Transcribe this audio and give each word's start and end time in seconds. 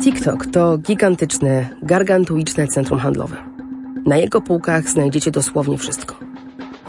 TikTok 0.00 0.46
to 0.46 0.78
gigantyczne, 0.78 1.68
gargantuiczne 1.82 2.68
centrum 2.68 2.98
handlowe. 2.98 3.36
Na 4.06 4.16
jego 4.16 4.40
półkach 4.40 4.88
znajdziecie 4.88 5.30
dosłownie 5.30 5.78
wszystko. 5.78 6.14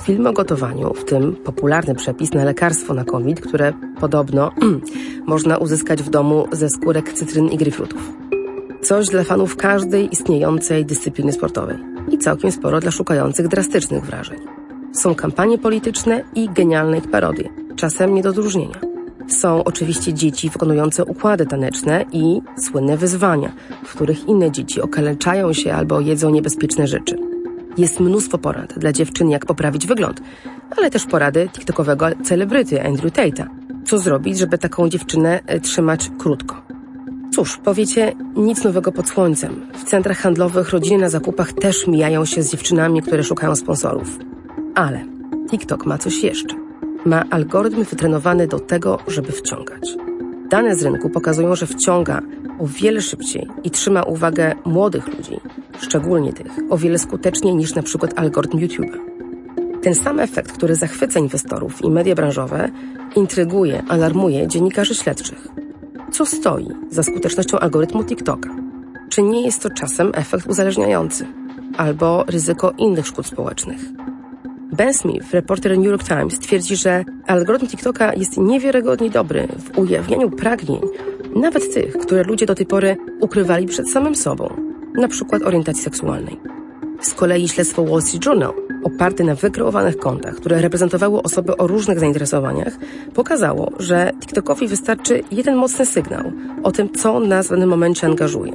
Filmy 0.01 0.29
o 0.29 0.33
gotowaniu, 0.33 0.93
w 0.93 1.05
tym 1.05 1.35
popularny 1.35 1.95
przepis 1.95 2.33
na 2.33 2.43
lekarstwo 2.43 2.93
na 2.93 3.03
COVID, 3.03 3.41
które 3.41 3.73
podobno 3.99 4.51
można 5.25 5.57
uzyskać 5.57 6.03
w 6.03 6.09
domu 6.09 6.47
ze 6.51 6.69
skórek 6.69 7.13
cytryn 7.13 7.49
i 7.49 7.57
gryfrutów. 7.57 8.13
Coś 8.81 9.07
dla 9.07 9.23
fanów 9.23 9.55
każdej 9.55 10.13
istniejącej 10.13 10.85
dyscypliny 10.85 11.31
sportowej 11.31 11.77
i 12.11 12.17
całkiem 12.17 12.51
sporo 12.51 12.79
dla 12.79 12.91
szukających 12.91 13.47
drastycznych 13.47 14.05
wrażeń. 14.05 14.39
Są 14.93 15.15
kampanie 15.15 15.57
polityczne 15.57 16.23
i 16.35 16.49
genialne 16.49 16.97
ich 16.97 17.11
parodie, 17.11 17.49
czasem 17.75 18.13
nie 18.13 18.21
do 18.21 18.29
odróżnienia. 18.29 18.88
Są 19.29 19.63
oczywiście 19.63 20.13
dzieci 20.13 20.49
wykonujące 20.49 21.05
układy 21.05 21.45
taneczne 21.45 22.05
i 22.11 22.41
słynne 22.57 22.97
wyzwania, 22.97 23.51
w 23.85 23.95
których 23.95 24.27
inne 24.27 24.51
dzieci 24.51 24.81
okaleczają 24.81 25.53
się 25.53 25.73
albo 25.73 25.99
jedzą 25.99 26.29
niebezpieczne 26.29 26.87
rzeczy. 26.87 27.17
Jest 27.77 27.99
mnóstwo 27.99 28.37
porad 28.37 28.79
dla 28.79 28.93
dziewczyn, 28.93 29.29
jak 29.29 29.45
poprawić 29.45 29.87
wygląd, 29.87 30.21
ale 30.77 30.91
też 30.91 31.05
porady 31.05 31.49
tiktokowego 31.53 32.05
celebryty 32.23 32.83
Andrew 32.83 33.13
Tate'a. 33.13 33.45
Co 33.85 33.97
zrobić, 33.97 34.37
żeby 34.37 34.57
taką 34.57 34.89
dziewczynę 34.89 35.39
e, 35.45 35.59
trzymać 35.59 36.11
krótko? 36.17 36.61
Cóż, 37.35 37.57
powiecie, 37.57 38.13
nic 38.35 38.63
nowego 38.63 38.91
pod 38.91 39.09
słońcem. 39.09 39.61
W 39.73 39.83
centrach 39.83 40.17
handlowych 40.17 40.69
rodziny 40.69 40.97
na 40.97 41.09
zakupach 41.09 41.53
też 41.53 41.87
mijają 41.87 42.25
się 42.25 42.43
z 42.43 42.51
dziewczynami, 42.51 43.01
które 43.01 43.23
szukają 43.23 43.55
sponsorów. 43.55 44.19
Ale 44.75 45.05
TikTok 45.49 45.85
ma 45.85 45.97
coś 45.97 46.23
jeszcze. 46.23 46.68
Ma 47.05 47.23
algorytm 47.29 47.83
wytrenowany 47.83 48.47
do 48.47 48.59
tego, 48.59 48.99
żeby 49.07 49.31
wciągać. 49.31 49.95
Dane 50.49 50.75
z 50.75 50.83
rynku 50.83 51.09
pokazują, 51.09 51.55
że 51.55 51.67
wciąga 51.67 52.21
o 52.59 52.67
wiele 52.67 53.01
szybciej 53.01 53.47
i 53.63 53.71
trzyma 53.71 54.03
uwagę 54.03 54.55
młodych 54.65 55.07
ludzi, 55.07 55.39
szczególnie 55.79 56.33
tych, 56.33 56.51
o 56.69 56.77
wiele 56.77 56.99
skuteczniej 56.99 57.55
niż 57.55 57.75
na 57.75 57.83
przykład 57.83 58.19
algorytm 58.19 58.57
YouTube'a. 58.57 58.97
Ten 59.81 59.95
sam 59.95 60.19
efekt, 60.19 60.51
który 60.51 60.75
zachwyca 60.75 61.19
inwestorów 61.19 61.81
i 61.83 61.89
media 61.89 62.15
branżowe, 62.15 62.69
intryguje, 63.15 63.83
alarmuje 63.89 64.47
dziennikarzy 64.47 64.95
śledczych. 64.95 65.47
Co 66.11 66.25
stoi 66.25 66.67
za 66.89 67.03
skutecznością 67.03 67.59
algorytmu 67.59 68.03
TikToka? 68.03 68.49
Czy 69.09 69.21
nie 69.21 69.45
jest 69.45 69.61
to 69.61 69.69
czasem 69.69 70.11
efekt 70.15 70.47
uzależniający? 70.47 71.27
Albo 71.77 72.23
ryzyko 72.27 72.73
innych 72.77 73.07
szkód 73.07 73.25
społecznych? 73.25 73.79
Ben 74.71 74.93
Smith, 74.93 75.33
reporter 75.33 75.77
New 75.77 75.87
York 75.87 76.03
Times, 76.03 76.39
twierdzi, 76.39 76.75
że 76.75 77.05
algorytm 77.27 77.67
TikToka 77.67 78.13
jest 78.13 78.37
niewiarygodnie 78.37 79.09
dobry 79.09 79.47
w 79.47 79.77
ujawnianiu 79.77 80.29
pragnień, 80.29 80.81
nawet 81.35 81.73
tych, 81.73 81.97
które 81.97 82.23
ludzie 82.23 82.45
do 82.45 82.55
tej 82.55 82.65
pory 82.65 82.97
ukrywali 83.19 83.65
przed 83.65 83.89
samym 83.89 84.15
sobą, 84.15 84.49
na 84.95 85.07
przykład 85.07 85.41
orientacji 85.41 85.83
seksualnej. 85.83 86.39
Z 87.01 87.13
kolei 87.13 87.47
śledztwo 87.47 87.85
Wall 87.85 88.01
Street 88.01 88.25
Journal, 88.25 88.53
oparte 88.83 89.23
na 89.23 89.35
wykreowanych 89.35 89.97
kontach, 89.97 90.35
które 90.35 90.61
reprezentowały 90.61 91.21
osoby 91.21 91.57
o 91.57 91.67
różnych 91.67 91.99
zainteresowaniach, 91.99 92.77
pokazało, 93.13 93.71
że 93.79 94.11
TikTokowi 94.19 94.67
wystarczy 94.67 95.23
jeden 95.31 95.55
mocny 95.55 95.85
sygnał 95.85 96.31
o 96.63 96.71
tym, 96.71 96.89
co 96.89 97.19
nas 97.19 97.47
w 97.47 97.49
danym 97.49 97.69
momencie 97.69 98.07
angażuje. 98.07 98.53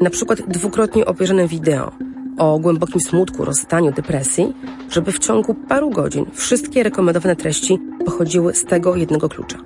Na 0.00 0.10
przykład 0.10 0.42
dwukrotnie 0.48 1.06
obejrzane 1.06 1.48
wideo 1.48 1.92
o 2.38 2.58
głębokim 2.58 3.00
smutku, 3.00 3.44
rozstaniu, 3.44 3.92
depresji, 3.92 4.52
żeby 4.90 5.12
w 5.12 5.18
ciągu 5.18 5.54
paru 5.54 5.90
godzin 5.90 6.26
wszystkie 6.32 6.82
rekomendowane 6.82 7.36
treści 7.36 7.78
pochodziły 8.04 8.54
z 8.54 8.64
tego 8.64 8.96
jednego 8.96 9.28
klucza. 9.28 9.58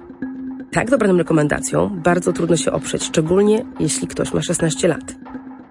Tak 0.72 0.90
dobraną 0.90 1.18
rekomendacją 1.18 2.00
bardzo 2.04 2.32
trudno 2.32 2.56
się 2.56 2.72
oprzeć, 2.72 3.04
szczególnie 3.04 3.64
jeśli 3.80 4.08
ktoś 4.08 4.32
ma 4.32 4.42
16 4.42 4.88
lat. 4.88 5.14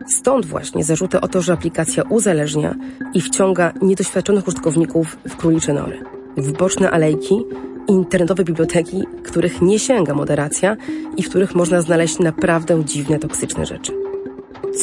Stąd 0.08 0.46
właśnie 0.46 0.84
zarzuty 0.84 1.22
o 1.22 1.28
to, 1.28 1.42
że 1.42 1.54
aplikacja 1.54 2.04
uzależnia 2.04 2.76
i 3.14 3.22
wciąga 3.22 3.74
niedoświadczonych 3.82 4.48
użytkowników 4.48 5.18
w 5.30 5.36
królicze 5.36 5.74
nory, 5.74 6.00
w 6.38 6.52
boczne 6.52 6.92
alejki 6.92 7.44
internetowe 7.88 8.44
biblioteki, 8.44 9.04
których 9.24 9.62
nie 9.62 9.80
sięga 9.80 10.14
moderacja 10.14 10.78
i 11.18 11.24
w 11.24 11.30
których 11.30 11.56
można 11.56 11.82
znaleźć 11.82 12.20
naprawdę 12.20 12.86
dziwne, 12.86 13.20
toksyczne 13.20 13.66
rzeczy. 13.66 13.92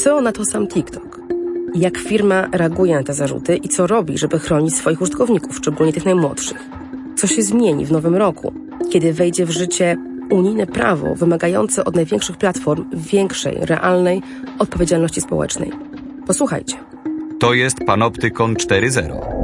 Co 0.03 0.21
na 0.21 0.33
to 0.33 0.45
sam 0.45 0.69
TikTok? 0.69 1.22
Jak 1.75 1.99
firma 1.99 2.49
reaguje 2.53 2.95
na 2.95 3.03
te 3.03 3.15
zarzuty 3.15 3.57
i 3.57 3.69
co 3.69 3.87
robi, 3.87 4.19
żeby 4.19 4.39
chronić 4.39 4.75
swoich 4.77 5.01
użytkowników, 5.01 5.57
szczególnie 5.57 5.93
tych 5.93 6.05
najmłodszych? 6.05 6.69
Co 7.17 7.27
się 7.27 7.43
zmieni 7.43 7.87
w 7.87 7.93
nowym 7.93 8.17
roku, 8.17 8.53
kiedy 8.91 9.13
wejdzie 9.13 9.47
w 9.47 9.51
życie 9.51 9.97
unijne 10.31 10.67
prawo 10.67 11.15
wymagające 11.15 11.85
od 11.85 11.97
największych 11.97 12.37
platform 12.37 12.85
większej, 12.93 13.57
realnej 13.61 14.23
odpowiedzialności 14.59 15.21
społecznej? 15.21 15.73
Posłuchajcie. 16.27 16.77
To 17.41 17.55
jest 17.55 17.79
Panoptykon 17.87 18.55
4.0. 18.55 19.43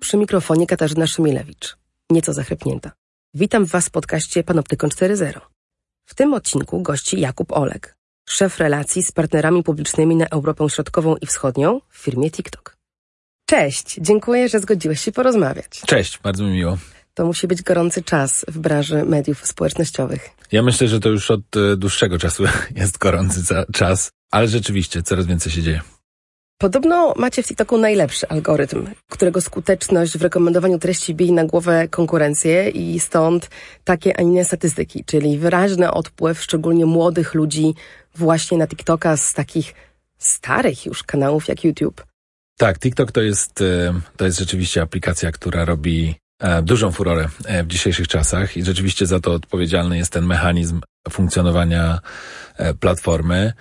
Przy 0.00 0.16
mikrofonie 0.16 0.66
Katarzyna 0.66 1.06
Szymilewicz, 1.06 1.76
nieco 2.10 2.32
zachrypnięta. 2.32 2.92
Witam 3.34 3.64
Was 3.64 3.86
w 3.86 3.90
podcaście 3.90 4.44
Panoptykon 4.44 4.90
4.0. 4.90 5.55
W 6.06 6.14
tym 6.14 6.34
odcinku 6.34 6.82
gości 6.82 7.20
Jakub 7.20 7.52
Olek, 7.52 7.96
szef 8.28 8.58
relacji 8.58 9.02
z 9.02 9.12
partnerami 9.12 9.62
publicznymi 9.62 10.16
na 10.16 10.26
Europę 10.26 10.70
Środkową 10.70 11.16
i 11.16 11.26
Wschodnią 11.26 11.80
w 11.88 11.98
firmie 11.98 12.30
TikTok. 12.30 12.76
Cześć, 13.46 13.98
dziękuję, 14.00 14.48
że 14.48 14.60
zgodziłeś 14.60 15.00
się 15.00 15.12
porozmawiać. 15.12 15.80
Cześć, 15.86 16.18
bardzo 16.18 16.44
mi 16.44 16.50
miło. 16.50 16.78
To 17.14 17.26
musi 17.26 17.46
być 17.46 17.62
gorący 17.62 18.02
czas 18.02 18.44
w 18.48 18.58
branży 18.58 19.04
mediów 19.04 19.46
społecznościowych. 19.46 20.30
Ja 20.52 20.62
myślę, 20.62 20.88
że 20.88 21.00
to 21.00 21.08
już 21.08 21.30
od 21.30 21.56
e, 21.56 21.76
dłuższego 21.76 22.18
czasu 22.18 22.44
jest 22.76 22.98
gorący 22.98 23.42
czas, 23.72 24.10
ale 24.30 24.48
rzeczywiście 24.48 25.02
coraz 25.02 25.26
więcej 25.26 25.52
się 25.52 25.62
dzieje. 25.62 25.80
Podobno 26.58 27.14
macie 27.16 27.42
w 27.42 27.46
TikToku 27.46 27.78
najlepszy 27.78 28.28
algorytm, 28.28 28.86
którego 29.10 29.40
skuteczność 29.40 30.18
w 30.18 30.22
rekomendowaniu 30.22 30.78
treści 30.78 31.14
bije 31.14 31.32
na 31.32 31.44
głowę 31.44 31.88
konkurencję 31.88 32.68
i 32.68 33.00
stąd 33.00 33.50
takie, 33.84 34.18
a 34.18 34.22
inne 34.22 34.44
statystyki, 34.44 35.04
czyli 35.04 35.38
wyraźny 35.38 35.90
odpływ 35.90 36.42
szczególnie 36.42 36.86
młodych 36.86 37.34
ludzi 37.34 37.74
właśnie 38.14 38.58
na 38.58 38.66
TikToka 38.66 39.16
z 39.16 39.34
takich 39.34 39.74
starych 40.18 40.86
już 40.86 41.02
kanałów 41.02 41.48
jak 41.48 41.64
YouTube. 41.64 42.04
Tak, 42.58 42.78
TikTok 42.78 43.12
to 43.12 43.22
jest, 43.22 43.60
e, 43.60 44.00
to 44.16 44.24
jest 44.24 44.38
rzeczywiście 44.38 44.82
aplikacja, 44.82 45.32
która 45.32 45.64
robi 45.64 46.14
e, 46.40 46.62
dużą 46.62 46.92
furorę 46.92 47.28
e, 47.44 47.64
w 47.64 47.66
dzisiejszych 47.66 48.08
czasach 48.08 48.56
i 48.56 48.64
rzeczywiście 48.64 49.06
za 49.06 49.20
to 49.20 49.32
odpowiedzialny 49.32 49.98
jest 49.98 50.12
ten 50.12 50.26
mechanizm 50.26 50.80
funkcjonowania 51.10 52.00
platformy. 52.80 53.52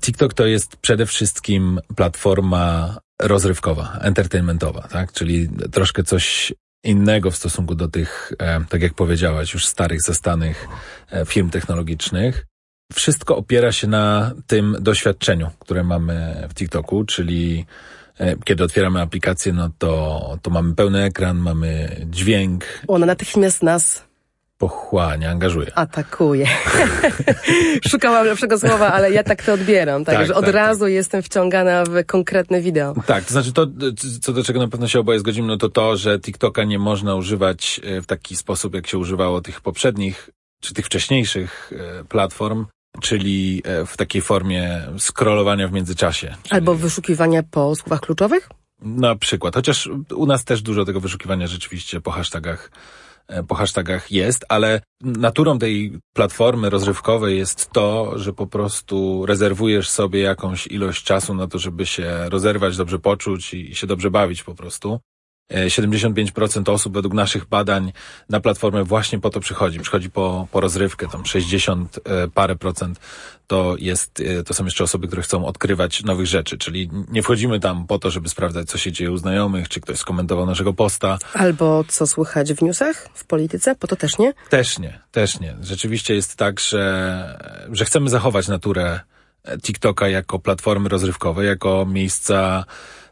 TikTok 0.00 0.34
to 0.34 0.46
jest 0.46 0.76
przede 0.76 1.06
wszystkim 1.06 1.80
platforma 1.96 2.96
rozrywkowa, 3.22 3.98
entertainmentowa, 4.00 4.88
tak? 4.88 5.12
Czyli 5.12 5.48
troszkę 5.72 6.02
coś 6.02 6.52
innego 6.84 7.30
w 7.30 7.36
stosunku 7.36 7.74
do 7.74 7.88
tych, 7.88 8.32
tak 8.68 8.82
jak 8.82 8.94
powiedziałaś, 8.94 9.54
już 9.54 9.66
starych, 9.66 10.02
zastanych 10.02 10.68
firm 11.26 11.50
technologicznych. 11.50 12.46
Wszystko 12.92 13.36
opiera 13.36 13.72
się 13.72 13.86
na 13.86 14.32
tym 14.46 14.76
doświadczeniu, 14.80 15.50
które 15.58 15.84
mamy 15.84 16.46
w 16.50 16.54
TikToku, 16.54 17.04
czyli 17.04 17.66
E, 18.18 18.36
kiedy 18.44 18.64
otwieramy 18.64 19.00
aplikację, 19.00 19.52
no 19.52 19.70
to, 19.78 20.38
to 20.42 20.50
mamy 20.50 20.74
pełny 20.74 21.02
ekran, 21.02 21.36
mamy 21.36 21.96
dźwięk. 22.10 22.64
Ona 22.88 23.06
natychmiast 23.06 23.62
nas 23.62 24.07
pochłania, 24.58 25.30
angażuje. 25.30 25.78
Atakuje. 25.78 26.46
Szukałam 27.90 28.26
lepszego 28.26 28.58
słowa, 28.58 28.92
ale 28.92 29.12
ja 29.12 29.22
tak 29.22 29.42
to 29.42 29.52
odbieram, 29.52 30.04
tak, 30.04 30.14
tak 30.14 30.26
że 30.26 30.34
od 30.34 30.44
tak, 30.44 30.54
razu 30.54 30.84
tak. 30.84 30.92
jestem 30.92 31.22
wciągana 31.22 31.84
w 31.84 32.04
konkretne 32.06 32.60
wideo. 32.60 32.94
Tak, 33.06 33.24
to 33.24 33.32
znaczy 33.32 33.52
to, 33.52 33.66
co 34.20 34.32
do 34.32 34.44
czego 34.44 34.60
na 34.60 34.68
pewno 34.68 34.88
się 34.88 35.00
oboje 35.00 35.18
zgodzimy, 35.18 35.48
no 35.48 35.56
to 35.56 35.68
to, 35.68 35.96
że 35.96 36.20
TikToka 36.20 36.64
nie 36.64 36.78
można 36.78 37.14
używać 37.14 37.80
e, 37.84 38.02
w 38.02 38.06
taki 38.06 38.36
sposób, 38.36 38.74
jak 38.74 38.86
się 38.86 38.98
używało 38.98 39.40
tych 39.40 39.60
poprzednich, 39.60 40.30
czy 40.60 40.74
tych 40.74 40.86
wcześniejszych 40.86 41.72
e, 42.00 42.04
platform, 42.04 42.66
czyli 43.00 43.62
e, 43.64 43.86
w 43.86 43.96
takiej 43.96 44.22
formie 44.22 44.82
scrollowania 44.98 45.68
w 45.68 45.72
międzyczasie. 45.72 46.34
Czyli... 46.42 46.54
Albo 46.54 46.74
wyszukiwania 46.74 47.42
po 47.42 47.76
słowach 47.76 48.00
kluczowych? 48.00 48.48
Na 48.82 49.16
przykład, 49.16 49.54
chociaż 49.54 49.90
u 50.16 50.26
nas 50.26 50.44
też 50.44 50.62
dużo 50.62 50.84
tego 50.84 51.00
wyszukiwania 51.00 51.46
rzeczywiście 51.46 52.00
po 52.00 52.10
hashtagach 52.10 52.70
po 53.48 53.54
hashtagach 53.54 54.12
jest, 54.12 54.44
ale 54.48 54.80
naturą 55.00 55.58
tej 55.58 55.98
platformy 56.12 56.70
rozrywkowej 56.70 57.38
jest 57.38 57.70
to, 57.70 58.18
że 58.18 58.32
po 58.32 58.46
prostu 58.46 59.26
rezerwujesz 59.26 59.90
sobie 59.90 60.20
jakąś 60.20 60.66
ilość 60.66 61.04
czasu 61.04 61.34
na 61.34 61.46
to, 61.46 61.58
żeby 61.58 61.86
się 61.86 62.28
rozerwać, 62.28 62.76
dobrze 62.76 62.98
poczuć 62.98 63.54
i 63.54 63.74
się 63.74 63.86
dobrze 63.86 64.10
bawić 64.10 64.42
po 64.42 64.54
prostu. 64.54 65.00
75% 65.50 66.70
osób 66.72 66.94
według 66.94 67.14
naszych 67.14 67.44
badań 67.44 67.92
na 68.28 68.40
platformę 68.40 68.84
właśnie 68.84 69.20
po 69.20 69.30
to 69.30 69.40
przychodzi. 69.40 69.80
Przychodzi 69.80 70.10
po, 70.10 70.48
po 70.52 70.60
rozrywkę, 70.60 71.08
tam 71.12 71.26
60 71.26 72.00
parę 72.34 72.56
procent 72.56 73.00
to 73.46 73.76
jest, 73.78 74.22
to 74.46 74.54
są 74.54 74.64
jeszcze 74.64 74.84
osoby, 74.84 75.06
które 75.06 75.22
chcą 75.22 75.46
odkrywać 75.46 76.04
nowych 76.04 76.26
rzeczy, 76.26 76.58
czyli 76.58 76.90
nie 77.10 77.22
wchodzimy 77.22 77.60
tam 77.60 77.86
po 77.86 77.98
to, 77.98 78.10
żeby 78.10 78.28
sprawdzać, 78.28 78.68
co 78.68 78.78
się 78.78 78.92
dzieje 78.92 79.12
u 79.12 79.16
znajomych, 79.16 79.68
czy 79.68 79.80
ktoś 79.80 79.98
skomentował 79.98 80.46
naszego 80.46 80.72
posta. 80.72 81.18
Albo 81.34 81.84
co 81.88 82.06
słychać 82.06 82.52
w 82.52 82.62
newsach, 82.62 83.08
w 83.14 83.24
polityce, 83.24 83.74
po 83.74 83.86
to 83.86 83.96
też 83.96 84.18
nie? 84.18 84.32
Też 84.50 84.78
nie, 84.78 85.00
też 85.10 85.40
nie. 85.40 85.56
Rzeczywiście 85.60 86.14
jest 86.14 86.36
tak, 86.36 86.60
że, 86.60 87.66
że 87.72 87.84
chcemy 87.84 88.10
zachować 88.10 88.48
naturę 88.48 89.00
TikToka 89.62 90.08
jako 90.08 90.38
platformy 90.38 90.88
rozrywkowej, 90.88 91.46
jako 91.46 91.86
miejsca 91.86 92.64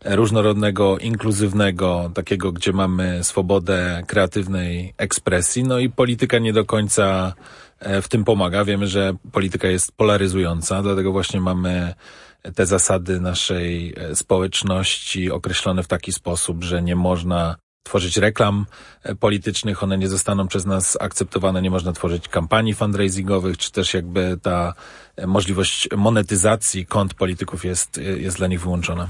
różnorodnego, 0.09 0.99
inkluzywnego, 0.99 2.11
takiego, 2.15 2.53
gdzie 2.53 2.73
mamy 2.73 3.25
swobodę 3.25 4.03
kreatywnej 4.07 4.95
ekspresji. 4.97 5.65
No 5.65 5.79
i 5.79 5.91
polityka 5.91 6.39
nie 6.39 6.53
do 6.53 6.65
końca 6.65 7.35
e, 7.79 8.03
w 8.03 8.09
tym 8.09 8.25
pomaga. 8.25 8.65
Wiemy, 8.65 8.87
że 8.87 9.13
polityka 9.33 9.69
jest 9.69 9.93
polaryzująca, 9.93 10.83
dlatego 10.83 11.13
właśnie 11.13 11.41
mamy 11.41 11.95
te 12.55 12.67
zasady 12.67 13.21
naszej 13.21 13.95
e, 13.97 14.17
społeczności 14.17 15.31
określone 15.31 15.83
w 15.83 15.89
taki 15.89 16.13
sposób, 16.13 16.65
że 16.65 16.83
nie 16.83 16.97
można 16.97 17.57
tworzyć 17.83 18.17
reklam 18.17 18.67
e, 19.03 19.15
politycznych, 19.15 19.83
one 19.83 19.99
nie 19.99 20.09
zostaną 20.09 20.49
przez 20.49 20.67
nas 20.67 20.99
akceptowane, 21.01 21.63
nie 21.63 21.71
można 21.71 21.93
tworzyć 21.93 22.29
kampanii 22.29 22.75
fundraisingowych, 22.75 23.59
czy 23.59 23.73
też 23.73 23.95
jakby 23.95 24.39
ta 24.43 24.75
możliwość 25.27 25.89
monetyzacji 25.97 26.87
kont 26.87 27.15
polityków 27.15 27.65
jest, 27.65 28.01
jest 28.17 28.37
dla 28.37 28.47
nich 28.47 28.61
wyłączona. 28.61 29.09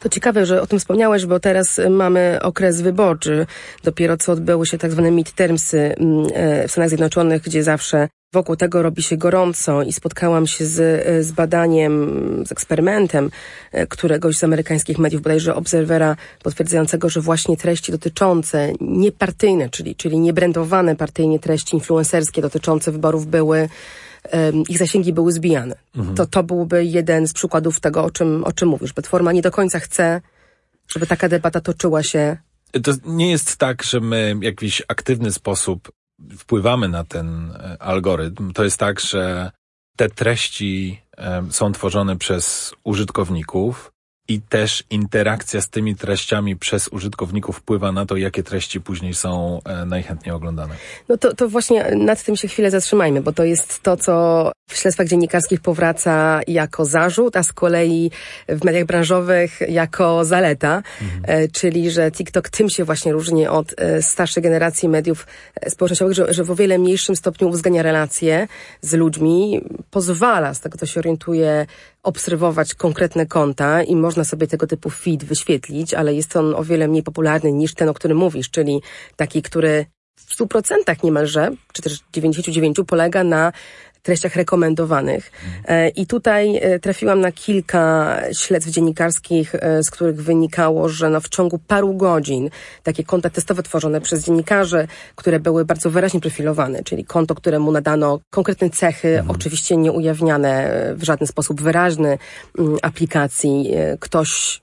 To 0.00 0.08
ciekawe, 0.08 0.46
że 0.46 0.62
o 0.62 0.66
tym 0.66 0.78
wspomniałeś, 0.78 1.26
bo 1.26 1.40
teraz 1.40 1.80
mamy 1.90 2.38
okres 2.42 2.80
wyborczy. 2.80 3.46
Dopiero 3.84 4.16
co 4.16 4.32
odbyły 4.32 4.66
się 4.66 4.78
tak 4.78 4.92
zwane 4.92 5.10
midtermsy 5.10 5.78
mm, 5.78 6.26
e, 6.34 6.68
w 6.68 6.70
Stanach 6.70 6.88
Zjednoczonych, 6.88 7.42
gdzie 7.42 7.62
zawsze 7.62 8.08
wokół 8.32 8.56
tego 8.56 8.82
robi 8.82 9.02
się 9.02 9.16
gorąco 9.16 9.82
i 9.82 9.92
spotkałam 9.92 10.46
się 10.46 10.66
z, 10.66 10.80
e, 10.80 11.22
z 11.22 11.32
badaniem, 11.32 12.44
z 12.46 12.52
eksperymentem 12.52 13.30
e, 13.72 13.86
któregoś 13.86 14.36
z 14.36 14.44
amerykańskich 14.44 14.98
mediów, 14.98 15.22
bodajże 15.22 15.54
Obserwera, 15.54 16.16
potwierdzającego, 16.42 17.08
że 17.08 17.20
właśnie 17.20 17.56
treści 17.56 17.92
dotyczące 17.92 18.72
niepartyjne, 18.80 19.70
czyli, 19.70 19.96
czyli 19.96 20.18
niebrandowane 20.18 20.96
partyjnie 20.96 21.38
treści 21.38 21.76
influencerskie 21.76 22.42
dotyczące 22.42 22.92
wyborów 22.92 23.26
były 23.26 23.68
ich 24.68 24.78
zasięgi 24.78 25.12
były 25.12 25.32
zbijane. 25.32 25.74
Mhm. 25.96 26.16
To, 26.16 26.26
to 26.26 26.42
byłby 26.42 26.84
jeden 26.84 27.28
z 27.28 27.32
przykładów 27.32 27.80
tego, 27.80 28.04
o 28.04 28.10
czym, 28.10 28.44
o 28.44 28.52
czym 28.52 28.68
mówisz. 28.68 28.92
Platforma 28.92 29.32
nie 29.32 29.42
do 29.42 29.50
końca 29.50 29.78
chce, 29.78 30.20
żeby 30.88 31.06
taka 31.06 31.28
debata 31.28 31.60
toczyła 31.60 32.02
się. 32.02 32.36
To 32.82 32.92
nie 33.06 33.30
jest 33.30 33.56
tak, 33.56 33.82
że 33.82 34.00
my 34.00 34.34
w 34.40 34.42
jakiś 34.42 34.82
aktywny 34.88 35.32
sposób 35.32 35.92
wpływamy 36.38 36.88
na 36.88 37.04
ten 37.04 37.50
e, 37.50 37.82
algorytm. 37.82 38.52
To 38.52 38.64
jest 38.64 38.78
tak, 38.78 39.00
że 39.00 39.50
te 39.96 40.08
treści 40.08 41.00
są 41.50 41.72
tworzone 41.72 42.16
przez 42.16 42.74
użytkowników 42.84 43.92
i 44.28 44.40
też 44.40 44.84
interakcja 44.90 45.60
z 45.60 45.68
tymi 45.68 45.96
treściami 45.96 46.56
przez 46.56 46.88
użytkowników 46.88 47.56
wpływa 47.56 47.92
na 47.92 48.06
to, 48.06 48.16
jakie 48.16 48.42
treści 48.42 48.80
później 48.80 49.14
są 49.14 49.60
e, 49.64 49.84
najchętniej 49.84 50.34
oglądane. 50.34 50.74
No 51.08 51.16
to, 51.16 51.34
to 51.34 51.48
właśnie 51.48 51.90
nad 51.96 52.24
tym 52.24 52.36
się 52.36 52.48
chwilę 52.48 52.70
zatrzymajmy, 52.70 53.20
bo 53.20 53.32
to 53.32 53.44
jest 53.44 53.82
to, 53.82 53.96
co 53.96 54.52
w 54.70 54.76
śledztwach 54.76 55.08
dziennikarskich 55.08 55.60
powraca 55.60 56.40
jako 56.46 56.84
zarzut, 56.84 57.36
a 57.36 57.42
z 57.42 57.52
kolei 57.52 58.10
w 58.48 58.64
mediach 58.64 58.84
branżowych 58.84 59.60
jako 59.68 60.24
zaleta, 60.24 60.82
mhm. 61.02 61.22
E, 61.24 61.48
czyli 61.48 61.90
że 61.90 62.10
TikTok 62.10 62.48
tym 62.48 62.68
się 62.68 62.84
właśnie 62.84 63.12
różni 63.12 63.46
od 63.46 63.74
e, 63.76 64.02
starszej 64.02 64.42
generacji 64.42 64.88
mediów 64.88 65.26
społecznościowych, 65.68 66.14
że, 66.14 66.34
że 66.34 66.44
w 66.44 66.50
o 66.50 66.54
wiele 66.54 66.78
mniejszym 66.78 67.16
stopniu 67.16 67.48
uwzględnia 67.48 67.82
relacje 67.82 68.48
z 68.80 68.92
ludźmi, 68.94 69.60
pozwala, 69.90 70.54
z 70.54 70.60
tego 70.60 70.78
to 70.78 70.86
się 70.86 71.00
orientuje, 71.00 71.66
obserwować 72.02 72.74
konkretne 72.74 73.26
konta 73.26 73.82
i 73.82 73.96
można 73.96 74.24
sobie 74.24 74.46
tego 74.46 74.66
typu 74.66 74.90
feed 74.90 75.24
wyświetlić, 75.24 75.94
ale 75.94 76.14
jest 76.14 76.36
on 76.36 76.54
o 76.54 76.64
wiele 76.64 76.88
mniej 76.88 77.02
popularny 77.02 77.52
niż 77.52 77.74
ten, 77.74 77.88
o 77.88 77.94
którym 77.94 78.18
mówisz, 78.18 78.50
czyli 78.50 78.80
taki, 79.16 79.42
który 79.42 79.86
w 80.16 80.36
100% 80.36 81.04
niemalże, 81.04 81.50
czy 81.72 81.82
też 81.82 82.00
99 82.12 82.76
polega 82.86 83.24
na 83.24 83.52
treściach 84.02 84.36
rekomendowanych. 84.36 85.32
E, 85.64 85.88
I 85.88 86.06
tutaj 86.06 86.56
e, 86.56 86.78
trafiłam 86.78 87.20
na 87.20 87.32
kilka 87.32 88.16
śledztw 88.32 88.70
dziennikarskich, 88.70 89.54
e, 89.54 89.82
z 89.82 89.90
których 89.90 90.22
wynikało, 90.22 90.88
że 90.88 91.10
no 91.10 91.20
w 91.20 91.28
ciągu 91.28 91.58
paru 91.58 91.94
godzin 91.94 92.50
takie 92.82 93.04
konta 93.04 93.30
testowe 93.30 93.62
tworzone 93.62 94.00
przez 94.00 94.24
dziennikarzy, 94.24 94.88
które 95.14 95.40
były 95.40 95.64
bardzo 95.64 95.90
wyraźnie 95.90 96.20
profilowane, 96.20 96.84
czyli 96.84 97.04
konto, 97.04 97.34
któremu 97.34 97.72
nadano 97.72 98.20
konkretne 98.30 98.70
cechy, 98.70 99.08
mhm. 99.08 99.30
oczywiście 99.30 99.76
nie 99.76 99.92
ujawniane 99.92 100.70
w 100.96 101.02
żaden 101.02 101.26
sposób 101.26 101.62
wyraźny 101.62 102.18
mm, 102.58 102.78
aplikacji. 102.82 103.70
Ktoś 104.00 104.60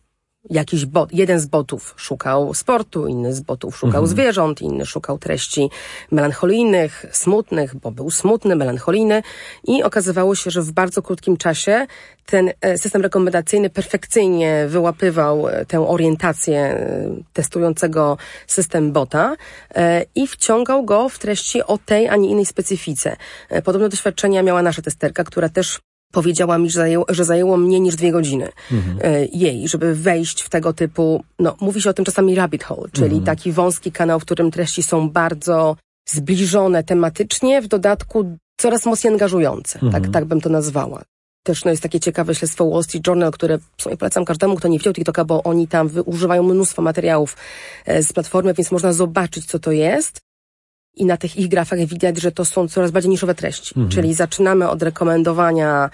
jakiś 0.50 0.86
bot, 0.86 1.14
jeden 1.14 1.40
z 1.40 1.46
botów 1.46 1.94
szukał 1.98 2.54
sportu, 2.54 3.08
inny 3.08 3.34
z 3.34 3.42
botów 3.42 3.76
szukał 3.76 4.02
mhm. 4.02 4.08
zwierząt, 4.08 4.62
inny 4.62 4.86
szukał 4.86 5.18
treści 5.18 5.70
melancholijnych, 6.12 7.06
smutnych, 7.12 7.76
bo 7.76 7.92
był 7.92 8.12
smutny, 8.12 8.56
melancholijny 8.56 9.24
i 9.64 9.84
okazywało 9.84 10.36
się, 10.36 10.52
że 10.52 10.62
w 10.62 10.72
bardzo 10.72 11.02
krótkim 11.02 11.38
czasie 11.38 11.88
ten 12.26 12.52
e, 12.62 12.78
system 12.78 13.02
rekomendacyjny 13.02 13.70
perfekcyjnie 13.70 14.66
wyłapywał 14.68 15.48
e, 15.48 15.66
tę 15.66 15.88
orientację 15.88 16.60
e, 16.60 17.10
testującego 17.34 18.18
system 18.48 18.92
bota 18.92 19.36
i 20.16 20.28
wciągał 20.28 20.86
go 20.86 21.10
w 21.10 21.20
treści 21.20 21.64
o 21.64 21.78
tej, 21.78 22.10
a 22.10 22.16
nie 22.16 22.30
innej 22.30 22.46
specyfice. 22.46 23.16
Podobne 23.64 23.90
doświadczenia 23.90 24.44
miała 24.44 24.62
nasza 24.62 24.82
testerka, 24.82 25.24
która 25.24 25.50
też 25.50 25.80
powiedziała 26.16 26.58
mi, 26.58 26.70
że 26.70 26.80
zajęło, 26.80 27.06
że 27.10 27.26
zajęło 27.26 27.58
mnie 27.58 27.80
niż 27.80 27.96
dwie 27.96 28.12
godziny 28.12 28.50
mhm. 28.72 28.98
E, 29.02 29.26
jej, 29.26 29.68
żeby 29.68 29.96
wejść 29.96 30.42
w 30.42 30.50
tego 30.50 30.74
typu, 30.74 31.24
no 31.40 31.56
mówi 31.62 31.82
się 31.82 31.90
o 31.90 31.94
tym 31.94 32.06
czasami 32.06 32.36
rabbit 32.36 32.64
hole, 32.64 32.90
czyli 32.92 33.18
mhm. 33.18 33.24
taki 33.24 33.52
wąski 33.52 33.92
kanał, 33.92 34.20
w 34.20 34.26
którym 34.26 34.52
treści 34.52 34.84
są 34.84 35.10
bardzo 35.10 35.76
zbliżone 36.10 36.84
tematycznie, 36.84 37.62
w 37.62 37.68
dodatku 37.68 38.38
coraz 38.58 38.86
mocniej 38.86 39.14
angażujące, 39.14 39.74
tak, 39.74 39.84
mhm. 39.84 40.04
tak, 40.04 40.12
tak 40.14 40.26
bym 40.26 40.42
to 40.42 40.50
nazwała. 40.50 41.04
Też 41.44 41.66
no, 41.66 41.72
jest 41.72 41.84
takie 41.84 42.00
ciekawe 42.00 42.36
śledztwo 42.36 42.70
Wall 42.70 42.84
Street 42.84 43.08
Journal, 43.08 43.32
które 43.32 43.58
w 43.78 43.82
sumie 43.82 43.98
polecam 43.98 44.26
każdemu, 44.26 44.56
kto 44.56 44.68
nie 44.68 44.78
widział 44.78 44.94
TikToka, 44.94 45.26
bo 45.26 45.44
oni 45.44 45.68
tam 45.68 45.90
używają 46.06 46.44
mnóstwo 46.44 46.82
materiałów 46.82 47.38
e, 47.86 48.04
z 48.04 48.14
platformy, 48.14 48.54
więc 48.54 48.72
można 48.72 48.94
zobaczyć, 48.94 49.46
co 49.46 49.60
to 49.60 49.72
jest 49.72 50.25
i 50.96 51.06
na 51.06 51.18
tych 51.18 51.38
ich 51.38 51.48
grafach 51.48 51.80
widać, 51.80 52.22
że 52.22 52.32
to 52.32 52.46
są 52.46 52.68
coraz 52.68 52.92
bardziej 52.92 53.10
niszowe 53.10 53.36
treści. 53.36 53.74
Mhm. 53.78 53.90
Czyli 53.90 54.14
zaczynamy 54.14 54.70
od 54.70 54.84
rekomendowania, 54.84 55.90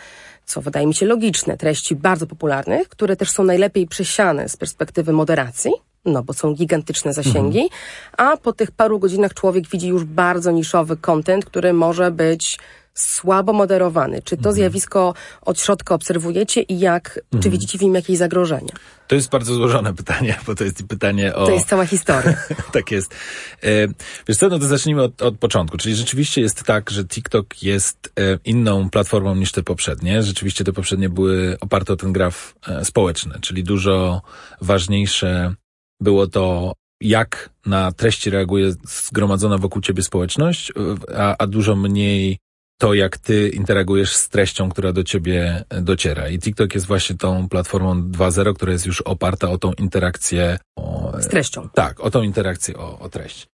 co 0.46 0.62
wydaje 0.62 0.88
mi 0.88 0.94
się 0.94 1.06
logiczne, 1.06 1.58
treści 1.58 1.96
bardzo 1.96 2.28
popularnych, 2.28 2.90
które 2.90 3.16
też 3.16 3.32
są 3.32 3.44
najlepiej 3.44 3.88
przesiane 3.88 4.50
z 4.50 4.58
perspektywy 4.58 5.14
moderacji, 5.14 5.72
no 6.06 6.24
bo 6.24 6.34
są 6.34 6.54
gigantyczne 6.54 7.14
zasięgi, 7.14 7.62
mhm. 7.62 7.70
a 8.18 8.38
po 8.38 8.54
tych 8.54 8.72
paru 8.72 9.00
godzinach 9.00 9.34
człowiek 9.34 9.70
widzi 9.70 9.88
już 9.88 10.04
bardzo 10.04 10.52
niszowy 10.52 10.98
content, 10.98 11.46
który 11.46 11.74
może 11.74 12.12
być 12.12 12.60
słabo 12.94 13.54
moderowany. 13.54 14.22
Czy 14.22 14.36
to 14.36 14.40
mhm. 14.40 14.56
zjawisko 14.56 15.14
od 15.42 15.60
środka 15.60 15.96
obserwujecie 15.96 16.62
i 16.62 16.80
jak, 16.80 17.20
mhm. 17.24 17.44
czy 17.44 17.50
widzicie 17.50 17.78
w 17.78 17.82
nim 17.82 17.96
jakieś 17.96 18.18
zagrożenia? 18.18 18.74
To 19.08 19.16
jest 19.16 19.30
bardzo 19.30 19.54
złożone 19.54 19.94
pytanie, 20.04 20.40
bo 20.48 20.56
to 20.56 20.64
jest 20.64 20.84
pytanie 20.88 21.36
o... 21.36 21.46
To 21.46 21.52
jest 21.52 21.68
cała 21.68 21.86
historia. 21.86 22.34
tak 22.74 22.92
jest. 22.92 23.16
E, 23.64 23.88
wiesz 24.28 24.38
co, 24.38 24.50
no 24.50 24.60
to 24.60 24.66
zacznijmy 24.66 25.04
od, 25.04 25.22
od 25.22 25.38
początku. 25.38 25.78
Czyli 25.78 25.96
rzeczywiście 25.96 26.42
jest 26.42 26.64
tak, 26.64 26.90
że 26.90 27.06
TikTok 27.06 27.64
jest 27.64 28.14
e, 28.20 28.40
inną 28.46 28.90
platformą 28.90 29.36
niż 29.36 29.52
te 29.52 29.64
poprzednie. 29.64 30.24
Rzeczywiście 30.24 30.64
te 30.64 30.74
poprzednie 30.74 31.10
były 31.10 31.58
oparte 31.62 31.94
o 31.94 31.96
ten 31.96 32.14
graf 32.14 32.56
e, 32.68 32.86
społeczny, 32.86 33.36
czyli 33.42 33.64
dużo 33.64 34.22
ważniejsze 34.62 35.56
było 36.00 36.28
to, 36.28 36.74
jak 37.02 37.50
na 37.66 37.92
treści 37.92 38.30
reaguje 38.30 38.74
zgromadzona 38.88 39.58
wokół 39.58 39.82
ciebie 39.82 40.04
społeczność, 40.04 40.74
a, 41.18 41.36
a 41.38 41.48
dużo 41.48 41.76
mniej 41.76 42.38
to, 42.82 42.94
jak 42.94 43.18
ty 43.18 43.50
interagujesz 43.50 44.16
z 44.16 44.30
treścią, 44.30 44.70
która 44.70 44.94
do 44.94 45.04
ciebie 45.04 45.64
dociera. 45.82 46.30
I 46.30 46.40
TikTok 46.40 46.76
jest 46.76 46.88
właśnie 46.88 47.18
tą 47.18 47.50
platformą 47.50 48.02
2.0, 48.12 48.56
która 48.56 48.72
jest 48.72 48.86
już 48.86 49.02
oparta 49.02 49.50
o 49.50 49.58
tą 49.58 49.74
interakcję. 49.74 50.58
O, 50.76 51.12
z 51.20 51.28
treścią. 51.28 51.70
Tak, 51.74 52.00
o 52.00 52.12
tą 52.12 52.22
interakcję, 52.22 52.78
o, 52.78 53.00
o 53.00 53.10
treść. 53.10 53.48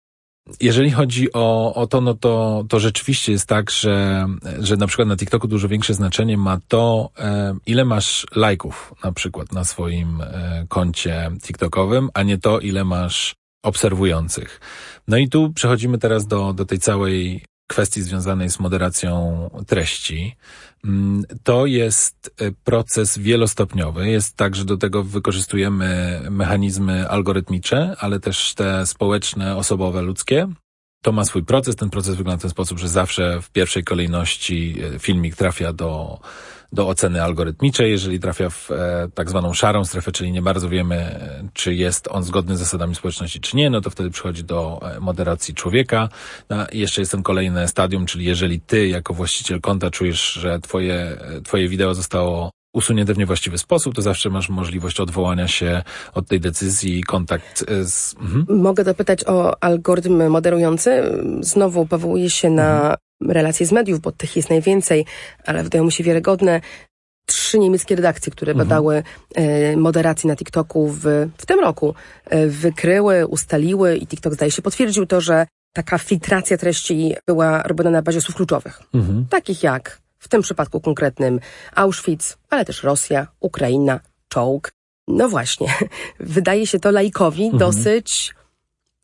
Jeżeli 0.61 0.90
chodzi 0.90 1.33
o, 1.33 1.75
o 1.75 1.87
to, 1.87 2.00
no 2.00 2.14
to, 2.14 2.64
to 2.68 2.80
rzeczywiście 2.80 3.33
jest 3.33 3.47
tak, 3.47 3.71
że, 3.71 4.26
że 4.59 4.76
na 4.76 4.87
przykład 4.87 5.09
na 5.09 5.16
TikToku 5.16 5.49
dużo 5.49 5.68
większe 5.68 5.95
znaczenie 5.95 6.37
ma 6.37 6.61
to, 6.68 7.11
e, 7.18 7.56
ile 7.66 7.85
masz 7.85 8.26
lajków 8.35 8.95
na 9.04 9.12
przykład 9.12 9.52
na 9.52 9.64
swoim 9.64 10.21
e, 10.21 10.66
koncie 10.68 11.30
TikTokowym, 11.42 12.11
a 12.14 12.23
nie 12.23 12.38
to, 12.38 12.61
ile 12.61 12.85
masz 12.85 13.35
obserwujących. 13.64 14.61
No 15.09 15.16
i 15.16 15.28
tu 15.28 15.52
przechodzimy 15.52 15.99
teraz 15.99 16.26
do, 16.26 16.52
do 16.52 16.64
tej 16.64 16.78
całej 16.78 17.45
kwestii 17.66 18.02
związanej 18.02 18.50
z 18.50 18.61
moderacją 18.61 19.50
treści. 19.66 20.37
Mm, 20.85 21.25
to 21.42 21.66
jest 21.66 22.35
e, 22.40 22.52
proces 22.64 23.18
wielostopniowy. 23.18 24.08
Jest 24.11 24.37
tak, 24.37 24.56
że 24.56 24.64
do 24.64 24.76
tego 24.76 25.02
wykorzystujemy 25.02 26.20
mechanizmy 26.30 27.08
algorytmicze, 27.08 27.96
ale 27.99 28.20
też 28.20 28.54
te 28.54 28.87
społeczne, 28.87 29.56
osobowe, 29.56 30.02
ludzkie. 30.02 30.49
To 31.02 31.12
ma 31.12 31.25
swój 31.25 31.44
proces. 31.44 31.76
Ten 31.76 31.90
proces 31.90 32.14
wygląda 32.14 32.38
w 32.38 32.42
ten 32.42 32.50
sposób, 32.50 32.78
że 32.78 32.88
zawsze 32.88 33.42
w 33.42 33.50
pierwszej 33.50 33.85
kolejności 33.85 34.76
e, 34.94 34.99
filmik 34.99 35.37
trafia 35.37 35.73
do 35.73 36.20
do 36.73 36.88
oceny 36.88 37.23
algorytmiczej. 37.23 37.90
Jeżeli 37.90 38.20
trafia 38.20 38.50
w 38.50 38.70
e, 38.70 39.08
tak 39.14 39.30
zwaną 39.30 39.52
szarą 39.52 39.85
strefę, 39.85 40.12
czyli 40.12 40.32
nie 40.32 40.42
bardzo 40.42 40.68
wiemy, 40.68 40.96
e, 40.96 41.49
czy 41.52 41.75
jest 41.75 42.08
on 42.11 42.23
zgodny 42.23 42.56
z 42.56 42.58
zasadami 42.58 42.94
społeczności, 42.94 43.40
czy 43.40 43.56
nie, 43.56 43.70
no 43.70 43.80
to 43.80 43.90
wtedy 43.90 44.11
przychodzi 44.11 44.44
do 44.44 44.80
e, 44.82 45.00
moderacji 45.00 45.54
człowieka. 45.54 46.08
No, 46.50 46.66
i 46.73 46.78
jeszcze 46.78 47.00
jest 47.00 47.12
ten 47.12 47.23
kolejne 47.23 47.68
stadium, 47.68 48.06
czyli 48.06 48.25
jeżeli 48.25 48.61
ty 48.61 48.88
jako 48.88 49.14
właściciel 49.14 49.61
konta 49.61 49.90
czujesz, 49.90 50.32
że 50.32 50.61
twoje, 50.61 50.94
e, 50.94 51.40
twoje 51.40 51.68
wideo 51.68 51.94
zostało 51.94 52.50
usunięte 52.73 53.14
w 53.14 53.18
niewłaściwy 53.18 53.58
sposób, 53.58 53.94
to 53.94 54.02
zawsze 54.02 54.30
masz 54.30 54.49
możliwość 54.49 55.00
odwołania 55.00 55.49
się 55.49 55.82
od 56.14 56.28
tej 56.28 56.40
decyzji 56.40 56.99
i 56.99 57.02
kontakt 57.02 57.64
z... 57.82 58.14
Mhm. 58.20 58.46
Mogę 58.49 58.85
dopytać 58.85 59.25
o 59.26 59.62
algorytm 59.64 60.28
moderujący. 60.28 61.02
Znowu 61.40 61.87
powołuje 61.87 62.30
się 62.30 62.50
na 62.50 62.76
mhm 62.76 63.05
relacje 63.20 63.66
z 63.66 63.73
mediów, 63.73 64.00
bo 64.00 64.12
tych 64.12 64.37
jest 64.37 64.50
najwięcej, 64.50 65.04
ale 65.44 65.62
wydają 65.62 65.85
mi 65.85 65.92
się 65.92 66.04
wiarygodne. 66.04 66.61
Trzy 67.26 67.58
niemieckie 67.58 67.96
redakcje, 67.96 68.32
które 68.32 68.52
mhm. 68.52 68.68
badały 68.68 69.02
e, 69.35 69.76
moderację 69.76 70.28
na 70.28 70.37
TikToku 70.37 70.88
w, 70.88 71.02
w 71.38 71.46
tym 71.46 71.61
roku, 71.61 71.94
e, 72.25 72.46
wykryły, 72.46 73.26
ustaliły 73.26 73.96
i 73.96 74.06
TikTok 74.06 74.35
zdaje 74.35 74.50
się 74.50 74.62
potwierdził 74.62 75.06
to, 75.06 75.20
że 75.20 75.46
taka 75.73 75.99
filtracja 75.99 76.56
treści 76.58 77.14
była 77.26 77.62
robiona 77.62 77.90
na 77.90 78.02
bazie 78.02 78.20
słów 78.20 78.37
kluczowych. 78.37 78.82
Mhm. 78.94 79.26
Takich 79.30 79.62
jak 79.62 80.00
w 80.18 80.28
tym 80.28 80.42
przypadku 80.42 80.80
konkretnym 80.80 81.40
Auschwitz, 81.75 82.38
ale 82.50 82.64
też 82.64 82.82
Rosja, 82.82 83.26
Ukraina, 83.40 84.00
czołg. 84.28 84.73
No 85.08 85.28
właśnie, 85.28 85.75
wydaje 86.20 86.66
się 86.66 86.78
to 86.78 86.90
laikowi 86.90 87.44
mhm. 87.44 87.58
dosyć 87.58 88.35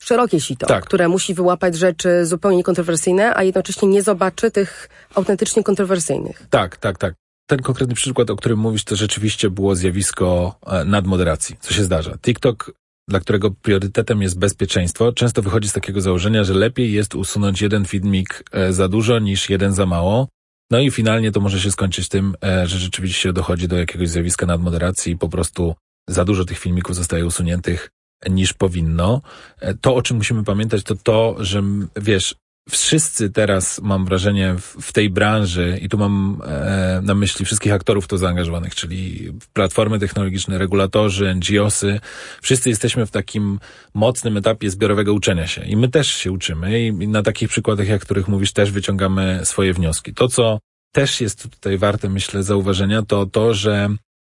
szerokie 0.04 0.40
sito, 0.40 0.66
tak. 0.66 0.84
które 0.84 1.08
musi 1.08 1.34
wyłapać 1.34 1.76
rzeczy 1.76 2.26
zupełnie 2.26 2.56
niekontrowersyjne, 2.56 3.36
a 3.36 3.42
jednocześnie 3.42 3.88
nie 3.88 4.02
zobaczy 4.02 4.50
tych 4.50 4.88
autentycznie 5.14 5.62
kontrowersyjnych. 5.62 6.46
Tak, 6.50 6.76
tak, 6.76 6.98
tak. 6.98 7.14
Ten 7.46 7.62
konkretny 7.62 7.94
przykład, 7.94 8.30
o 8.30 8.36
którym 8.36 8.58
mówisz, 8.58 8.84
to 8.84 8.96
rzeczywiście 8.96 9.50
było 9.50 9.74
zjawisko 9.74 10.58
e, 10.66 10.84
nadmoderacji, 10.84 11.56
co 11.60 11.74
się 11.74 11.84
zdarza. 11.84 12.18
TikTok 12.18 12.72
dla 13.08 13.20
którego 13.20 13.50
priorytetem 13.50 14.22
jest 14.22 14.38
bezpieczeństwo, 14.38 15.12
często 15.12 15.42
wychodzi 15.42 15.68
z 15.68 15.72
takiego 15.72 16.00
założenia, 16.00 16.44
że 16.44 16.54
lepiej 16.54 16.92
jest 16.92 17.14
usunąć 17.14 17.62
jeden 17.62 17.84
filmik 17.84 18.44
e, 18.52 18.72
za 18.72 18.88
dużo 18.88 19.18
niż 19.18 19.50
jeden 19.50 19.72
za 19.72 19.86
mało. 19.86 20.28
No 20.70 20.80
i 20.80 20.90
finalnie 20.90 21.32
to 21.32 21.40
może 21.40 21.60
się 21.60 21.70
skończyć 21.70 22.08
tym, 22.08 22.34
e, 22.44 22.66
że 22.66 22.78
rzeczywiście 22.78 23.32
dochodzi 23.32 23.68
do 23.68 23.76
jakiegoś 23.76 24.08
zjawiska 24.08 24.46
nadmoderacji 24.46 25.12
i 25.12 25.18
po 25.18 25.28
prostu 25.28 25.74
za 26.08 26.24
dużo 26.24 26.44
tych 26.44 26.58
filmików 26.58 26.96
zostaje 26.96 27.26
usuniętych 27.26 27.90
niż 28.30 28.52
powinno. 28.52 29.22
E, 29.60 29.74
to, 29.74 29.94
o 29.94 30.02
czym 30.02 30.16
musimy 30.16 30.44
pamiętać, 30.44 30.82
to 30.82 30.94
to, 30.94 31.36
że 31.40 31.62
wiesz, 31.96 32.34
wszyscy 32.70 33.30
teraz, 33.30 33.80
mam 33.82 34.04
wrażenie, 34.04 34.54
w, 34.58 34.92
tej 34.92 35.10
branży, 35.10 35.78
i 35.82 35.88
tu 35.88 35.98
mam 35.98 36.42
e, 36.44 37.00
na 37.02 37.14
myśli 37.14 37.44
wszystkich 37.44 37.72
aktorów 37.72 38.06
to 38.06 38.18
zaangażowanych, 38.18 38.74
czyli 38.74 39.32
platformy 39.52 39.98
technologiczne, 39.98 40.58
regulatorzy, 40.58 41.34
NGOsy, 41.34 42.00
wszyscy 42.42 42.68
jesteśmy 42.68 43.06
w 43.06 43.10
takim 43.10 43.58
mocnym 43.94 44.36
etapie 44.36 44.70
zbiorowego 44.70 45.12
uczenia 45.12 45.46
się. 45.46 45.64
I 45.64 45.76
my 45.76 45.88
też 45.88 46.08
się 46.14 46.32
uczymy 46.32 46.80
i 46.80 47.08
na 47.08 47.22
takich 47.22 47.48
przykładach, 47.48 47.88
jak 47.88 48.02
których 48.02 48.28
mówisz, 48.28 48.52
też 48.52 48.70
wyciągamy 48.70 49.40
swoje 49.44 49.74
wnioski. 49.74 50.14
To, 50.14 50.28
co 50.28 50.58
też 50.94 51.20
jest 51.20 51.50
tutaj 51.50 51.78
warte, 51.78 52.08
myślę, 52.08 52.42
zauważenia, 52.42 53.02
to 53.02 53.26
to, 53.26 53.54
że 53.54 53.88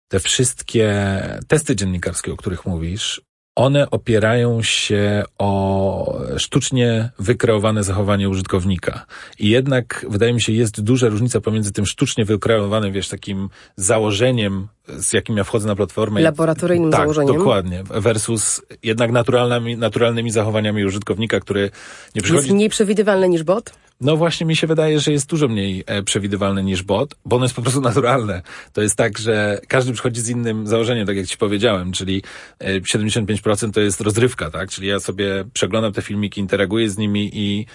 te 0.08 0.20
wszystkie 0.20 1.20
testy 1.48 1.76
dziennikarskie, 1.76 2.32
o 2.32 2.36
których 2.36 2.66
mówisz, 2.66 3.20
one 3.56 3.90
opierają 3.90 4.62
się 4.62 5.24
o 5.38 6.20
sztucznie 6.36 7.10
wykreowane 7.18 7.84
zachowanie 7.84 8.28
użytkownika. 8.28 9.06
I 9.38 9.48
jednak, 9.48 10.06
wydaje 10.08 10.32
mi 10.32 10.42
się, 10.42 10.52
jest 10.52 10.80
duża 10.80 11.08
różnica 11.08 11.40
pomiędzy 11.40 11.72
tym 11.72 11.86
sztucznie 11.86 12.24
wykreowanym, 12.24 12.92
wiesz, 12.92 13.08
takim 13.08 13.48
założeniem, 13.76 14.68
z 14.88 15.12
jakim 15.12 15.36
ja 15.36 15.44
wchodzę 15.44 15.66
na 15.68 15.76
platformę. 15.76 16.20
Laboratoryjnym 16.20 16.90
tak, 16.90 17.00
założeniem. 17.00 17.36
dokładnie. 17.36 17.82
Versus 17.90 18.62
jednak 18.82 19.12
naturalnymi, 19.12 19.76
naturalnymi 19.76 20.30
zachowaniami 20.30 20.84
użytkownika, 20.84 21.40
który 21.40 21.70
nie 22.14 22.22
przychodzi... 22.22 22.46
Jest 22.46 22.54
mniej 22.54 22.68
przewidywalny 22.68 23.28
niż 23.28 23.42
bot? 23.42 23.72
No 24.00 24.16
właśnie 24.16 24.46
mi 24.46 24.56
się 24.56 24.66
wydaje, 24.66 25.00
że 25.00 25.12
jest 25.12 25.30
dużo 25.30 25.48
mniej 25.48 25.84
e, 25.86 26.02
przewidywalne 26.02 26.62
niż 26.62 26.82
bot, 26.82 27.14
bo 27.24 27.36
ono 27.36 27.44
jest 27.44 27.54
po 27.54 27.62
prostu 27.62 27.80
naturalne. 27.90 28.42
To 28.72 28.82
jest 28.82 28.96
tak, 28.96 29.18
że 29.18 29.60
każdy 29.68 29.92
przychodzi 29.92 30.20
z 30.20 30.28
innym 30.28 30.66
założeniem, 30.66 31.06
tak 31.06 31.16
jak 31.16 31.26
ci 31.26 31.36
powiedziałem, 31.36 31.92
czyli 31.92 32.22
75% 32.60 33.68
e, 33.68 33.72
to 33.72 33.80
jest 33.80 34.00
rozrywka, 34.00 34.50
tak? 34.50 34.70
Czyli 34.70 34.88
ja 34.88 35.00
sobie 35.00 35.44
przeglądam 35.52 35.92
te 35.92 36.02
filmiki, 36.02 36.40
interaguję 36.40 36.90
z 36.90 36.98
nimi 36.98 37.30
i 37.32 37.66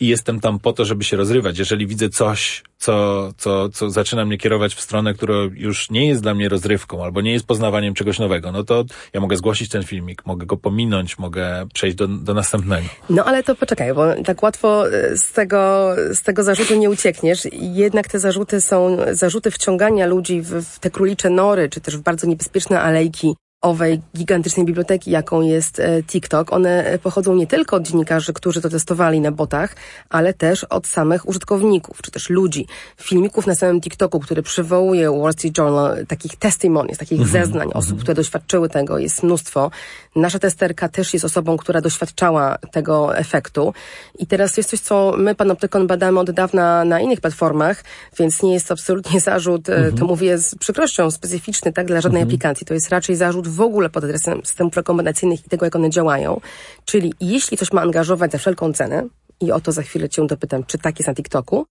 i 0.00 0.08
jestem 0.08 0.40
tam 0.40 0.58
po 0.58 0.72
to, 0.72 0.84
żeby 0.84 1.04
się 1.04 1.16
rozrywać. 1.16 1.58
Jeżeli 1.58 1.86
widzę 1.86 2.08
coś, 2.08 2.62
co, 2.78 3.28
co, 3.36 3.68
co 3.68 3.90
zaczyna 3.90 4.24
mnie 4.24 4.38
kierować 4.38 4.74
w 4.74 4.80
stronę, 4.80 5.14
która 5.14 5.34
już 5.54 5.90
nie 5.90 6.08
jest 6.08 6.22
dla 6.22 6.34
mnie 6.34 6.48
rozrywką 6.48 7.04
albo 7.04 7.20
nie 7.20 7.32
jest 7.32 7.46
poznawaniem 7.46 7.94
czegoś 7.94 8.18
nowego, 8.18 8.52
no 8.52 8.64
to 8.64 8.84
ja 9.12 9.20
mogę 9.20 9.36
zgłosić 9.36 9.68
ten 9.70 9.82
filmik, 9.82 10.26
mogę 10.26 10.46
go 10.46 10.56
pominąć, 10.56 11.18
mogę 11.18 11.66
przejść 11.74 11.96
do, 11.96 12.08
do 12.08 12.34
następnego. 12.34 12.88
No 13.10 13.24
ale 13.24 13.42
to 13.42 13.54
poczekaj, 13.54 13.94
bo 13.94 14.22
tak 14.24 14.42
łatwo 14.42 14.92
e, 14.92 15.16
z 15.16 15.32
tego, 15.32 15.94
z 16.12 16.22
tego 16.22 16.42
zarzutu 16.42 16.74
nie 16.74 16.90
uciekniesz. 16.90 17.48
Jednak 17.52 18.08
te 18.08 18.18
zarzuty 18.18 18.60
są 18.60 18.96
zarzuty 19.10 19.50
wciągania 19.50 20.06
ludzi 20.06 20.40
w, 20.40 20.62
w 20.62 20.78
te 20.78 20.90
królicze 20.90 21.30
nory, 21.30 21.68
czy 21.68 21.80
też 21.80 21.96
w 21.96 22.00
bardzo 22.00 22.26
niebezpieczne 22.26 22.80
alejki 22.80 23.34
owej 23.60 24.00
gigantycznej 24.16 24.66
biblioteki, 24.66 25.10
jaką 25.10 25.42
jest 25.42 25.80
e, 25.80 26.02
TikTok. 26.02 26.52
One 26.52 26.84
e, 26.84 26.98
pochodzą 26.98 27.34
nie 27.34 27.46
tylko 27.46 27.76
od 27.76 27.82
dziennikarzy, 27.82 28.32
którzy 28.32 28.60
to 28.60 28.68
testowali 28.68 29.20
na 29.20 29.32
botach, 29.32 29.76
ale 30.08 30.34
też 30.34 30.64
od 30.64 30.86
samych 30.86 31.28
użytkowników, 31.28 32.02
czy 32.02 32.10
też 32.10 32.30
ludzi. 32.30 32.66
Filmików 33.00 33.46
na 33.46 33.54
samym 33.54 33.80
TikToku, 33.80 34.20
który 34.20 34.42
przywołuje 34.42 35.10
Wall 35.10 35.32
Street 35.32 35.58
Journal, 35.58 36.06
takich 36.06 36.36
testimonies, 36.36 36.98
takich 36.98 37.18
mm 37.18 37.28
-hmm. 37.28 37.32
zeznań 37.32 37.70
osób, 37.74 37.98
-hmm. 37.98 38.02
które 38.02 38.14
doświadczyły 38.14 38.68
tego, 38.68 38.98
jest 38.98 39.22
mnóstwo. 39.22 39.70
Nasza 40.18 40.38
testerka 40.38 40.88
też 40.88 41.12
jest 41.12 41.24
osobą, 41.24 41.56
która 41.56 41.80
doświadczała 41.80 42.58
tego 42.72 43.16
efektu. 43.16 43.74
I 44.18 44.26
teraz 44.26 44.56
jest 44.56 44.70
coś, 44.70 44.80
co 44.80 45.14
my, 45.18 45.34
Panoptykon, 45.34 45.86
badamy 45.86 46.20
od 46.20 46.30
dawna 46.30 46.84
na 46.84 47.00
innych 47.00 47.20
platformach, 47.20 47.84
więc 48.18 48.42
nie 48.42 48.54
jest 48.54 48.68
to 48.68 48.74
absolutnie 48.74 49.20
zarzut, 49.20 49.68
mm 49.68 49.80
-hmm. 49.80 49.84
to 49.84 49.90
mhm. 49.90 50.08
mówię 50.08 50.38
z 50.38 50.54
przykrością, 50.54 51.10
specyficzny, 51.10 51.72
tak, 51.72 51.86
dla 51.86 52.00
żadnej 52.00 52.22
mhm. 52.22 52.28
aplikacji. 52.28 52.66
To 52.66 52.74
jest 52.74 52.88
raczej 52.88 53.16
zarzut 53.16 53.48
w 53.48 53.60
ogóle 53.60 53.90
pod 53.90 54.04
adresem 54.04 54.40
systemów 54.44 54.76
rekomendacyjnych 54.76 55.46
i 55.46 55.48
tego, 55.48 55.66
jak 55.66 55.76
one 55.76 55.90
działają. 55.90 56.40
Czyli 56.84 57.14
jeśli 57.20 57.56
coś 57.56 57.72
ma 57.72 57.82
angażować 57.82 58.32
za 58.32 58.38
wszelką 58.38 58.72
cenę, 58.72 59.08
i 59.40 59.52
o 59.52 59.60
to 59.60 59.72
za 59.72 59.82
chwilę 59.82 60.08
Cię 60.08 60.26
dopytam, 60.26 60.64
czy 60.64 60.78
tak 60.78 60.98
jest 60.98 61.08
na 61.08 61.14
TikToku, 61.14 61.66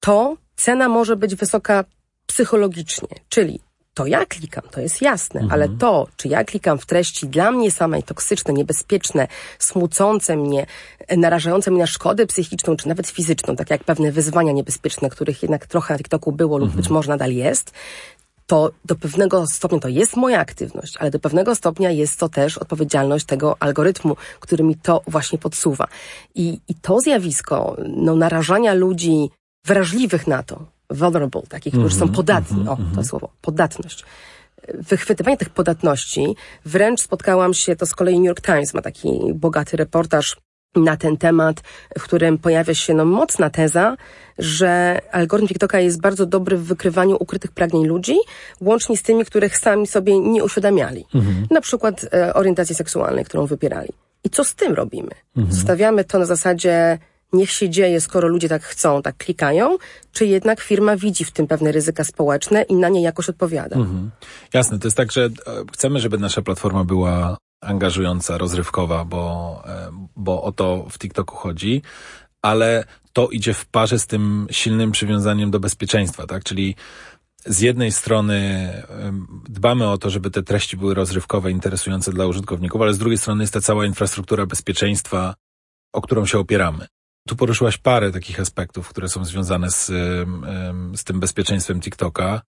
to 0.00 0.36
cena 0.56 0.88
może 0.88 1.16
być 1.16 1.34
wysoka 1.34 1.84
psychologicznie, 2.26 3.08
czyli 3.28 3.60
to 3.94 4.06
ja 4.06 4.26
klikam, 4.26 4.64
to 4.70 4.80
jest 4.80 5.02
jasne, 5.02 5.40
mhm. 5.40 5.52
ale 5.52 5.68
to, 5.78 6.06
czy 6.16 6.28
ja 6.28 6.44
klikam 6.44 6.78
w 6.78 6.86
treści 6.86 7.28
dla 7.28 7.50
mnie 7.50 7.70
samej 7.70 8.02
toksyczne, 8.02 8.54
niebezpieczne, 8.54 9.28
smucące 9.58 10.36
mnie, 10.36 10.66
narażające 11.16 11.70
mnie 11.70 11.80
na 11.80 11.86
szkodę 11.86 12.26
psychiczną, 12.26 12.76
czy 12.76 12.88
nawet 12.88 13.06
fizyczną, 13.06 13.56
tak 13.56 13.70
jak 13.70 13.84
pewne 13.84 14.12
wyzwania 14.12 14.52
niebezpieczne, 14.52 15.10
których 15.10 15.42
jednak 15.42 15.66
trochę 15.66 15.94
na 15.94 15.98
TikToku 15.98 16.32
było 16.32 16.58
lub 16.58 16.66
mhm. 16.66 16.82
być 16.82 16.90
może 16.90 17.08
nadal 17.08 17.32
jest, 17.32 17.72
to 18.46 18.70
do 18.84 18.96
pewnego 18.96 19.46
stopnia 19.46 19.78
to 19.78 19.88
jest 19.88 20.16
moja 20.16 20.40
aktywność, 20.40 20.96
ale 20.96 21.10
do 21.10 21.18
pewnego 21.18 21.54
stopnia 21.54 21.90
jest 21.90 22.18
to 22.20 22.28
też 22.28 22.58
odpowiedzialność 22.58 23.26
tego 23.26 23.56
algorytmu, 23.60 24.16
który 24.40 24.64
mi 24.64 24.76
to 24.76 25.02
właśnie 25.06 25.38
podsuwa. 25.38 25.86
I, 26.34 26.60
i 26.68 26.74
to 26.74 27.00
zjawisko 27.00 27.76
no, 27.88 28.16
narażania 28.16 28.74
ludzi 28.74 29.30
wrażliwych 29.66 30.26
na 30.26 30.42
to, 30.42 30.66
vulnerable, 30.92 31.42
takich, 31.48 31.72
którzy 31.72 31.94
są 31.94 32.02
mhm, 32.02 32.16
podatni, 32.16 32.64
-hmm, 32.64 32.72
o, 32.72 32.76
to 32.76 32.82
mhm. 32.82 33.04
słowo, 33.04 33.28
podatność. 33.40 34.04
Wychwytywanie 34.74 35.36
tych 35.36 35.50
podatności, 35.50 36.36
wręcz 36.64 37.00
spotkałam 37.00 37.54
się, 37.54 37.76
to 37.76 37.86
z 37.86 37.94
kolei 37.94 38.18
New 38.20 38.26
York 38.26 38.40
Times 38.40 38.74
ma 38.74 38.82
taki 38.82 39.20
bogaty 39.34 39.76
reportaż 39.76 40.36
na 40.76 40.96
ten 40.96 41.16
temat, 41.16 41.62
w 41.98 42.02
którym 42.02 42.38
pojawia 42.38 42.74
się 42.74 42.94
no, 42.94 43.04
mocna 43.04 43.50
teza, 43.50 43.96
że 44.38 45.00
algorytm 45.12 45.48
TikToka 45.48 45.80
jest 45.80 46.00
bardzo 46.00 46.26
dobry 46.26 46.56
w 46.56 46.64
wykrywaniu 46.64 47.16
ukrytych 47.20 47.52
pragnień 47.52 47.86
ludzi, 47.86 48.16
łącznie 48.60 48.96
z 48.96 49.02
tymi, 49.02 49.24
których 49.24 49.58
sami 49.58 49.86
sobie 49.86 50.18
nie 50.18 50.44
uświadamiali. 50.44 51.04
Mhm. 51.14 51.46
Na 51.50 51.60
przykład 51.60 52.06
e, 52.12 52.34
orientacji 52.34 52.74
seksualnej, 52.74 53.24
którą 53.24 53.46
wybierali. 53.46 53.88
I 54.24 54.30
co 54.30 54.44
z 54.44 54.54
tym 54.54 54.74
robimy? 54.74 55.10
Mhm. 55.36 55.54
Zostawiamy 55.54 56.04
to 56.04 56.18
na 56.18 56.24
zasadzie 56.24 56.98
niech 57.32 57.50
się 57.50 57.70
dzieje, 57.70 58.00
skoro 58.00 58.28
ludzie 58.28 58.48
tak 58.48 58.62
chcą, 58.62 59.02
tak 59.02 59.16
klikają, 59.16 59.78
czy 60.12 60.26
jednak 60.26 60.60
firma 60.60 60.96
widzi 60.96 61.24
w 61.24 61.30
tym 61.30 61.46
pewne 61.46 61.72
ryzyka 61.72 62.04
społeczne 62.04 62.62
i 62.62 62.74
na 62.74 62.88
nie 62.88 63.02
jakoś 63.02 63.28
odpowiada. 63.28 63.76
Mhm. 63.76 64.10
Jasne, 64.54 64.78
to 64.78 64.86
jest 64.86 64.96
tak, 64.96 65.12
że 65.12 65.24
e, 65.24 65.30
chcemy, 65.72 66.00
żeby 66.00 66.18
nasza 66.18 66.42
platforma 66.42 66.84
była 66.84 67.36
angażująca, 67.60 68.38
rozrywkowa, 68.38 69.04
bo, 69.04 69.62
e, 69.66 69.90
bo 70.16 70.42
o 70.42 70.52
to 70.52 70.86
w 70.90 70.98
TikToku 70.98 71.36
chodzi. 71.36 71.82
ale 72.42 72.84
to 73.12 73.28
idzie 73.28 73.54
w 73.54 73.66
parze 73.66 73.98
z 73.98 74.06
tym 74.06 74.46
silnym 74.50 74.92
przywiązaniem 74.92 75.50
do 75.50 75.60
bezpieczeństwa, 75.60 76.26
tak? 76.26 76.44
Czyli 76.44 76.76
z 77.46 77.60
jednej 77.60 77.92
strony 77.92 78.70
dbamy 79.48 79.88
o 79.88 79.98
to, 79.98 80.10
żeby 80.10 80.30
te 80.30 80.42
treści 80.42 80.76
były 80.76 80.94
rozrywkowe, 80.94 81.50
interesujące 81.50 82.12
dla 82.12 82.26
użytkowników, 82.26 82.82
ale 82.82 82.94
z 82.94 82.98
drugiej 82.98 83.18
strony 83.18 83.42
jest 83.42 83.52
ta 83.52 83.60
cała 83.60 83.86
infrastruktura 83.86 84.46
bezpieczeństwa, 84.46 85.34
o 85.92 86.00
którą 86.00 86.26
się 86.26 86.38
opieramy. 86.38 86.86
Tu 87.28 87.36
poruszyłaś 87.36 87.78
parę 87.78 88.12
takich 88.12 88.40
aspektów, 88.40 88.88
które 88.88 89.08
są 89.08 89.24
związane 89.24 89.70
z, 89.70 89.86
z 90.94 91.04
tym 91.04 91.20
bezpieczeństwem 91.20 91.80
TikToka. 91.80 92.42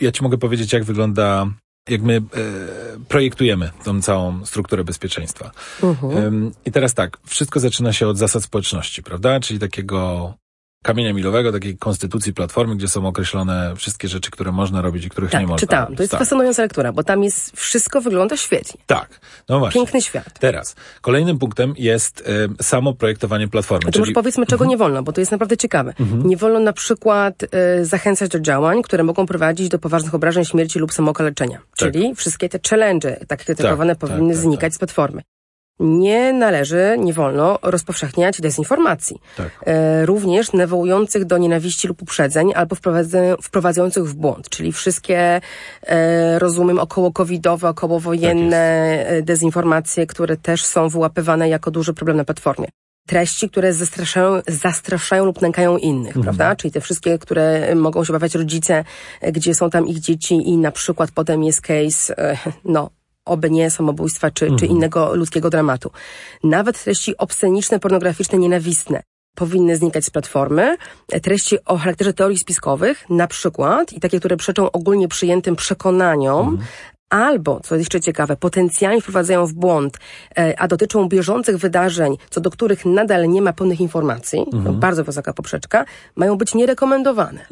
Ja 0.00 0.12
ci 0.12 0.22
mogę 0.22 0.38
powiedzieć, 0.38 0.72
jak 0.72 0.84
wygląda, 0.84 1.46
jak 1.88 2.02
my 2.02 2.16
e, 2.16 2.20
projektujemy 3.08 3.70
tą 3.84 4.02
całą 4.02 4.46
strukturę 4.46 4.84
bezpieczeństwa. 4.84 5.50
Uh-huh. 5.80 6.50
I 6.64 6.72
teraz 6.72 6.94
tak, 6.94 7.18
wszystko 7.26 7.60
zaczyna 7.60 7.92
się 7.92 8.08
od 8.08 8.18
zasad 8.18 8.42
społeczności, 8.42 9.02
prawda? 9.02 9.40
Czyli 9.40 9.58
takiego 9.58 10.34
kamienia 10.82 11.12
milowego, 11.12 11.52
takiej 11.52 11.78
konstytucji 11.78 12.34
platformy, 12.34 12.76
gdzie 12.76 12.88
są 12.88 13.06
określone 13.06 13.72
wszystkie 13.76 14.08
rzeczy, 14.08 14.30
które 14.30 14.52
można 14.52 14.82
robić 14.82 15.04
i 15.04 15.10
których 15.10 15.30
tak, 15.30 15.40
nie 15.40 15.46
można 15.46 15.60
czytałam. 15.60 15.84
robić. 15.84 15.96
To 15.96 16.02
jest 16.02 16.10
tak. 16.10 16.20
fascynująca 16.20 16.62
lektura, 16.62 16.92
bo 16.92 17.04
tam 17.04 17.24
jest 17.24 17.56
wszystko 17.56 18.00
wygląda 18.00 18.36
świetnie. 18.36 18.80
Tak, 18.86 19.20
no 19.48 19.58
właśnie. 19.58 19.80
Piękny 19.80 20.02
świat. 20.02 20.38
Teraz, 20.38 20.76
kolejnym 21.00 21.38
punktem 21.38 21.74
jest 21.76 22.20
y, 22.60 22.64
samo 22.64 22.94
projektowanie 22.94 23.48
platformy. 23.48 23.84
To 23.84 23.92
czyli... 23.92 24.00
może 24.00 24.12
powiedzmy, 24.12 24.46
czego 24.46 24.64
nie 24.64 24.76
wolno, 24.76 25.02
bo 25.02 25.12
to 25.12 25.20
jest 25.20 25.32
naprawdę 25.32 25.56
ciekawe. 25.56 25.94
Nie 26.24 26.36
wolno 26.36 26.60
na 26.60 26.72
przykład 26.72 27.42
y, 27.42 27.84
zachęcać 27.84 28.30
do 28.30 28.40
działań, 28.40 28.82
które 28.82 29.04
mogą 29.04 29.26
prowadzić 29.26 29.68
do 29.68 29.78
poważnych 29.78 30.14
obrażeń, 30.14 30.44
śmierci 30.44 30.78
lub 30.78 30.92
samookaleczenia. 30.92 31.58
Czyli 31.76 32.14
wszystkie 32.14 32.48
te 32.48 32.58
challenge, 32.70 33.16
tak 33.28 33.44
krytykowane, 33.44 33.96
Tak, 33.96 34.10
powinny 34.10 34.34
tak, 34.34 34.42
znikać 34.42 34.74
z 34.74 34.78
platformy. 34.78 35.22
Nie 35.80 36.32
należy, 36.32 36.96
nie 36.98 37.12
wolno 37.12 37.58
rozpowszechniać 37.62 38.40
dezinformacji. 38.40 39.20
Tak. 39.36 39.50
E, 39.66 40.06
również 40.06 40.52
nawołujących 40.52 41.24
do 41.24 41.38
nienawiści 41.38 41.88
lub 41.88 42.02
uprzedzeń 42.02 42.52
albo 42.54 42.76
wprowadza- 42.76 43.36
wprowadzających 43.42 44.04
w 44.04 44.14
błąd, 44.14 44.48
czyli 44.48 44.72
wszystkie, 44.72 45.40
e, 45.82 46.38
rozumiem, 46.38 46.78
około-covidowe, 46.78 47.68
okołowojenne 47.68 48.56
e, 49.06 49.22
dezinformacje, 49.22 50.06
które 50.06 50.36
też 50.36 50.64
są 50.64 50.88
wyłapywane 50.88 51.48
jako 51.48 51.70
duży 51.70 51.94
problem 51.94 52.16
na 52.16 52.24
platformie. 52.24 52.68
Treści, 53.08 53.50
które 53.50 53.72
zastraszają, 53.72 54.42
zastraszają 54.48 55.24
lub 55.24 55.42
nękają 55.42 55.76
innych, 55.76 56.14
prawda? 56.22 56.56
Czyli 56.56 56.72
te 56.72 56.80
wszystkie, 56.80 57.18
które 57.18 57.74
mogą 57.74 58.04
się 58.04 58.12
obawiać 58.12 58.34
rodzice, 58.34 58.84
gdzie 59.32 59.54
są 59.54 59.70
tam 59.70 59.86
ich 59.88 59.98
dzieci 59.98 60.34
i 60.34 60.56
na 60.56 60.70
przykład 60.70 61.10
potem 61.14 61.44
jest 61.44 61.60
case, 61.60 62.14
no, 62.64 62.90
oby 63.24 63.50
nie 63.50 63.70
samobójstwa 63.70 64.30
czy, 64.30 64.56
czy 64.56 64.66
innego 64.66 65.14
ludzkiego 65.14 65.50
dramatu. 65.50 65.90
Nawet 66.44 66.84
treści 66.84 67.16
obsceniczne, 67.16 67.78
pornograficzne, 67.78 68.38
nienawistne 68.38 69.02
powinny 69.34 69.76
znikać 69.76 70.04
z 70.04 70.10
platformy. 70.10 70.76
Treści 71.22 71.64
o 71.64 71.78
charakterze 71.78 72.12
teorii 72.12 72.38
spiskowych, 72.38 73.10
na 73.10 73.26
przykład, 73.26 73.92
i 73.92 74.00
takie, 74.00 74.18
które 74.18 74.36
przeczą 74.36 74.70
ogólnie 74.70 75.08
przyjętym 75.08 75.56
przekonaniom, 75.56 76.58
albo, 77.10 77.60
co 77.60 77.76
jeszcze 77.76 78.00
ciekawe, 78.00 78.36
potencjalnie 78.36 79.00
wprowadzają 79.00 79.46
w 79.46 79.52
błąd, 79.52 79.98
e, 80.38 80.60
a 80.60 80.68
dotyczą 80.68 81.08
bieżących 81.08 81.56
wydarzeń, 81.56 82.16
co 82.30 82.40
do 82.40 82.50
których 82.50 82.84
nadal 82.84 83.28
nie 83.28 83.42
ma 83.42 83.52
pełnych 83.52 83.80
informacji, 83.80 84.46
to 84.64 84.72
bardzo 84.72 85.04
wysoka 85.04 85.32
poprzeczka, 85.32 85.84
mają 86.16 86.36
być 86.36 86.54
nierekomendowane. 86.54 87.46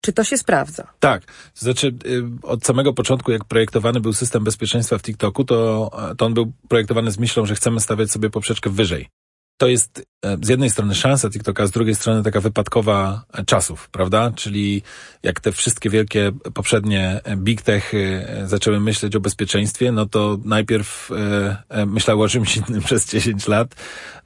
Czy 0.00 0.12
to 0.12 0.24
się 0.24 0.38
sprawdza? 0.38 0.92
Tak. 1.00 1.22
Znaczy, 1.54 1.94
y, 2.06 2.22
od 2.42 2.64
samego 2.64 2.92
początku, 2.92 3.32
jak 3.32 3.44
projektowany 3.44 4.00
był 4.00 4.12
system 4.12 4.44
bezpieczeństwa 4.44 4.98
w 4.98 5.02
TikToku, 5.02 5.44
to, 5.44 5.90
to 6.18 6.26
on 6.26 6.34
był 6.34 6.52
projektowany 6.68 7.10
z 7.10 7.18
myślą, 7.18 7.46
że 7.46 7.54
chcemy 7.54 7.80
stawiać 7.80 8.10
sobie 8.10 8.30
poprzeczkę 8.30 8.70
wyżej. 8.70 9.08
To 9.56 9.68
jest 9.68 10.02
z 10.42 10.48
jednej 10.48 10.70
strony 10.70 10.94
szansa 10.94 11.30
TikToka, 11.30 11.66
z 11.66 11.70
drugiej 11.70 11.94
strony 11.94 12.22
taka 12.22 12.40
wypadkowa 12.40 13.24
e, 13.32 13.44
czasów, 13.44 13.88
prawda? 13.88 14.32
Czyli 14.36 14.82
jak 15.22 15.40
te 15.40 15.52
wszystkie 15.52 15.90
wielkie 15.90 16.32
poprzednie 16.54 17.20
e, 17.24 17.36
big 17.36 17.62
techy 17.62 18.26
e, 18.28 18.48
zaczęły 18.48 18.80
myśleć 18.80 19.16
o 19.16 19.20
bezpieczeństwie, 19.20 19.92
no 19.92 20.06
to 20.06 20.38
najpierw 20.44 21.10
e, 21.10 21.56
e, 21.68 21.86
myślały 21.86 22.24
o 22.24 22.28
czymś 22.28 22.56
innym 22.56 22.82
przez 22.88 23.10
10 23.10 23.48
lat, 23.48 23.74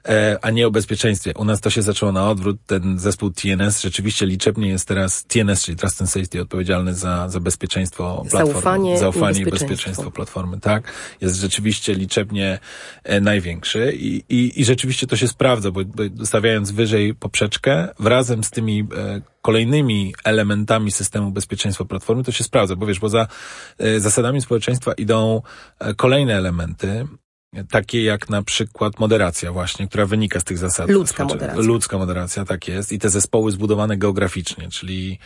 e, 0.07 0.37
a 0.41 0.51
nie 0.51 0.67
o 0.67 0.71
bezpieczeństwie. 0.71 1.33
U 1.35 1.45
nas 1.45 1.61
to 1.61 1.69
się 1.69 1.81
zaczęło 1.81 2.11
na 2.11 2.29
odwrót. 2.29 2.57
Ten 2.67 2.99
zespół 2.99 3.31
TNS 3.31 3.81
rzeczywiście 3.81 4.25
liczebnie 4.25 4.69
jest 4.69 4.87
teraz 4.87 5.25
TNS, 5.25 5.63
czyli 5.63 5.77
Trust 5.77 6.01
and 6.01 6.09
Safety, 6.09 6.41
odpowiedzialny 6.41 6.93
za, 6.93 7.29
za 7.29 7.39
bezpieczeństwo 7.39 8.25
platformy. 8.31 8.53
Zaufanie 8.53 8.93
i 8.93 8.97
Zaufanie 8.97 9.27
i 9.27 9.43
bezpieczeństwo. 9.43 9.67
bezpieczeństwo 9.67 10.11
platformy, 10.11 10.59
tak. 10.59 10.83
Jest 11.21 11.35
rzeczywiście 11.35 11.93
liczebnie 11.93 12.59
e, 13.03 13.21
największy 13.21 13.93
i, 13.95 14.23
i, 14.29 14.61
i 14.61 14.65
rzeczywiście 14.65 15.07
to 15.07 15.15
się 15.15 15.27
sprawdza, 15.27 15.71
bo 15.71 15.84
stawiając 16.23 16.71
wyżej 16.71 17.15
poprzeczkę, 17.15 17.87
wrazem 17.99 18.43
z 18.43 18.49
tymi 18.51 18.79
e, 18.79 19.21
kolejnymi 19.41 20.13
elementami 20.23 20.91
systemu 20.91 21.31
bezpieczeństwa 21.31 21.85
platformy, 21.85 22.23
to 22.23 22.31
się 22.31 22.43
sprawdza, 22.43 22.75
bo 22.75 22.85
wiesz, 22.85 22.99
poza 22.99 23.27
e, 23.77 23.99
zasadami 23.99 24.41
społeczeństwa 24.41 24.93
idą 24.93 25.41
e, 25.79 25.93
kolejne 25.93 26.35
elementy, 26.35 27.07
takie 27.69 28.03
jak 28.03 28.29
na 28.29 28.43
przykład 28.43 28.99
moderacja 28.99 29.51
właśnie, 29.51 29.87
która 29.87 30.05
wynika 30.05 30.39
z 30.39 30.43
tych 30.43 30.57
zasad. 30.57 30.89
Ludzka 30.89 31.25
moderacja. 31.25 31.63
Ludzka 31.63 31.97
moderacja, 31.97 32.45
tak 32.45 32.67
jest. 32.67 32.91
I 32.91 32.99
te 32.99 33.09
zespoły 33.09 33.51
zbudowane 33.51 33.97
geograficznie, 33.97 34.69
czyli 34.69 35.19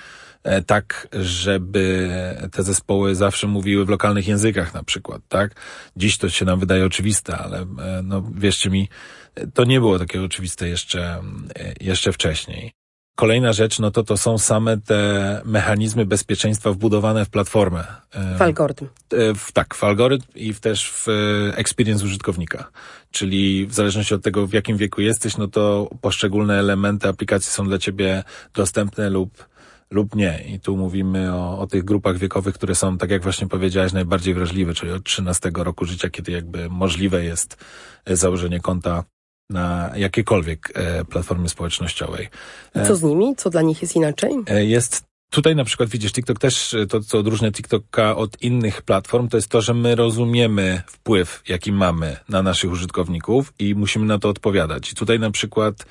tak, 0.66 1.08
żeby 1.14 2.10
te 2.52 2.64
zespoły 2.64 3.16
zawsze 3.16 3.48
mówiły 3.48 3.86
w 3.86 3.90
lokalnych 3.90 4.28
językach 4.28 4.74
na 4.74 4.84
przykład, 4.84 5.22
tak? 5.28 5.56
Dziś 5.96 6.18
to 6.18 6.30
się 6.30 6.46
nam 6.46 6.60
wydaje 6.60 6.86
oczywiste, 6.86 7.38
ale 7.38 7.62
e, 7.62 7.66
no 8.04 8.24
wierzcie 8.36 8.70
mi, 8.70 8.90
e, 9.36 9.48
to 9.48 9.64
nie 9.64 9.80
było 9.80 10.00
takie 10.00 10.24
oczywiste 10.24 10.70
jeszcze, 10.70 11.22
e, 11.56 11.74
jeszcze 11.82 12.12
wcześniej. 12.12 12.72
Kolejna 13.16 13.54
rzecz, 13.54 13.80
no 13.80 13.92
to 13.92 14.04
to 14.04 14.18
są 14.18 14.38
same 14.38 14.78
te 14.78 15.42
mechanizmy 15.46 16.06
bezpieczeństwa 16.06 16.72
wbudowane 16.72 17.26
w 17.26 17.30
platformę. 17.30 17.84
E, 18.12 18.38
W 18.38 18.42
algorytm. 18.42 18.86
E, 19.12 19.34
w, 19.34 19.52
tak, 19.52 19.76
w 19.76 19.84
algorytm 19.84 20.26
i 20.36 20.54
w 20.54 20.60
też 20.60 20.90
w 20.92 21.08
e, 21.10 21.58
experience 21.58 22.06
użytkownika. 22.06 22.72
Czyli 23.12 23.66
w 23.68 23.74
zależności 23.74 24.14
od 24.14 24.24
tego, 24.24 24.48
w 24.48 24.54
jakim 24.54 24.78
wieku 24.78 25.02
jesteś, 25.02 25.38
no 25.38 25.48
to 25.48 25.90
poszczególne 26.02 26.60
elementy 26.60 27.08
aplikacji 27.08 27.52
są 27.52 27.68
dla 27.68 27.78
ciebie 27.78 28.24
dostępne 28.54 29.10
lub, 29.10 29.46
lub 29.92 30.16
nie. 30.16 30.44
I 30.48 30.60
tu 30.60 30.78
mówimy 30.78 31.36
o, 31.36 31.60
o 31.60 31.68
tych 31.68 31.84
grupach 31.84 32.18
wiekowych, 32.18 32.56
które 32.56 32.76
są, 32.76 32.98
tak 32.98 33.10
jak 33.10 33.24
właśnie 33.24 33.48
powiedziałeś, 33.48 33.94
najbardziej 33.94 34.34
wrażliwe, 34.34 34.74
czyli 34.74 34.92
od 34.92 35.04
13 35.04 35.52
roku 35.56 35.86
życia, 35.86 36.10
kiedy 36.10 36.32
jakby 36.32 36.70
możliwe 36.70 37.24
jest 37.24 37.58
e, 38.06 38.16
założenie 38.16 38.60
konta 38.60 39.04
na 39.50 39.92
jakiejkolwiek 39.96 40.72
e, 40.74 41.06
platformie 41.06 41.50
społecznościowej. 41.50 42.30
I 42.76 42.88
co 42.88 42.96
z 42.96 43.04
nimi? 43.04 43.36
Co 43.36 43.50
dla 43.50 43.62
nich 43.62 43.82
jest 43.82 43.96
inaczej? 43.96 44.32
E, 44.48 44.66
Jest 44.66 45.10
tutaj 45.32 45.56
na 45.56 45.64
przykład 45.64 45.90
widzisz, 45.90 46.12
TikTok 46.12 46.40
też, 46.40 46.74
e, 46.74 46.88
to 46.88 47.02
co 47.02 47.18
odróżnia 47.18 47.52
TikToka 47.52 48.16
od 48.16 48.42
innych 48.42 48.82
platform, 48.82 49.28
to 49.28 49.38
jest 49.38 49.48
to, 49.48 49.62
że 49.62 49.74
my 49.74 49.96
rozumiemy 49.96 50.82
wpływ, 50.88 51.42
jaki 51.48 51.72
mamy 51.72 52.18
na 52.30 52.44
naszych 52.44 52.72
użytkowników 52.72 53.54
i 53.60 53.76
musimy 53.76 54.06
na 54.06 54.20
to 54.20 54.30
odpowiadać. 54.30 54.92
I 54.92 54.96
tutaj 54.96 55.20
na 55.20 55.32
przykład 55.32 55.86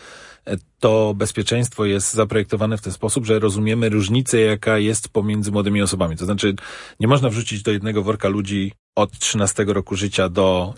e, 0.45 0.57
to 0.81 1.15
bezpieczeństwo 1.15 1.85
jest 1.85 2.15
zaprojektowane 2.15 2.79
w 2.79 2.83
ten 2.83 2.93
sposób, 2.93 3.27
że 3.27 3.39
rozumiemy 3.39 3.89
różnicę, 3.89 4.41
jaka 4.41 4.79
jest 4.79 5.09
pomiędzy 5.09 5.53
młodymi 5.53 5.83
osobami. 5.83 6.17
To 6.17 6.25
znaczy, 6.25 6.55
nie 7.01 7.09
można 7.09 7.29
wrzucić 7.29 7.63
do 7.63 7.71
jednego 7.71 8.03
worka 8.03 8.29
ludzi 8.29 8.73
od 8.99 9.19
13 9.19 9.65
roku 9.65 9.97
życia 9.97 10.29
do 10.29 10.75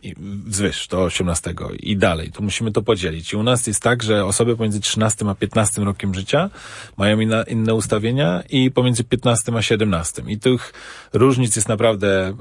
wzwyż, 0.46 0.88
do 0.88 1.02
18 1.02 1.54
i 1.78 1.96
dalej. 1.96 2.32
Tu 2.32 2.42
musimy 2.42 2.72
to 2.72 2.82
podzielić. 2.82 3.32
I 3.32 3.36
u 3.36 3.42
nas 3.42 3.66
jest 3.66 3.82
tak, 3.82 4.02
że 4.02 4.24
osoby 4.24 4.56
pomiędzy 4.56 4.80
13 4.80 5.28
a 5.28 5.34
15 5.34 5.84
rokiem 5.84 6.14
życia 6.14 6.50
mają 6.96 7.20
inna, 7.20 7.42
inne 7.42 7.74
ustawienia 7.74 8.42
i 8.48 8.70
pomiędzy 8.70 9.04
15 9.04 9.52
a 9.56 9.62
17. 9.62 10.22
I 10.26 10.38
tych 10.38 10.72
różnic 11.12 11.56
jest 11.56 11.68
naprawdę 11.68 12.28
e, 12.28 12.34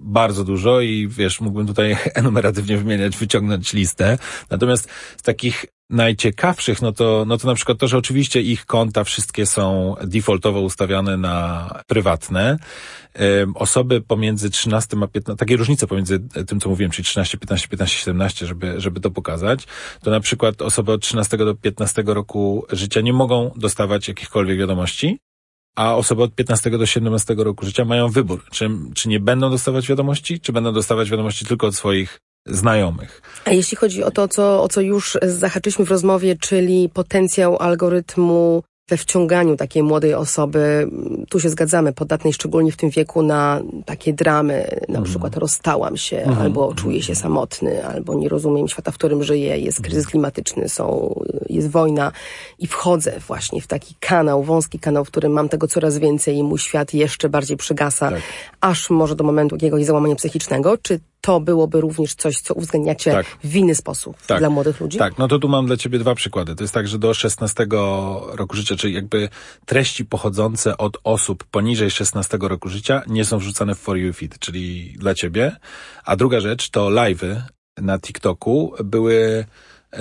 bardzo 0.00 0.44
dużo 0.44 0.80
i 0.80 1.08
wiesz, 1.08 1.40
mógłbym 1.40 1.66
tutaj 1.66 1.96
enumeratywnie 2.14 2.76
wymieniać, 2.76 3.16
wyciągnąć 3.16 3.72
listę. 3.72 4.18
Natomiast 4.50 4.88
z 5.16 5.22
takich 5.22 5.66
najciekawszych, 5.90 6.82
no 6.82 6.92
to, 6.94 7.24
no 7.26 7.38
to 7.38 7.46
na 7.48 7.54
przykład 7.54 7.78
to, 7.78 7.88
że 7.88 7.98
oczywiście 7.98 8.42
ich 8.42 8.66
konta 8.66 9.04
wszystkie 9.04 9.46
są 9.46 9.94
defaultowo 10.04 10.60
ustawiane 10.60 11.16
na 11.16 11.68
prywatne. 11.86 12.56
Osoby 13.54 14.00
pomiędzy 14.00 14.50
13 14.50 14.96
a 15.02 15.06
15, 15.06 15.38
takie 15.38 15.56
różnice 15.56 15.86
pomiędzy 15.86 16.20
tym, 16.46 16.60
co 16.60 16.68
mówiłem, 16.68 16.90
czyli 16.90 17.04
13, 17.04 17.38
15, 17.38 17.68
15, 17.68 17.98
17, 17.98 18.46
żeby, 18.46 18.80
żeby 18.80 19.00
to 19.00 19.10
pokazać, 19.10 19.66
to 20.02 20.10
na 20.10 20.20
przykład 20.20 20.62
osoby 20.62 20.92
od 20.92 21.02
13 21.02 21.36
do 21.36 21.54
15 21.54 22.02
roku 22.06 22.66
życia 22.72 23.00
nie 23.00 23.12
mogą 23.12 23.50
dostawać 23.56 24.08
jakichkolwiek 24.08 24.58
wiadomości, 24.58 25.18
a 25.76 25.94
osoby 25.94 26.22
od 26.22 26.34
15 26.34 26.70
do 26.70 26.86
17 26.86 27.34
roku 27.38 27.66
życia 27.66 27.84
mają 27.84 28.08
wybór, 28.08 28.44
czy, 28.50 28.70
czy 28.94 29.08
nie 29.08 29.20
będą 29.20 29.50
dostawać 29.50 29.88
wiadomości, 29.88 30.40
czy 30.40 30.52
będą 30.52 30.72
dostawać 30.72 31.10
wiadomości 31.10 31.46
tylko 31.46 31.66
od 31.66 31.74
swoich 31.74 32.18
znajomych. 32.46 33.22
A 33.44 33.50
jeśli 33.50 33.76
chodzi 33.76 34.04
o 34.04 34.10
to, 34.10 34.28
co, 34.28 34.62
o 34.62 34.68
co 34.68 34.80
już 34.80 35.18
zahaczyliśmy 35.22 35.84
w 35.84 35.90
rozmowie, 35.90 36.36
czyli 36.36 36.88
potencjał 36.88 37.56
algorytmu 37.56 38.62
we 38.88 38.96
wciąganiu 38.96 39.56
takiej 39.56 39.82
młodej 39.82 40.14
osoby, 40.14 40.88
tu 41.30 41.40
się 41.40 41.48
zgadzamy, 41.48 41.92
podatnej 41.92 42.32
szczególnie 42.32 42.72
w 42.72 42.76
tym 42.76 42.90
wieku 42.90 43.22
na 43.22 43.60
takie 43.86 44.12
dramy, 44.12 44.66
na 44.80 44.86
Mhm. 44.88 45.04
przykład 45.04 45.36
rozstałam 45.36 45.96
się, 45.96 46.26
albo 46.40 46.74
czuję 46.74 47.02
się 47.02 47.14
samotny, 47.14 47.86
albo 47.86 48.14
nie 48.14 48.28
rozumiem 48.28 48.68
świata, 48.68 48.90
w 48.90 48.94
którym 48.94 49.22
żyję, 49.24 49.58
jest 49.58 49.78
Mhm. 49.78 49.82
kryzys 49.84 50.06
klimatyczny, 50.06 50.68
są, 50.68 51.14
jest 51.48 51.70
wojna 51.70 52.12
i 52.58 52.66
wchodzę 52.66 53.12
właśnie 53.28 53.60
w 53.60 53.66
taki 53.66 53.94
kanał, 54.00 54.42
wąski 54.42 54.78
kanał, 54.78 55.04
w 55.04 55.08
którym 55.10 55.32
mam 55.32 55.48
tego 55.48 55.68
coraz 55.68 55.98
więcej 55.98 56.36
i 56.36 56.42
mój 56.42 56.58
świat 56.58 56.94
jeszcze 56.94 57.28
bardziej 57.28 57.56
przygasa, 57.56 58.10
Tak. 58.10 58.20
aż 58.60 58.90
może 58.90 59.16
do 59.16 59.24
momentu 59.24 59.54
jakiegoś 59.56 59.84
załamania 59.84 60.14
psychicznego. 60.14 60.78
Czy 60.78 61.00
to 61.20 61.40
byłoby 61.40 61.80
również 61.80 62.14
coś, 62.14 62.40
co 62.40 62.54
uwzględniacie 62.54 63.12
Tak. 63.12 63.26
w 63.44 63.56
inny 63.56 63.74
sposób 63.74 64.16
Tak. 64.26 64.38
dla 64.38 64.50
młodych 64.50 64.80
ludzi? 64.80 64.98
Tak, 64.98 65.18
no 65.18 65.28
to 65.28 65.38
tu 65.38 65.48
mam 65.48 65.66
dla 65.66 65.76
ciebie 65.76 65.98
dwa 65.98 66.14
przykłady. 66.14 66.54
To 66.56 66.64
jest 66.64 66.74
tak, 66.74 66.88
że 66.88 66.98
do 66.98 67.14
16 67.14 67.66
roku 68.32 68.56
życia, 68.56 68.73
czyli 68.76 68.94
jakby 68.94 69.28
treści 69.66 70.04
pochodzące 70.04 70.76
od 70.76 70.98
osób 71.04 71.44
poniżej 71.44 71.90
16 71.90 72.38
roku 72.40 72.68
życia 72.68 73.02
nie 73.06 73.24
są 73.24 73.38
wrzucane 73.38 73.74
w 73.74 73.78
For 73.78 73.96
You 73.96 74.12
Feed, 74.12 74.38
czyli 74.38 74.94
dla 74.98 75.14
ciebie. 75.14 75.56
A 76.04 76.16
druga 76.16 76.40
rzecz 76.40 76.70
to 76.70 76.86
live'y 76.86 77.42
na 77.78 77.98
TikToku 77.98 78.74
były 78.84 79.44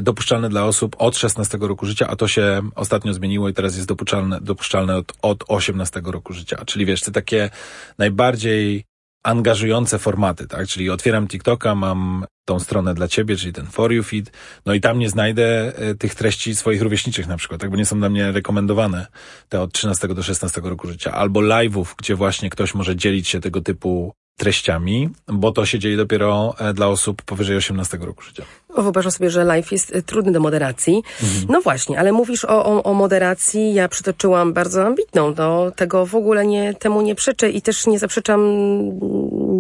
dopuszczalne 0.02 0.50
dla 0.50 0.66
osób 0.66 0.96
od 1.00 1.18
16 1.18 1.58
roku 1.62 1.86
życia, 1.86 2.08
a 2.08 2.16
to 2.16 2.28
się 2.28 2.62
ostatnio 2.76 3.14
zmieniło 3.14 3.50
i 3.50 3.54
teraz 3.54 3.76
jest 3.76 3.88
dopuszczalne, 3.88 4.42
dopuszczalne 4.42 4.96
od, 4.96 5.14
od 5.22 5.44
18 5.48 6.02
roku 6.06 6.34
życia. 6.34 6.66
Czyli 6.66 6.86
wiesz, 6.86 7.02
te 7.02 7.12
takie 7.12 7.50
najbardziej 7.98 8.86
angażujące 9.24 10.00
formaty, 10.00 10.48
tak? 10.48 10.68
Czyli 10.68 10.90
otwieram 10.90 11.28
TikToka, 11.28 11.76
mam 11.76 12.26
tą 12.46 12.60
stronę 12.60 12.94
dla 12.94 13.08
ciebie, 13.08 13.36
czyli 13.36 13.54
ten 13.54 13.66
For 13.66 13.94
You 13.94 14.04
Feed, 14.04 14.32
no 14.66 14.74
i 14.74 14.82
tam 14.82 15.00
nie 15.00 15.10
znajdę 15.10 15.74
e, 15.78 15.96
tych 15.96 16.16
treści 16.16 16.56
swoich 16.56 16.82
rówieśniczych 16.82 17.28
na 17.28 17.38
przykład, 17.38 17.62
tak? 17.62 17.70
Bo 17.70 17.78
nie 17.78 17.86
są 17.86 18.00
dla 18.00 18.10
mnie 18.10 18.32
rekomendowane 18.32 19.08
te 19.50 19.62
od 19.62 19.74
13 19.74 20.08
do 20.08 20.24
16 20.24 20.62
roku 20.64 20.88
życia. 20.88 21.12
Albo 21.12 21.40
live'ów, 21.40 21.86
gdzie 21.98 22.16
właśnie 22.16 22.50
ktoś 22.50 22.74
może 22.74 22.96
dzielić 22.96 23.28
się 23.28 23.40
tego 23.40 23.62
typu 23.62 24.14
treściami, 24.38 25.10
bo 25.28 25.52
to 25.52 25.66
się 25.66 25.80
dzieje 25.80 25.98
dopiero 25.98 26.56
e, 26.60 26.74
dla 26.74 26.88
osób 26.88 27.22
powyżej 27.22 27.58
18 27.58 27.98
roku 27.98 28.22
życia. 28.22 28.44
O, 28.70 28.82
Wyobrażam 28.82 29.12
sobie, 29.12 29.30
że 29.30 29.44
live 29.44 29.72
jest 29.72 29.96
y, 29.96 30.04
trudny 30.04 30.32
do 30.32 30.40
moderacji. 30.40 31.04
No 31.50 31.62
właśnie, 31.62 32.00
ale 32.00 32.12
mówisz 32.12 32.46
o, 32.46 32.66
o, 32.66 32.84
o 32.84 32.94
moderacji. 32.94 33.74
Ja 33.74 33.88
przytoczyłam 33.88 34.54
bardzo 34.54 34.86
ambitną. 34.86 35.34
Do 35.34 35.72
tego 35.76 36.06
w 36.06 36.16
ogóle 36.16 36.46
nie, 36.46 36.74
temu 36.74 37.02
nie 37.02 37.16
przeczę 37.16 37.50
i 37.50 37.62
też 37.62 37.88
nie 37.88 38.00
zaprzeczam, 38.00 38.42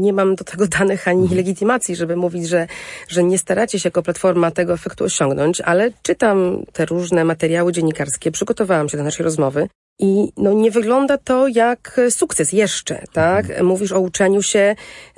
nie 0.02 0.14
mam 0.14 0.36
do 0.36 0.44
tego 0.44 0.68
danych 0.68 1.08
ani 1.08 1.28
legitymacji, 1.36 1.96
żeby 1.96 2.16
mówić, 2.16 2.48
że, 2.48 2.68
że 3.10 3.24
nie 3.24 3.38
staracie 3.38 3.80
się 3.80 3.88
jako 3.88 4.04
platforma 4.04 4.52
tego 4.52 4.74
efektu 4.74 5.04
osiągnąć, 5.04 5.62
ale 5.62 5.92
czytam 6.02 6.64
te 6.74 6.86
różne 6.86 7.24
materiały 7.24 7.72
dziennikarskie, 7.72 8.32
przygotowałam 8.32 8.90
się 8.90 8.98
do 8.98 9.04
naszej 9.04 9.24
rozmowy. 9.24 9.68
I 10.00 10.32
no, 10.38 10.54
nie 10.54 10.72
wygląda 10.72 11.18
to 11.18 11.48
jak 11.48 12.00
sukces 12.10 12.54
jeszcze, 12.54 13.04
tak? 13.14 13.64
Mówisz 13.64 13.92
o 13.92 14.00
uczeniu 14.00 14.42
się. 14.42 14.76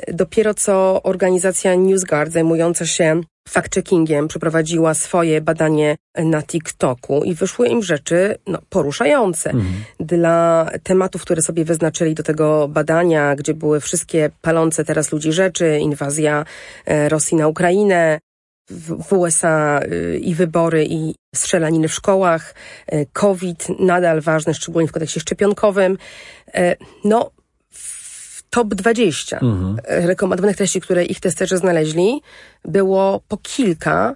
Dopiero 0.07 0.53
co 0.53 1.03
organizacja 1.03 1.75
NewsGuard 1.75 2.31
zajmująca 2.31 2.85
się 2.85 3.21
fact-checkingiem 3.49 4.27
przeprowadziła 4.27 4.93
swoje 4.93 5.41
badanie 5.41 5.95
na 6.17 6.43
TikToku 6.43 7.23
i 7.23 7.33
wyszły 7.33 7.67
im 7.67 7.83
rzeczy 7.83 8.35
no, 8.47 8.59
poruszające. 8.69 9.51
Dla 9.99 10.69
tematów, 10.83 11.21
które 11.21 11.41
sobie 11.41 11.65
wyznaczyli 11.65 12.15
do 12.15 12.23
tego 12.23 12.67
badania, 12.67 13.35
gdzie 13.35 13.53
były 13.53 13.79
wszystkie 13.79 14.29
palące 14.41 14.85
teraz 14.85 15.11
ludzi 15.11 15.31
rzeczy, 15.31 15.77
inwazja 15.81 16.45
e, 16.85 17.09
Rosji 17.09 17.37
na 17.37 17.47
Ukrainę, 17.47 18.19
w, 18.69 19.13
USA 19.13 19.79
y, 19.83 20.19
i 20.19 20.35
wybory, 20.35 20.85
i 20.89 21.15
strzelaniny 21.35 21.87
w 21.87 21.93
szkołach, 21.93 22.55
y, 22.93 23.07
COVID 23.13 23.67
nadal 23.79 24.21
ważny, 24.21 24.53
szczególnie 24.53 24.87
w 24.87 24.91
kontekście 24.91 25.19
szczepionkowym. 25.19 25.97
E, 26.53 26.75
No, 27.03 27.31
w 27.71 28.43
top 28.49 28.73
20 28.73 29.39
e, 29.83 30.07
rekomendowanych 30.07 30.57
treści, 30.57 30.81
które 30.81 31.05
ich 31.05 31.19
testerzy 31.19 31.57
znaleźli, 31.57 32.21
było 32.65 33.21
po 33.27 33.37
kilka 33.37 34.15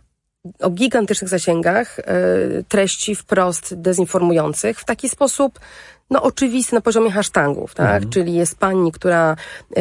o 0.60 0.70
gigantycznych 0.70 1.30
zasięgach 1.30 2.00
treści 2.68 3.16
wprost 3.16 3.76
dezinformujących 3.76 4.80
w 4.80 4.86
taki 4.86 5.10
sposób 5.10 5.60
no 6.10 6.22
oczywisty 6.24 6.76
na 6.76 6.82
poziomie 6.82 7.12
hashtagów, 7.12 7.76
tak? 7.76 8.10
Czyli 8.10 8.34
jest 8.34 8.58
pani, 8.60 8.92
która 8.92 9.36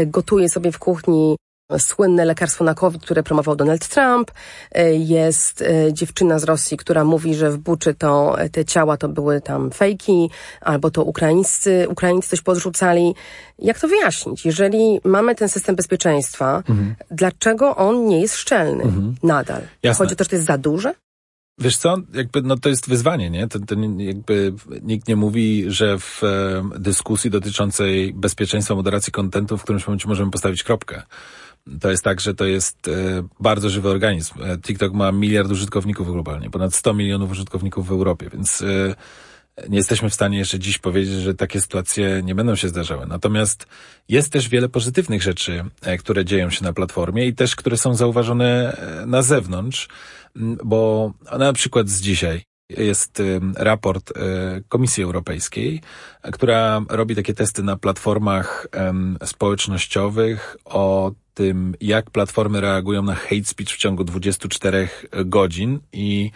gotuje 0.06 0.48
sobie 0.48 0.72
w 0.72 0.78
kuchni 0.78 1.36
słynne 1.78 2.24
lekarstwo 2.24 2.64
na 2.64 2.74
COVID, 2.74 3.02
które 3.02 3.22
promował 3.22 3.56
Donald 3.56 3.88
Trump. 3.88 4.30
E, 4.72 4.94
Jest 4.94 5.62
e, 5.62 5.92
dziewczyna 5.92 6.38
z 6.38 6.44
Rosji, 6.44 6.76
która 6.76 7.04
mówi, 7.04 7.34
że 7.34 7.50
w 7.50 7.58
Buczy 7.58 7.94
to 7.94 8.40
e, 8.40 8.48
te 8.48 8.64
ciała 8.64 8.96
to 8.96 9.08
były 9.08 9.40
tam 9.40 9.70
fejki, 9.70 10.30
albo 10.60 10.90
to 10.90 11.04
Ukraińscy, 11.04 11.86
Ukraińcy 11.88 12.28
coś 12.28 12.40
podrzucali. 12.40 13.14
Jak 13.58 13.80
to 13.80 13.88
wyjaśnić? 13.88 14.46
Jeżeli 14.46 15.00
mamy 15.04 15.34
ten 15.34 15.48
system 15.48 15.76
bezpieczeństwa, 15.76 16.62
dlaczego 17.10 17.76
on 17.76 18.06
nie 18.06 18.20
jest 18.20 18.36
szczelny 18.36 18.84
nadal? 19.22 19.62
Jasne. 19.82 20.04
Chodzi 20.04 20.14
o 20.14 20.16
to, 20.16 20.24
że 20.24 20.30
to 20.30 20.36
jest 20.36 20.46
za 20.46 20.58
duże? 20.58 20.94
Wiesz 21.60 21.76
co, 21.76 21.96
jakby, 22.14 22.42
no 22.42 22.56
to 22.56 22.68
jest 22.68 22.88
wyzwanie, 22.88 23.30
nie? 23.30 23.48
To, 23.48 23.58
to 23.58 23.74
jakby 23.98 24.52
nikt 24.82 25.08
nie 25.08 25.16
mówi, 25.16 25.64
że 25.68 25.98
w 25.98 26.22
dyskusji 26.78 27.30
dotyczącej 27.30 28.14
bezpieczeństwa 28.14 28.74
moderacji 28.74 29.12
kontentu 29.12 29.58
w 29.58 29.62
którymś 29.62 29.86
momencie 29.86 30.08
możemy 30.08 30.30
postawić 30.30 30.62
kropkę. 30.62 31.02
To 31.80 31.90
jest 31.90 32.04
tak, 32.04 32.20
że 32.20 32.34
to 32.34 32.44
jest 32.44 32.88
e, 32.88 32.92
bardzo 33.40 33.70
żywy 33.70 33.88
organizm. 33.88 34.42
E, 34.42 34.58
TikTok 34.58 34.92
ma 34.92 35.12
miliard 35.12 35.50
użytkowników 35.50 36.12
globalnie, 36.12 36.50
ponad 36.50 36.74
100 36.74 36.94
milionów 36.94 37.30
użytkowników 37.30 37.86
w 37.86 37.90
Europie, 37.90 38.30
więc 38.32 38.62
e, 38.62 38.94
nie 39.68 39.76
jesteśmy 39.76 40.10
w 40.10 40.14
stanie 40.14 40.38
jeszcze 40.38 40.58
dziś 40.58 40.78
powiedzieć, 40.78 41.14
że 41.14 41.34
takie 41.34 41.60
sytuacje 41.60 42.22
nie 42.24 42.34
będą 42.34 42.56
się 42.56 42.68
zdarzały. 42.68 43.06
Natomiast 43.06 43.66
jest 44.08 44.32
też 44.32 44.48
wiele 44.48 44.68
pozytywnych 44.68 45.22
rzeczy, 45.22 45.64
które 45.98 46.24
dzieją 46.24 46.50
się 46.50 46.64
na 46.64 46.72
platformie 46.72 47.26
i 47.26 47.34
też, 47.34 47.56
które 47.56 47.76
są 47.76 47.94
zauważone 47.94 48.76
na 49.06 49.22
zewnątrz, 49.22 49.88
bo 50.64 51.12
na 51.38 51.52
przykład 51.52 51.88
z 51.88 52.00
dzisiaj 52.00 52.42
jest 52.70 53.22
raport 53.56 54.12
Komisji 54.68 55.02
Europejskiej, 55.02 55.80
która 56.32 56.82
robi 56.88 57.16
takie 57.16 57.34
testy 57.34 57.62
na 57.62 57.76
platformach 57.76 58.66
społecznościowych 59.24 60.56
o 60.64 61.12
tym, 61.38 61.74
jak 61.80 62.10
platformy 62.10 62.60
reagują 62.60 63.02
na 63.02 63.14
hate 63.14 63.44
speech 63.44 63.68
w 63.68 63.76
ciągu 63.76 64.04
24 64.04 64.88
godzin 65.24 65.80
i, 65.92 66.30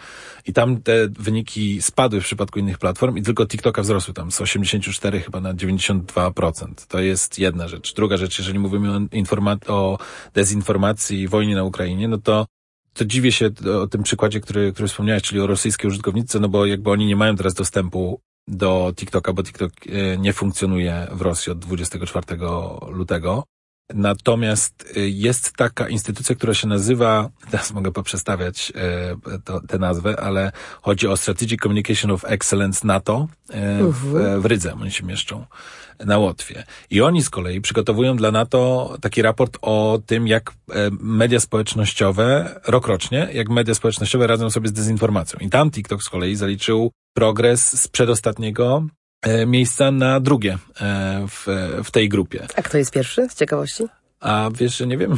i 0.47 0.53
tam 0.53 0.81
te 0.81 1.07
wyniki 1.07 1.81
spadły 1.81 2.21
w 2.21 2.23
przypadku 2.23 2.59
innych 2.59 2.77
platform 2.77 3.17
i 3.17 3.21
tylko 3.21 3.45
TikToka 3.45 3.81
wzrosły 3.81 4.13
tam 4.13 4.31
z 4.31 4.41
84 4.41 5.21
chyba 5.21 5.41
na 5.41 5.53
92%. 5.53 6.87
To 6.87 6.99
jest 6.99 7.39
jedna 7.39 7.67
rzecz. 7.67 7.93
Druga 7.93 8.17
rzecz, 8.17 8.37
jeżeli 8.37 8.59
mówimy 8.59 8.91
o, 8.91 8.99
informa- 8.99 9.69
o 9.71 9.97
dezinformacji 10.33 11.21
i 11.21 11.27
wojnie 11.27 11.55
na 11.55 11.63
Ukrainie, 11.63 12.07
no 12.07 12.17
to 12.17 12.45
to 12.93 13.05
dziwię 13.05 13.31
się 13.31 13.49
o 13.81 13.87
tym 13.87 14.03
przykładzie, 14.03 14.39
który, 14.39 14.73
który 14.73 14.87
wspomniałeś, 14.87 15.23
czyli 15.23 15.41
o 15.41 15.47
rosyjskiej 15.47 15.87
użytkownicy, 15.87 16.39
no 16.39 16.49
bo 16.49 16.65
jakby 16.65 16.91
oni 16.91 17.05
nie 17.05 17.15
mają 17.15 17.35
teraz 17.35 17.53
dostępu 17.53 18.19
do 18.47 18.93
TikToka, 18.95 19.33
bo 19.33 19.43
TikTok 19.43 19.71
e, 19.87 20.17
nie 20.17 20.33
funkcjonuje 20.33 21.07
w 21.11 21.21
Rosji 21.21 21.51
od 21.51 21.59
24 21.59 22.25
lutego. 22.87 23.43
Natomiast 23.93 24.93
y, 24.97 25.09
jest 25.09 25.53
taka 25.57 25.89
instytucja, 25.89 26.35
która 26.35 26.53
się 26.53 26.67
nazywa, 26.67 27.29
teraz 27.51 27.73
mogę 27.73 27.91
poprzestawiać 27.91 28.73
e, 28.75 29.39
to, 29.43 29.61
tę 29.67 29.77
nazwę, 29.77 30.19
ale 30.19 30.51
chodzi 30.81 31.07
o 31.07 31.17
Strategic 31.17 31.61
Communication 31.61 32.11
of 32.11 32.25
Excellence 32.25 32.87
NATO 32.87 33.27
e, 33.49 33.83
w, 33.83 34.15
e, 34.15 34.39
w 34.39 34.45
Rydze, 34.45 34.73
oni 34.73 34.91
się 34.91 35.05
mieszczą 35.05 35.45
na 36.05 36.17
Łotwie. 36.17 36.63
I 36.89 37.01
oni 37.01 37.21
z 37.21 37.29
kolei 37.29 37.61
przygotowują 37.61 38.15
dla 38.15 38.31
NATO 38.31 38.95
taki 39.01 39.21
raport 39.21 39.57
o 39.61 39.99
tym, 40.05 40.27
jak 40.27 40.53
media 40.99 41.39
społecznościowe, 41.39 42.59
rokrocznie, 42.67 43.29
jak 43.33 43.49
media 43.49 43.75
społecznościowe 43.75 44.27
radzą 44.27 44.49
sobie 44.49 44.67
z 44.67 44.73
dezinformacją. 44.73 45.39
I 45.39 45.49
tam 45.49 45.71
TikTok 45.71 46.03
z 46.03 46.09
kolei 46.09 46.35
zaliczył 46.35 46.91
progres 47.13 47.81
z 47.81 47.87
przedostatniego 47.87 48.85
miejsca 49.47 49.91
na 49.91 50.19
drugie 50.19 50.57
e, 50.81 51.25
w, 51.27 51.47
w 51.83 51.91
tej 51.91 52.09
grupie. 52.09 52.47
A 52.55 52.61
kto 52.61 52.77
jest 52.77 52.91
pierwszy, 52.91 53.29
z 53.29 53.35
ciekawości? 53.35 53.83
A 54.23 54.49
wiesz, 54.55 54.77
że 54.77 54.87
nie 54.87 54.97
wiem. 54.97 55.15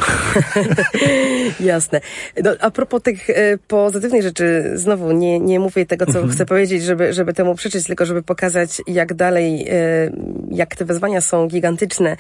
Jasne. 1.60 2.02
No, 2.44 2.52
a 2.60 2.72
propos 2.72 3.02
tych 3.02 3.30
e, 3.30 3.58
pozytywnych 3.68 4.24
rzeczy, 4.24 4.72
znowu 4.76 5.12
nie, 5.12 5.40
nie 5.40 5.60
mówię 5.60 5.86
tego, 5.86 6.06
co 6.06 6.28
chcę 6.28 6.46
powiedzieć, 6.46 6.84
żeby, 6.84 7.14
żeby 7.14 7.34
temu 7.34 7.56
przeczyć, 7.56 7.88
tylko 7.88 8.06
żeby 8.06 8.24
pokazać, 8.24 8.82
jak 8.88 9.14
dalej, 9.14 9.68
e, 9.70 10.12
jak 10.52 10.76
te 10.76 10.86
wyzwania 10.86 11.22
są 11.22 11.48
gigantyczne. 11.48 12.18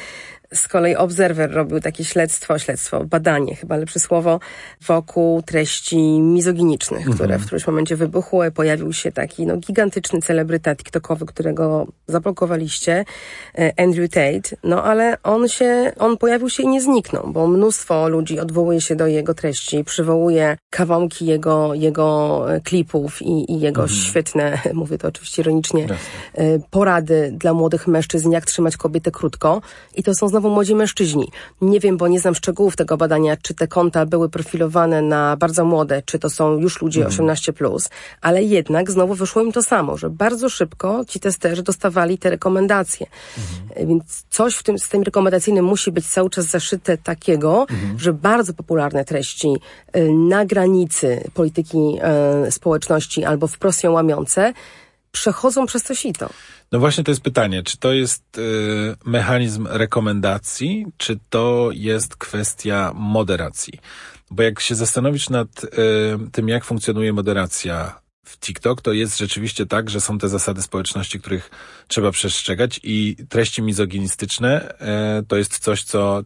Z 0.54 0.68
kolei 0.68 0.96
Observer 0.96 1.52
robił 1.52 1.80
takie 1.80 2.04
śledztwo, 2.06 2.60
śledztwo, 2.60 3.06
badanie, 3.06 3.56
chyba 3.56 3.78
lepsze 3.78 4.00
słowo, 4.00 4.40
wokół 4.88 5.42
treści 5.42 5.98
mizoginicznych, 6.22 7.06
które 7.06 7.24
Mhm. 7.26 7.40
w 7.42 7.46
którymś 7.46 7.68
momencie 7.68 7.96
wybuchły. 7.96 8.52
Pojawił 8.52 8.94
się 8.94 9.12
taki 9.12 9.46
no, 9.46 9.58
gigantyczny 9.58 10.20
celebryta 10.22 10.76
TikTokowy, 10.76 11.26
którego 11.26 11.88
zablokowaliście, 12.08 13.06
e, 13.58 13.74
Andrew 13.80 14.10
Tate. 14.10 14.56
No 14.64 14.84
ale 14.84 15.18
on 15.24 15.48
się, 15.48 15.92
on 16.00 16.18
pojawił 16.18 16.50
się 16.50 16.64
i 16.64 16.68
nie 16.68 16.82
zniknął, 16.82 17.28
bo 17.28 17.48
mnóstwo 17.48 18.10
ludzi 18.10 18.40
odwołuje 18.40 18.82
się 18.82 18.96
do 18.96 19.08
jego 19.08 19.34
treści, 19.34 19.84
przywołuje 19.84 20.58
kawałki 20.70 21.26
jego, 21.26 21.74
jego 21.74 22.46
e, 22.54 22.62
klipów 22.62 23.22
i, 23.22 23.52
i 23.52 23.60
jego 23.60 23.88
świetne, 23.88 24.60
mówię 24.74 24.98
to 24.98 25.08
oczywiście 25.08 25.42
ironicznie, 25.42 25.82
Jasne. 25.82 25.96
e, 26.34 26.60
porady 26.72 27.32
dla 27.38 27.54
młodych 27.54 27.88
mężczyzn, 27.88 28.32
jak 28.32 28.46
trzymać 28.46 28.78
kobietę 28.78 29.12
krótko. 29.12 29.62
I 29.96 30.04
to 30.04 30.14
są 30.16 30.30
znowu 30.36 30.50
młodzi 30.50 30.76
mężczyźni. 30.76 31.32
Nie 31.62 31.80
wiem, 31.80 31.98
bo 31.98 32.08
nie 32.08 32.19
znam 32.19 32.36
szczegółów 32.36 32.76
tego 32.76 32.98
badania, 32.98 33.38
czy 33.41 33.54
te 33.54 33.67
konta 33.67 34.06
były 34.06 34.30
profilowane 34.30 35.02
na 35.02 35.38
bardzo 35.38 35.65
młode, 35.65 36.02
czy 36.06 36.19
to 36.19 36.30
są 36.30 36.58
już 36.60 36.82
ludzie 36.82 37.06
18+, 37.06 37.54
plus, 37.54 37.89
ale 38.21 38.43
jednak 38.43 38.91
znowu 38.91 39.13
wyszło 39.13 39.41
im 39.41 39.52
to 39.52 39.63
samo, 39.63 39.98
że 39.98 40.10
bardzo 40.10 40.50
szybko 40.50 41.06
ci 41.08 41.19
testerzy 41.19 41.63
dostawali 41.63 42.17
te 42.17 42.30
rekomendacje. 42.30 43.08
E, 43.76 43.86
Więc 43.86 44.24
coś 44.30 44.56
w 44.56 44.63
tym 44.63 44.80
systemie 44.80 45.04
rekomendacyjnym 45.04 45.65
musi 45.65 45.91
być 45.91 46.06
cały 46.08 46.30
czas 46.30 46.45
zaszyte 46.45 46.98
takiego, 46.98 47.65
że 47.98 48.13
bardzo 48.13 48.54
popularne 48.54 49.06
treści 49.06 49.56
e, 49.93 50.04
na 50.04 50.45
granicy 50.45 51.30
polityki 51.34 51.78
e, 52.02 52.52
społeczności 52.52 53.24
albo 53.26 53.48
wprost 53.48 53.84
ją 53.84 53.91
łamiące 53.91 54.54
przechodzą 55.15 55.65
przez 55.65 55.84
to 55.84 55.95
sito. 55.95 56.30
No 56.71 56.80
właśnie 56.80 57.04
to 57.04 57.12
jest 57.12 57.21
pytanie, 57.21 57.63
czy 57.63 57.78
to 57.78 57.93
jest 57.93 58.38
y, 58.38 58.95
mechanizm 59.06 59.67
rekomendacji, 59.69 60.86
czy 60.97 61.19
to 61.30 61.69
jest 61.73 62.15
kwestia 62.15 62.91
moderacji? 62.95 63.73
Bo 64.32 64.43
jak 64.43 64.60
się 64.60 64.75
zastanowić 64.75 65.30
nad 65.30 65.63
y, 65.63 65.69
tym, 66.32 66.49
jak 66.49 66.65
funkcjonuje 66.65 67.13
moderacja 67.13 67.99
w 68.25 68.39
TikTok, 68.39 68.82
to 68.82 68.93
jest 68.93 69.17
rzeczywiście 69.17 69.65
tak, 69.65 69.89
że 69.89 70.01
są 70.01 70.17
te 70.17 70.30
zasady 70.30 70.62
społeczności, 70.62 71.19
których 71.19 71.51
trzeba 71.88 72.12
przestrzegać 72.12 72.80
i 72.84 73.15
treści 73.30 73.62
mizoginistyczne 73.62 74.75
y, 75.19 75.25
to 75.25 75.36
jest 75.38 75.60
coś, 75.60 75.84
co 75.84 76.23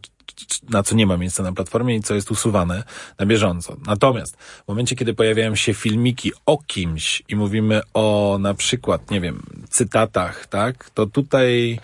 na 0.68 0.82
co 0.82 0.94
nie 0.94 1.06
ma 1.06 1.16
miejsca 1.16 1.42
na 1.42 1.52
platformie 1.52 1.96
i 1.96 2.02
co 2.02 2.14
jest 2.14 2.30
usuwane 2.30 2.82
na 3.18 3.26
bieżąco. 3.26 3.76
Natomiast 3.86 4.36
w 4.36 4.68
momencie, 4.68 4.96
kiedy 4.96 5.14
pojawiają 5.14 5.54
się 5.54 5.74
filmiki 5.74 6.32
o 6.46 6.58
kimś 6.58 7.22
i 7.28 7.36
mówimy 7.36 7.80
o 7.94 8.38
na 8.40 8.54
przykład, 8.54 9.10
nie 9.10 9.20
wiem, 9.20 9.42
cytatach, 9.70 10.46
tak, 10.46 10.90
to 10.90 11.06
tutaj 11.06 11.80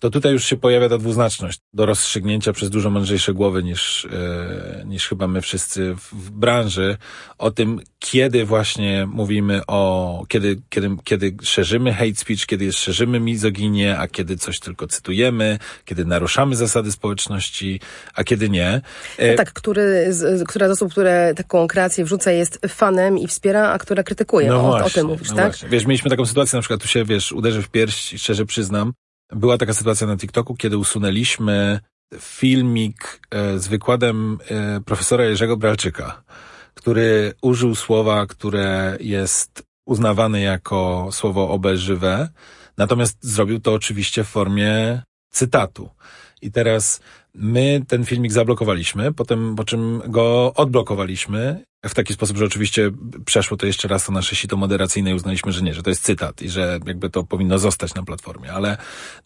to 0.00 0.10
tutaj 0.10 0.32
już 0.32 0.44
się 0.44 0.56
pojawia 0.56 0.88
ta 0.88 0.98
dwuznaczność 0.98 1.60
do 1.72 1.86
rozstrzygnięcia 1.86 2.52
przez 2.52 2.70
dużo 2.70 2.90
mądrzejsze 2.90 3.34
głowy 3.34 3.62
niż, 3.62 4.04
e, 4.04 4.84
niż 4.86 5.08
chyba 5.08 5.28
my 5.28 5.40
wszyscy 5.40 5.94
w, 5.94 6.12
w 6.12 6.30
branży 6.30 6.96
o 7.38 7.50
tym, 7.50 7.80
kiedy 7.98 8.44
właśnie 8.44 9.06
mówimy 9.12 9.60
o, 9.66 10.24
kiedy, 10.28 10.60
kiedy, 10.68 10.90
kiedy 11.04 11.36
szerzymy 11.42 11.92
hate 11.92 12.14
speech, 12.14 12.46
kiedy 12.46 12.72
szerzymy 12.72 13.20
mizoginię, 13.20 13.98
a 13.98 14.08
kiedy 14.08 14.36
coś 14.36 14.60
tylko 14.60 14.86
cytujemy, 14.86 15.58
kiedy 15.84 16.04
naruszamy 16.04 16.56
zasady 16.56 16.92
społeczności, 16.92 17.80
a 18.14 18.24
kiedy 18.24 18.50
nie. 18.50 18.80
E, 19.18 19.30
No 19.30 19.36
tak, 19.36 19.52
który, 19.52 20.12
z, 20.12 20.48
która 20.48 20.68
z 20.68 20.70
osób, 20.70 20.92
które 20.92 21.34
taką 21.36 21.68
kreację 21.68 22.04
wrzuca 22.04 22.32
jest 22.32 22.58
fanem 22.68 23.18
i 23.18 23.26
wspiera, 23.26 23.68
a 23.70 23.78
która 23.78 24.02
krytykuje. 24.02 24.54
o, 24.54 24.84
o 24.84 24.90
tym 24.90 25.06
mówisz, 25.06 25.30
no 25.30 25.36
tak? 25.36 25.46
Właśnie. 25.46 25.68
Wiesz, 25.68 25.86
mieliśmy 25.86 26.10
taką 26.10 26.26
sytuację, 26.26 26.56
na 26.56 26.60
przykład 26.60 26.80
tu 26.80 26.88
się, 26.88 27.04
wiesz, 27.04 27.32
uderzę 27.32 27.62
w 27.62 27.68
pierś 27.68 28.12
i 28.12 28.18
szczerze 28.18 28.46
przyznam, 28.46 28.92
była 29.32 29.58
taka 29.58 29.74
sytuacja 29.74 30.06
na 30.06 30.16
TikToku, 30.16 30.54
kiedy 30.54 30.78
usunęliśmy 30.78 31.80
filmik 32.18 33.20
e, 33.30 33.58
z 33.58 33.68
wykładem 33.68 34.38
e, 34.50 34.80
profesora 34.80 35.24
Jerzego 35.24 35.56
Bralczyka, 35.56 36.22
który 36.74 37.34
użył 37.42 37.74
słowa, 37.74 38.26
które 38.26 38.96
jest 39.00 39.62
uznawane 39.86 40.40
jako 40.40 41.08
słowo 41.12 41.50
obelżywe, 41.50 42.28
natomiast 42.76 43.18
zrobił 43.20 43.60
to 43.60 43.74
oczywiście 43.74 44.24
w 44.24 44.28
formie 44.28 45.02
cytatu. 45.30 45.90
I 46.42 46.52
teraz 46.52 47.00
my 47.34 47.82
ten 47.88 48.04
filmik 48.04 48.32
zablokowaliśmy, 48.32 49.12
potem 49.12 49.56
po 49.56 49.64
czym 49.64 50.02
go 50.06 50.52
odblokowaliśmy. 50.54 51.64
W 51.84 51.94
taki 51.94 52.14
sposób, 52.14 52.36
że 52.36 52.44
oczywiście 52.44 52.90
przeszło 53.24 53.56
to 53.56 53.66
jeszcze 53.66 53.88
raz 53.88 54.04
to 54.04 54.12
nasze 54.12 54.36
sito 54.36 54.56
moderacyjne 54.56 55.10
i 55.10 55.14
uznaliśmy, 55.14 55.52
że 55.52 55.62
nie, 55.62 55.74
że 55.74 55.82
to 55.82 55.90
jest 55.90 56.02
cytat 56.02 56.42
i 56.42 56.48
że 56.48 56.80
jakby 56.86 57.10
to 57.10 57.24
powinno 57.24 57.58
zostać 57.58 57.94
na 57.94 58.02
platformie, 58.02 58.52
ale, 58.52 58.76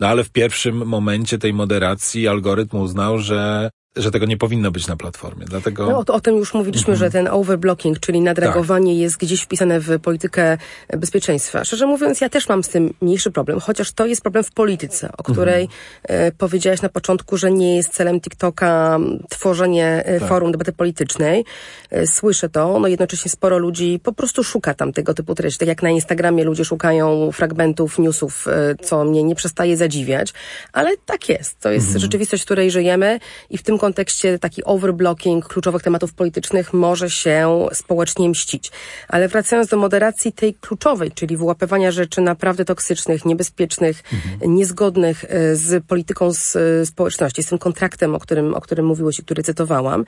no 0.01 0.09
ale 0.09 0.25
w 0.25 0.31
pierwszym 0.31 0.87
momencie 0.87 1.39
tej 1.39 1.53
moderacji 1.53 2.29
algorytm 2.29 2.77
uznał, 2.77 3.19
że 3.19 3.71
że 3.97 4.11
tego 4.11 4.27
nie 4.27 4.37
powinno 4.37 4.71
być 4.71 4.87
na 4.87 4.97
platformie, 4.97 5.47
dlatego... 5.47 5.87
No, 5.91 5.99
o, 5.99 6.05
o 6.15 6.21
tym 6.21 6.37
już 6.37 6.55
mówiliśmy, 6.55 6.93
Mhm. 6.93 6.99
że 6.99 7.11
ten 7.13 7.29
overblocking, 7.29 8.01
czyli 8.01 8.21
nadreagowanie 8.21 8.95
jest 8.99 9.17
gdzieś 9.17 9.43
wpisane 9.43 9.81
w 9.81 10.01
politykę 10.01 10.59
bezpieczeństwa. 10.99 11.65
Szczerze 11.65 11.87
mówiąc, 11.87 12.21
ja 12.21 12.29
też 12.29 12.49
mam 12.49 12.65
z 12.65 12.69
tym 12.69 12.95
mniejszy 13.01 13.31
problem, 13.31 13.61
chociaż 13.61 13.93
to 13.93 14.07
jest 14.07 14.23
problem 14.23 14.45
w 14.45 14.53
polityce, 14.53 15.11
o 15.19 15.23
której 15.23 15.63
Mhm. 15.65 16.27
e, 16.29 16.33
powiedziałaś 16.33 16.83
na 16.83 16.89
początku, 16.89 17.37
że 17.37 17.51
nie 17.51 17.77
jest 17.77 17.93
celem 17.93 18.21
TikToka 18.21 18.99
tworzenie 19.29 20.03
e, 20.05 20.21
Tak. 20.21 20.29
forum 20.29 20.53
debaty 20.53 20.73
politycznej. 20.73 21.45
E, 21.91 22.07
słyszę 22.07 22.49
to, 22.49 22.81
no 22.81 22.89
jednocześnie 22.89 23.31
sporo 23.31 23.59
ludzi 23.59 24.01
po 24.03 24.13
prostu 24.13 24.45
szuka 24.45 24.75
tam 24.75 24.93
tego 24.93 25.15
typu 25.15 25.35
treści. 25.35 25.59
Tak 25.59 25.69
jak 25.69 25.83
na 25.83 25.91
Instagramie 25.91 26.45
ludzie 26.45 26.65
szukają 26.65 27.33
fragmentów 27.33 27.99
newsów, 27.99 28.47
co 28.83 29.05
mnie 29.05 29.23
nie 29.23 29.35
przestaje 29.35 29.77
zadziwiać, 29.77 30.33
ale 30.73 30.97
tak 31.07 31.29
jest. 31.29 31.61
To 31.61 31.71
jest 31.71 31.93
rzeczywistość, 31.97 32.43
w 32.43 32.47
której 32.47 32.71
żyjemy 32.71 33.19
i 33.51 33.59
w 33.59 33.63
tym 33.63 33.79
kontekście 33.85 34.39
taki 34.39 34.65
overblocking 34.65 35.49
kluczowych 35.49 35.83
tematów 35.83 36.15
politycznych 36.15 36.73
może 36.73 37.11
się 37.11 37.67
społecznie 37.73 38.29
mścić. 38.29 38.71
Ale 39.09 39.29
wracając 39.29 39.69
do 39.69 39.77
moderacji 39.77 40.33
tej 40.33 40.55
kluczowej, 40.55 41.13
czyli 41.13 41.37
wyłapywania 41.37 41.91
rzeczy 41.91 42.21
naprawdę 42.21 42.65
toksycznych, 42.65 43.25
niebezpiecznych, 43.25 44.03
niezgodnych 44.47 45.25
e, 45.25 45.57
z 45.57 45.85
polityką 45.85 46.33
z, 46.33 46.57
e, 46.57 46.87
społeczności, 46.87 47.43
z 47.43 47.49
tym 47.49 47.59
kontraktem, 47.59 48.15
o 48.15 48.19
którym, 48.19 48.55
o 48.55 48.61
którym 48.61 48.87
mówiłeś 48.87 49.19
i 49.19 49.23
który 49.23 49.43
cytowałam, 49.43 50.05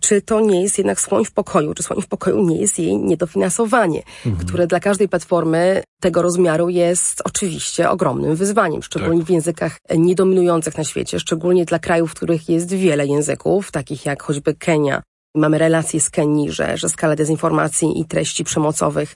czy 0.00 0.22
to 0.22 0.40
nie 0.40 0.62
jest 0.62 0.78
jednak 0.78 1.00
słoń 1.00 1.24
w 1.24 1.32
pokoju, 1.32 1.74
czy 1.74 1.82
słoń 1.82 2.02
w 2.02 2.06
pokoju 2.06 2.44
nie 2.44 2.60
jest 2.60 2.78
jej 2.78 2.96
niedofinansowanie, 2.96 4.02
które 4.40 4.66
dla 4.66 4.80
każdej 4.80 5.08
platformy 5.08 5.82
tego 6.00 6.22
rozmiaru 6.22 6.68
jest 6.68 7.22
oczywiście 7.24 7.90
ogromnym 7.90 8.36
wyzwaniem, 8.36 8.82
szczególnie 8.82 9.24
w 9.24 9.30
językach 9.30 9.78
niedominujących 9.96 10.78
na 10.78 10.84
świecie, 10.84 11.20
szczególnie 11.20 11.64
dla 11.64 11.78
krajów, 11.78 12.10
w 12.10 12.14
których 12.14 12.48
jest 12.48 12.74
wiele 12.74 13.06
języków, 13.12 13.70
takich 13.70 14.06
jak 14.06 14.22
choćby 14.22 14.54
Kenia. 14.54 15.02
Mamy 15.34 15.58
relacje 15.58 16.00
z 16.00 16.10
Kenii, 16.10 16.50
że, 16.50 16.76
że 16.76 16.88
skala 16.88 17.16
dezinformacji 17.16 18.00
i 18.00 18.04
treści 18.04 18.44
przemocowych 18.44 19.14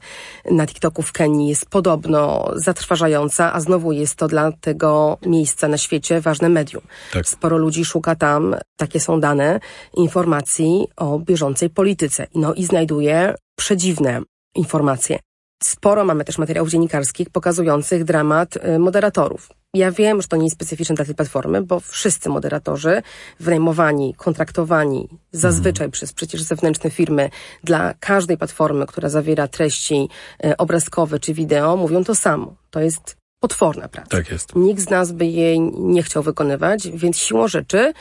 na 0.50 0.66
TikToku 0.66 1.02
w 1.02 1.12
Kenii 1.12 1.48
jest 1.48 1.66
podobno 1.66 2.50
zatrważająca, 2.54 3.52
a 3.52 3.60
znowu 3.60 3.92
jest 3.92 4.14
to 4.14 4.28
dla 4.28 4.52
tego 4.52 5.18
miejsca 5.26 5.68
na 5.68 5.78
świecie 5.78 6.20
ważne 6.20 6.48
medium. 6.48 6.82
Tak. 7.12 7.28
Sporo 7.28 7.56
ludzi 7.56 7.84
szuka 7.84 8.14
tam, 8.14 8.56
takie 8.76 9.00
są 9.00 9.20
dane, 9.20 9.60
informacji 9.96 10.86
o 10.96 11.18
bieżącej 11.18 11.70
polityce. 11.70 12.26
No 12.34 12.54
i 12.54 12.64
znajduje 12.64 13.34
przedziwne 13.56 14.22
informacje. 14.54 15.18
Sporo 15.62 16.04
mamy 16.04 16.24
też 16.24 16.38
materiałów 16.38 16.70
dziennikarskich 16.70 17.30
pokazujących 17.30 18.04
dramat 18.04 18.56
y, 18.56 18.78
moderatorów. 18.78 19.48
Ja 19.74 19.92
wiem, 19.92 20.22
że 20.22 20.28
to 20.28 20.36
nie 20.36 20.44
jest 20.44 20.56
specyficzne 20.56 20.94
dla 20.94 21.04
tej 21.04 21.14
platformy, 21.14 21.62
bo 21.62 21.80
wszyscy 21.80 22.28
moderatorzy 22.28 23.02
wynajmowani, 23.40 24.14
kontraktowani 24.14 25.08
zazwyczaj 25.32 25.90
przez 25.90 26.12
przecież 26.12 26.42
zewnętrzne 26.42 26.90
firmy 26.90 27.30
dla 27.64 27.94
każdej 28.00 28.38
platformy, 28.38 28.86
która 28.86 29.08
zawiera 29.08 29.48
treści 29.48 30.08
y, 30.44 30.56
obrazkowe 30.56 31.18
czy 31.18 31.34
wideo, 31.34 31.76
mówią 31.76 32.04
to 32.04 32.14
samo. 32.14 32.54
To 32.70 32.80
jest 32.80 33.16
potworna 33.40 33.88
praca. 33.88 34.08
Tak 34.08 34.30
jest. 34.30 34.56
Nikt 34.56 34.80
z 34.80 34.90
nas 34.90 35.12
by 35.12 35.26
jej 35.26 35.60
nie 35.60 36.02
chciał 36.02 36.22
wykonywać, 36.22 36.88
więc 36.88 37.16
siłą 37.18 37.48
rzeczy, 37.48 37.92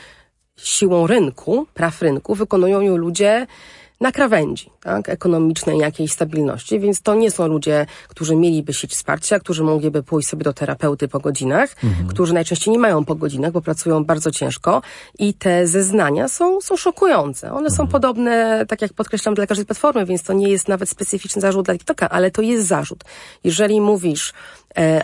siłą 0.56 1.06
rynku, 1.06 1.66
praw 1.74 2.02
rynku, 2.02 2.34
wykonują 2.34 2.80
ją 2.80 2.96
ludzie 2.96 3.46
na 4.00 4.12
krawędzi 4.12 4.70
tak, 4.80 5.08
ekonomicznej 5.08 5.78
jakiejś 5.78 6.12
stabilności, 6.12 6.80
więc 6.80 7.02
to 7.02 7.14
nie 7.14 7.30
są 7.30 7.46
ludzie, 7.46 7.86
którzy 8.08 8.36
mieliby 8.36 8.74
sieć 8.74 8.90
wsparcia, 8.90 9.40
którzy 9.40 9.64
mogliby 9.64 10.02
pójść 10.02 10.28
sobie 10.28 10.44
do 10.44 10.52
terapeuty 10.52 11.08
po 11.08 11.20
godzinach, 11.20 11.76
którzy 12.08 12.34
najczęściej 12.34 12.72
nie 12.72 12.78
mają 12.78 13.04
po 13.04 13.14
godzinach, 13.14 13.52
bo 13.52 13.60
pracują 13.60 14.04
bardzo 14.04 14.30
ciężko 14.30 14.82
i 15.18 15.34
te 15.34 15.66
zeznania 15.66 16.28
są, 16.28 16.60
są 16.60 16.76
szokujące. 16.76 17.52
One 17.52 17.70
są 17.70 17.86
podobne, 17.86 18.66
tak 18.68 18.82
jak 18.82 18.92
podkreślam, 18.92 19.34
dla 19.34 19.46
każdej 19.46 19.66
platformy, 19.66 20.06
więc 20.06 20.22
to 20.22 20.32
nie 20.32 20.48
jest 20.48 20.68
nawet 20.68 20.88
specyficzny 20.88 21.42
zarzut 21.42 21.66
dla 21.66 21.74
TikToka, 21.74 22.08
ale 22.08 22.30
to 22.30 22.42
jest 22.42 22.66
zarzut. 22.66 23.04
Jeżeli 23.44 23.80
mówisz 23.80 24.32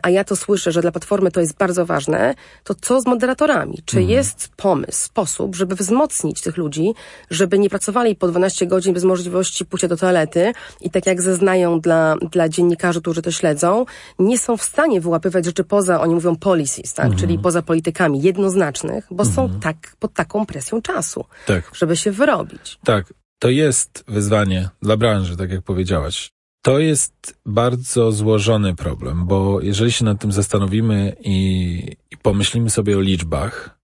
a 0.02 0.11
ja 0.11 0.24
to 0.24 0.37
słyszę, 0.37 0.72
że 0.72 0.80
dla 0.82 0.92
platformy 0.92 1.30
to 1.30 1.40
jest 1.40 1.56
bardzo 1.56 1.87
ważne, 1.87 2.35
to 2.64 2.74
co 2.74 3.00
z 3.00 3.06
moderatorami? 3.06 3.78
Czy 3.85 3.96
Mhm. 3.98 4.11
jest 4.16 4.48
pomysł, 4.56 5.04
sposób, 5.04 5.56
żeby 5.56 5.74
wzmocnić 5.74 6.40
tych 6.40 6.56
ludzi, 6.56 6.92
żeby 7.30 7.58
nie 7.58 7.70
pracowali 7.70 8.16
po 8.16 8.28
12 8.28 8.66
godzin 8.66 8.94
bez 8.94 9.04
możliwości 9.04 9.64
pójścia 9.66 9.88
do 9.88 9.96
toalety 9.96 10.52
i 10.80 10.90
tak 10.90 11.06
jak 11.06 11.22
zeznają 11.22 11.80
dla, 11.80 12.16
dla 12.30 12.48
dziennikarzy, 12.48 13.00
którzy 13.00 13.22
to 13.22 13.30
śledzą, 13.30 13.85
nie 14.18 14.38
są 14.38 14.56
w 14.56 14.62
stanie 14.62 15.00
wyłapywać 15.00 15.44
rzeczy 15.44 15.64
poza, 15.64 16.00
oni 16.00 16.14
mówią 16.14 16.37
policies, 16.37 16.94
tak? 16.94 17.16
czyli 17.16 17.38
poza 17.38 17.62
politykami 17.62 18.22
jednoznacznych, 18.22 19.06
bo 19.11 19.24
są 19.24 19.61
tak, 19.61 19.76
pod 19.98 20.12
taką 20.14 20.46
presją 20.46 20.82
czasu, 20.82 21.24
Tak. 21.46 21.70
żeby 21.74 21.96
się 21.96 22.11
wyrobić. 22.11 22.78
Tak, 22.85 23.14
to 23.38 23.48
jest 23.48 24.04
wyzwanie 24.08 24.68
dla 24.82 24.96
branży, 24.96 25.37
tak 25.37 25.50
jak 25.50 25.62
powiedziałaś. 25.62 26.30
To 26.62 26.79
jest 26.79 27.38
bardzo 27.46 28.12
złożony 28.12 28.75
problem, 28.75 29.27
bo 29.27 29.61
jeżeli 29.61 29.92
się 29.92 30.05
nad 30.05 30.20
tym 30.20 30.33
zastanowimy 30.33 31.16
i, 31.20 31.96
i 32.11 32.16
pomyślimy 32.16 32.70
sobie 32.70 32.96
o 32.96 33.01
liczbach, 33.01 33.79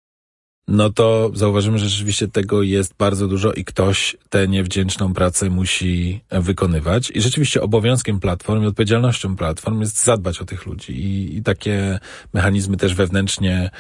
no 0.69 0.91
to 0.91 1.31
zauważymy, 1.35 1.79
że 1.79 1.89
rzeczywiście 1.89 2.29
tego 2.29 2.63
jest 2.63 2.95
bardzo 2.99 3.29
dużo 3.29 3.53
i 3.53 3.65
ktoś 3.65 4.17
tę 4.29 4.49
niewdzięczną 4.49 5.15
pracę 5.15 5.51
musi 5.51 6.21
wykonywać. 6.31 7.11
I 7.15 7.21
rzeczywiście 7.21 7.63
obowiązkiem 7.63 8.21
platform 8.21 8.63
i 8.63 8.67
odpowiedzialnością 8.67 9.37
platform 9.37 9.81
jest 9.81 10.05
zadbać 10.05 10.41
o 10.41 10.45
tych 10.45 10.67
ludzi 10.67 10.93
i, 10.93 11.37
i 11.37 11.43
takie 11.43 11.99
mechanizmy 12.35 12.77
też 12.77 12.95
wewnętrznie 12.95 13.71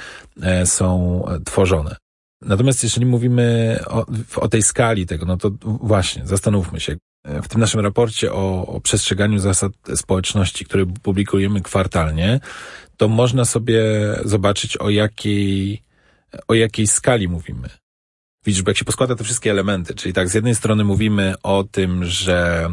e, 0.42 0.66
są 0.66 1.22
tworzone. 1.44 1.96
Natomiast 2.42 2.82
jeżeli 2.82 3.06
mówimy 3.06 3.78
o, 3.86 4.06
o 4.36 4.48
tej 4.48 4.62
skali 4.62 5.06
tego, 5.06 5.26
no 5.26 5.36
to 5.36 5.50
właśnie, 5.62 6.26
zastanówmy 6.26 6.80
się. 6.80 6.96
W 7.24 7.48
tym 7.48 7.60
naszym 7.60 7.80
raporcie 7.80 8.32
o, 8.32 8.66
o 8.66 8.80
przestrzeganiu 8.80 9.38
zasad 9.38 9.72
społeczności, 9.94 10.64
który 10.64 10.86
publikujemy 10.86 11.60
kwartalnie, 11.60 12.40
to 12.96 13.08
można 13.08 13.44
sobie 13.44 13.82
zobaczyć 14.24 14.76
o 14.76 14.90
jakiej, 14.90 15.82
o 16.48 16.54
jakiej 16.54 16.86
skali 16.86 17.28
mówimy. 17.28 17.68
Widzisz, 18.46 18.62
bo 18.62 18.70
jak 18.70 18.78
się 18.78 18.84
poskłada 18.84 19.14
te 19.16 19.24
wszystkie 19.24 19.50
elementy, 19.50 19.94
czyli 19.94 20.14
tak, 20.14 20.28
z 20.28 20.34
jednej 20.34 20.54
strony 20.54 20.84
mówimy 20.84 21.34
o 21.42 21.64
tym, 21.64 22.04
że 22.04 22.70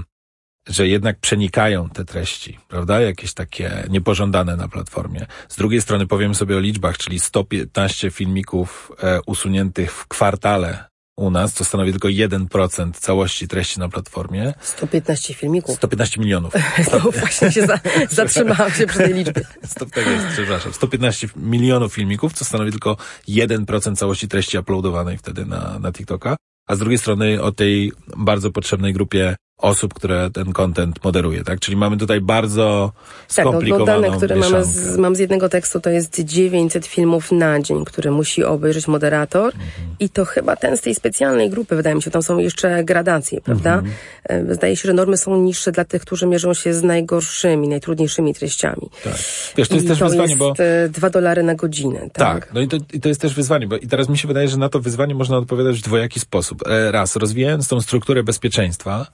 że 0.67 0.87
jednak 0.87 1.19
przenikają 1.19 1.89
te 1.89 2.05
treści, 2.05 2.59
prawda? 2.67 3.01
Jakieś 3.01 3.33
takie 3.33 3.83
niepożądane 3.89 4.55
na 4.55 4.67
platformie. 4.67 5.25
Z 5.49 5.55
drugiej 5.55 5.81
strony 5.81 6.07
powiem 6.07 6.35
sobie 6.35 6.57
o 6.57 6.59
liczbach, 6.59 6.97
czyli 6.97 7.19
115 7.19 8.11
filmików 8.11 8.91
e, 9.03 9.19
usuniętych 9.25 9.93
w 9.93 10.07
kwartale 10.07 10.85
u 11.17 11.29
nas, 11.29 11.53
to 11.53 11.63
stanowi 11.63 11.91
tylko 11.91 12.07
1% 12.07 12.91
całości 12.93 13.47
treści 13.47 13.79
na 13.79 13.89
platformie. 13.89 14.53
115 14.61 15.33
filmików. 15.33 15.75
115 15.75 16.21
milionów. 16.21 16.53
No 16.91 16.99
właśnie 16.99 17.51
się 17.51 17.65
za, 17.65 17.79
zatrzymałam 18.09 18.71
się 18.71 18.87
przy 18.87 18.97
tej 18.97 19.13
liczbie. 19.13 19.41
Stop, 19.65 19.91
tak 19.91 20.07
jest, 20.07 20.27
przepraszam. 20.27 20.73
115 20.73 21.27
milionów 21.35 21.93
filmików, 21.93 22.33
co 22.33 22.45
stanowi 22.45 22.71
tylko 22.71 22.97
1% 23.29 23.95
całości 23.95 24.27
treści 24.27 24.57
uploadowanej 24.57 25.17
wtedy 25.17 25.45
na, 25.45 25.79
na 25.79 25.91
TikToka. 25.91 26.35
A 26.67 26.75
z 26.75 26.79
drugiej 26.79 26.97
strony 26.97 27.41
o 27.41 27.51
tej 27.51 27.91
bardzo 28.17 28.51
potrzebnej 28.51 28.93
grupie 28.93 29.35
osób, 29.57 29.93
które 29.93 30.29
ten 30.33 30.53
content 30.53 31.03
moderuje, 31.03 31.43
tak? 31.43 31.59
Czyli 31.59 31.77
mamy 31.77 31.97
tutaj 31.97 32.21
bardzo 32.21 32.91
Tak, 33.35 33.45
no, 33.45 33.51
skomplikowaną 33.51 34.01
dane, 34.01 34.17
które 34.17 34.35
mamy 34.35 34.63
z, 34.65 34.97
mam 34.97 35.15
z 35.15 35.19
jednego 35.19 35.49
tekstu, 35.49 35.79
to 35.81 35.89
jest 35.89 36.19
900 36.19 36.85
filmów 36.85 37.31
na 37.31 37.59
dzień, 37.59 37.85
które 37.85 38.11
musi 38.11 38.43
obejrzeć 38.43 38.87
moderator 38.87 39.45
Mhm. 39.45 39.95
i 39.99 40.09
to 40.09 40.25
chyba 40.25 40.55
ten 40.55 40.77
z 40.77 40.81
tej 40.81 40.95
specjalnej 40.95 41.49
grupy, 41.49 41.75
wydaje 41.75 41.95
mi 41.95 42.01
się, 42.01 42.11
tam 42.11 42.23
są 42.23 42.37
jeszcze 42.37 42.83
gradacje, 42.83 43.41
prawda? 43.41 43.73
Mhm. 43.73 43.93
E, 44.23 44.55
Zdaje 44.55 44.75
się, 44.77 44.87
że 44.87 44.93
normy 44.93 45.17
są 45.17 45.37
niższe 45.41 45.71
dla 45.71 45.85
tych, 45.85 46.01
którzy 46.01 46.27
mierzą 46.27 46.53
się 46.53 46.73
z 46.73 46.83
najgorszymi, 46.83 47.67
najtrudniejszymi 47.67 48.33
treściami. 48.33 48.89
Tak. 49.03 49.13
Wiesz, 49.57 49.67
to 49.67 49.75
jest 49.75 49.85
I 49.85 49.89
też 49.89 49.99
to 49.99 50.05
wyzwanie, 50.05 50.27
jest 50.29 50.39
bo... 50.39 50.53
e, 50.59 50.89
dwa 50.89 51.09
dolary 51.09 51.43
na 51.43 51.55
godzinę, 51.55 51.99
tak? 51.99 52.13
Tak, 52.13 52.53
no 52.53 52.61
i 52.61 52.67
to, 52.67 52.77
i 52.93 52.99
to 52.99 53.09
jest 53.09 53.21
też 53.21 53.33
wyzwanie, 53.33 53.67
bo 53.67 53.77
i 53.77 53.87
teraz 53.87 54.09
mi 54.09 54.17
się 54.17 54.27
wydaje, 54.27 54.47
że 54.47 54.57
na 54.57 54.69
to 54.69 54.79
wyzwanie 54.79 55.15
można 55.15 55.37
odpowiadać 55.37 55.79
w 55.79 55.83
dwojaki 55.83 56.19
sposób. 56.19 56.67
E, 56.67 56.91
Raz, 56.91 57.15
rozwijając 57.15 57.67
tą 57.67 57.81
strukturę 57.81 58.23
bezpieczeństwa 58.23 59.07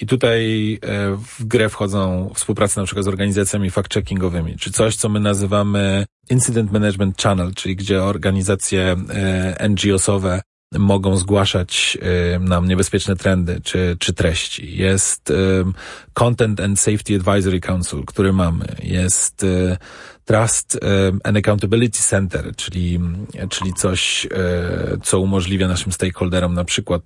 i 0.00 0.06
tutaj 0.06 0.72
e, 0.82 1.16
w 1.38 1.44
grę 1.44 1.68
wchodzą 1.68 2.30
współprace 2.34 2.80
na 2.80 2.84
przykład 2.84 3.04
z 3.04 3.08
organizacjami 3.08 3.70
fact-checkingowymi, 3.70 4.56
czy 4.58 4.72
coś, 4.72 4.96
co 4.96 5.08
my 5.08 5.20
nazywamy 5.20 6.06
Incident 6.30 6.72
Management 6.72 7.22
Channel, 7.22 7.54
czyli 7.54 7.76
gdzie 7.76 8.02
organizacje 8.02 8.96
e, 9.10 9.68
NGO-sowe 9.68 10.40
mogą 10.78 11.16
zgłaszać 11.16 11.98
e, 12.34 12.38
nam 12.38 12.68
niebezpieczne 12.68 13.16
trendy 13.16 13.60
czy, 13.64 13.96
czy 13.98 14.12
treści. 14.12 14.76
Jest 14.76 15.32
Content 16.12 16.60
and 16.60 16.80
Safety 16.80 17.14
Advisory 17.16 17.60
Council, 17.60 18.04
który 18.06 18.32
mamy. 18.32 18.64
Jest 18.82 19.46
Trust 20.24 20.78
and 21.24 21.36
Accountability 21.36 21.98
Center, 22.02 22.56
czyli, 22.56 23.00
czyli 23.50 23.74
coś, 23.74 24.26
co 25.02 25.20
umożliwia 25.20 25.68
naszym 25.68 25.92
stakeholderom 25.92 26.54
na 26.54 26.64
przykład 26.64 27.02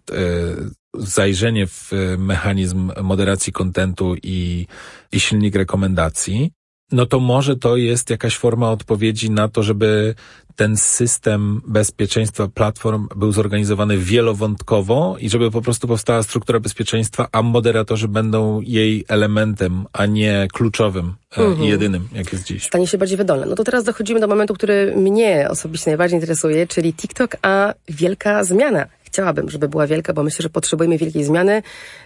zajrzenie 0.95 1.67
w 1.67 1.93
e, 1.93 2.17
mechanizm 2.19 2.93
moderacji 3.03 3.53
kontentu 3.53 4.15
i, 4.23 4.67
i 5.13 5.21
silnik 5.21 5.55
rekomendacji 5.55 6.53
no 6.93 7.07
to 7.07 7.21
może 7.21 7.57
to 7.57 7.77
jest 7.77 8.11
jakaś 8.11 8.37
forma 8.37 8.71
odpowiedzi 8.71 9.31
na 9.31 9.49
to, 9.49 9.63
żeby 9.63 10.15
ten 10.57 10.77
system 10.77 11.61
bezpieczeństwa 11.67 12.49
platform 12.49 13.09
był 13.17 13.33
zorganizowany 13.33 13.99
wielowątkowo 13.99 15.17
i 15.21 15.31
żeby 15.31 15.51
po 15.51 15.63
prostu 15.63 15.89
powstała 15.89 16.23
struktura 16.23 16.61
bezpieczeństwa, 16.61 17.29
a 17.33 17.43
moderatorzy 17.43 18.09
będą 18.09 18.61
jej 18.61 19.05
elementem, 19.09 19.87
a 19.93 20.07
nie 20.07 20.49
kluczowym 20.53 21.15
e, 21.37 21.65
i 21.65 21.69
jedynym, 21.69 22.09
jak 22.15 22.33
jest 22.33 22.45
dziś. 22.45 22.65
stanie 22.67 22.87
się 22.87 22.99
bardziej 22.99 23.19
wydolne. 23.19 23.47
No 23.47 23.55
to 23.55 23.65
teraz 23.65 23.85
dochodzimy 23.85 24.21
do 24.21 24.29
momentu, 24.29 24.55
który 24.55 24.95
mnie 24.97 25.47
osobiście 25.51 25.91
najbardziej 25.91 26.17
interesuje, 26.17 26.67
czyli 26.67 26.95
TikTok, 26.95 27.37
a 27.43 27.75
wielka 27.89 28.45
zmiana. 28.45 28.87
Chciałabym, 29.13 29.51
żeby 29.51 29.69
była 29.69 29.87
wielka, 29.87 30.13
bo 30.13 30.23
myślę, 30.23 30.43
że 30.43 30.51
potrzebujemy 30.51 30.99
wielkiej 30.99 31.25
zmiany. 31.25 31.63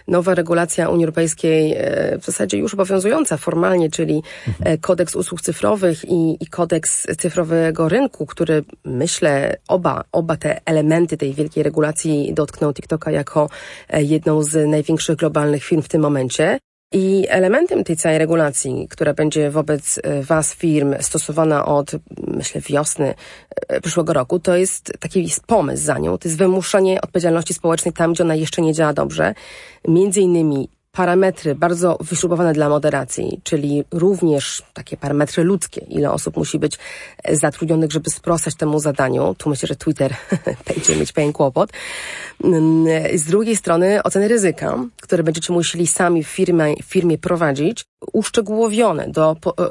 Nowa 0.07 0.35
regulacja 0.35 0.89
Unii 0.89 1.05
Europejskiej, 1.05 1.73
e, 1.77 2.17
w 2.17 2.25
zasadzie 2.25 2.57
już 2.57 2.73
obowiązująca 2.73 3.37
formalnie, 3.37 3.89
czyli 3.89 4.23
e, 4.59 4.77
kodeks 4.77 5.15
usług 5.15 5.41
cyfrowych 5.41 6.05
i, 6.05 6.37
i 6.39 6.47
kodeks 6.47 7.07
cyfrowego 7.17 7.89
rynku, 7.89 8.25
który 8.25 8.63
myślę, 8.85 9.57
oba, 9.67 10.03
oba 10.11 10.37
te 10.37 10.61
elementy 10.65 11.17
tej 11.17 11.33
wielkiej 11.33 11.63
regulacji 11.63 12.33
dotkną 12.33 12.73
TikToka 12.73 13.11
jako 13.11 13.49
e, 13.89 14.03
jedną 14.03 14.43
z 14.43 14.69
największych 14.69 15.15
globalnych 15.15 15.63
firm 15.63 15.81
w 15.81 15.89
tym 15.89 16.01
momencie. 16.01 16.59
I 16.91 17.25
elementem 17.29 17.83
tej 17.83 17.97
całej 17.97 18.17
regulacji, 18.17 18.87
która 18.89 19.13
będzie 19.13 19.51
wobec 19.51 19.99
e, 20.03 20.23
Was 20.23 20.53
firm 20.53 20.95
stosowana 20.99 21.65
od, 21.65 21.91
myślę, 22.27 22.61
wiosny 22.61 23.13
e, 23.67 23.81
przyszłego 23.81 24.13
roku, 24.13 24.39
to 24.39 24.55
jest 24.55 24.93
taki 24.99 25.23
jest 25.23 25.45
pomysł 25.45 25.83
za 25.83 25.97
nią, 25.97 26.17
to 26.17 26.27
jest 26.27 26.37
wymuszenie 26.37 27.01
odpowiedzialności 27.01 27.53
społecznej 27.53 27.93
tam, 27.93 28.13
gdzie 28.13 28.23
ona 28.23 28.35
jeszcze 28.35 28.61
nie 28.61 28.73
działa 28.73 28.93
dobrze. 28.93 29.33
Między 29.87 30.21
innymi 30.21 30.69
parametry 30.97 31.55
bardzo 31.55 31.97
wyśrubowane 32.01 32.53
dla 32.53 32.69
moderacji, 32.69 33.39
czyli 33.43 33.83
również 33.91 34.63
takie 34.73 34.97
parametry 34.97 35.43
ludzkie, 35.43 35.81
ile 35.89 36.11
osób 36.11 36.37
musi 36.37 36.59
być 36.59 36.77
zatrudnionych, 37.31 37.91
żeby 37.91 38.09
sprostać 38.09 38.55
temu 38.55 38.79
zadaniu. 38.79 39.35
Tu 39.37 39.49
myślę, 39.49 39.67
że 39.67 39.75
Twitter 39.75 40.15
będzie 40.67 40.95
mieć 40.95 41.11
pewien 41.11 41.33
kłopot. 41.33 41.69
Mm, 42.43 42.85
Z 43.15 43.23
drugiej 43.23 43.55
strony 43.55 44.03
oceny 44.03 44.27
ryzyka, 44.27 44.77
które 45.01 45.23
będziecie 45.23 45.53
musieli 45.53 45.87
sami 45.87 46.23
w 46.23 46.27
firmie, 46.27 46.75
w 46.83 46.85
firmie 46.85 47.17
prowadzić, 47.17 47.85
uszczegółowione 48.13 49.07
do 49.07 49.35
po, 49.41 49.57
e, 49.57 49.69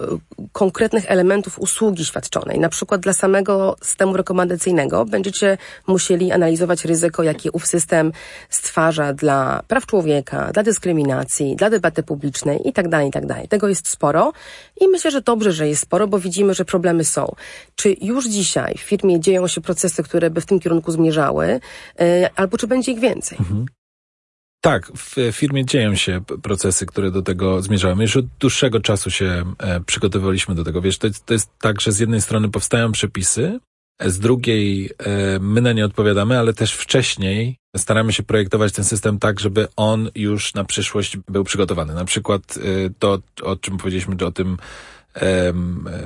konkretnych 0.52 1.04
elementów 1.10 1.58
usługi 1.58 2.04
świadczonej. 2.04 2.58
Na 2.58 2.68
przykład 2.68 3.00
dla 3.00 3.12
samego 3.12 3.76
systemu 3.82 4.16
rekomendacyjnego 4.16 5.04
będziecie 5.04 5.58
musieli 5.86 6.32
analizować 6.32 6.84
ryzyko, 6.84 7.22
jakie 7.22 7.52
ów 7.52 7.66
system 7.66 8.12
stwarza 8.50 9.12
dla 9.12 9.62
praw 9.68 9.86
człowieka, 9.86 10.50
dla 10.52 10.62
dyskryminacji, 10.62 11.56
dla 11.56 11.70
debaty 11.70 12.02
publicznej 12.02 12.60
itd., 12.64 13.04
itd. 13.04 13.42
Tego 13.48 13.68
jest 13.68 13.88
sporo 13.88 14.32
i 14.80 14.88
myślę, 14.88 15.10
że 15.10 15.20
dobrze, 15.20 15.52
że 15.52 15.68
jest 15.68 15.82
sporo, 15.82 16.08
bo 16.08 16.18
widzimy, 16.18 16.54
że 16.54 16.64
problemy 16.64 17.04
są. 17.04 17.34
Czy 17.74 17.96
już 18.00 18.28
dzisiaj 18.28 18.74
w 18.74 18.80
firmie 18.80 19.20
dzieją 19.20 19.48
się 19.48 19.60
procesy, 19.60 20.02
które 20.02 20.30
by 20.30 20.40
w 20.40 20.46
tym 20.46 20.60
kierunku 20.60 20.92
zmierzały, 20.92 21.60
e, 22.00 22.30
albo 22.36 22.58
czy 22.58 22.66
będzie 22.66 22.92
ich 22.92 23.00
więcej? 23.00 23.38
Tak, 24.66 24.92
w 24.96 25.16
firmie 25.32 25.64
dzieją 25.64 25.94
się 25.94 26.20
procesy, 26.42 26.86
które 26.86 27.10
do 27.10 27.22
tego 27.22 27.62
zmierzały. 27.62 27.96
My 27.96 28.02
już 28.02 28.16
od 28.16 28.26
dłuższego 28.26 28.80
czasu 28.80 29.10
się 29.10 29.44
e, 29.58 29.80
przygotowywaliśmy 29.80 30.54
do 30.54 30.64
tego. 30.64 30.80
Wiesz, 30.82 30.98
to 30.98 31.06
jest, 31.06 31.26
to 31.26 31.32
jest 31.34 31.50
tak, 31.58 31.80
że 31.80 31.92
z 31.92 31.98
jednej 31.98 32.20
strony 32.20 32.50
powstają 32.50 32.92
przepisy, 32.92 33.60
e, 33.98 34.10
z 34.10 34.18
drugiej 34.18 34.90
e, 34.98 35.38
my 35.40 35.60
na 35.60 35.72
nie 35.72 35.84
odpowiadamy, 35.84 36.38
ale 36.38 36.54
też 36.54 36.72
wcześniej 36.72 37.56
staramy 37.76 38.12
się 38.12 38.22
projektować 38.22 38.72
ten 38.72 38.84
system 38.84 39.18
tak, 39.18 39.40
żeby 39.40 39.68
on 39.76 40.10
już 40.14 40.54
na 40.54 40.64
przyszłość 40.64 41.16
był 41.16 41.44
przygotowany. 41.44 41.94
Na 41.94 42.04
przykład 42.04 42.58
to, 42.98 43.18
o 43.42 43.56
czym 43.56 43.76
powiedzieliśmy, 43.76 44.16
o 44.26 44.32
tym 44.32 44.56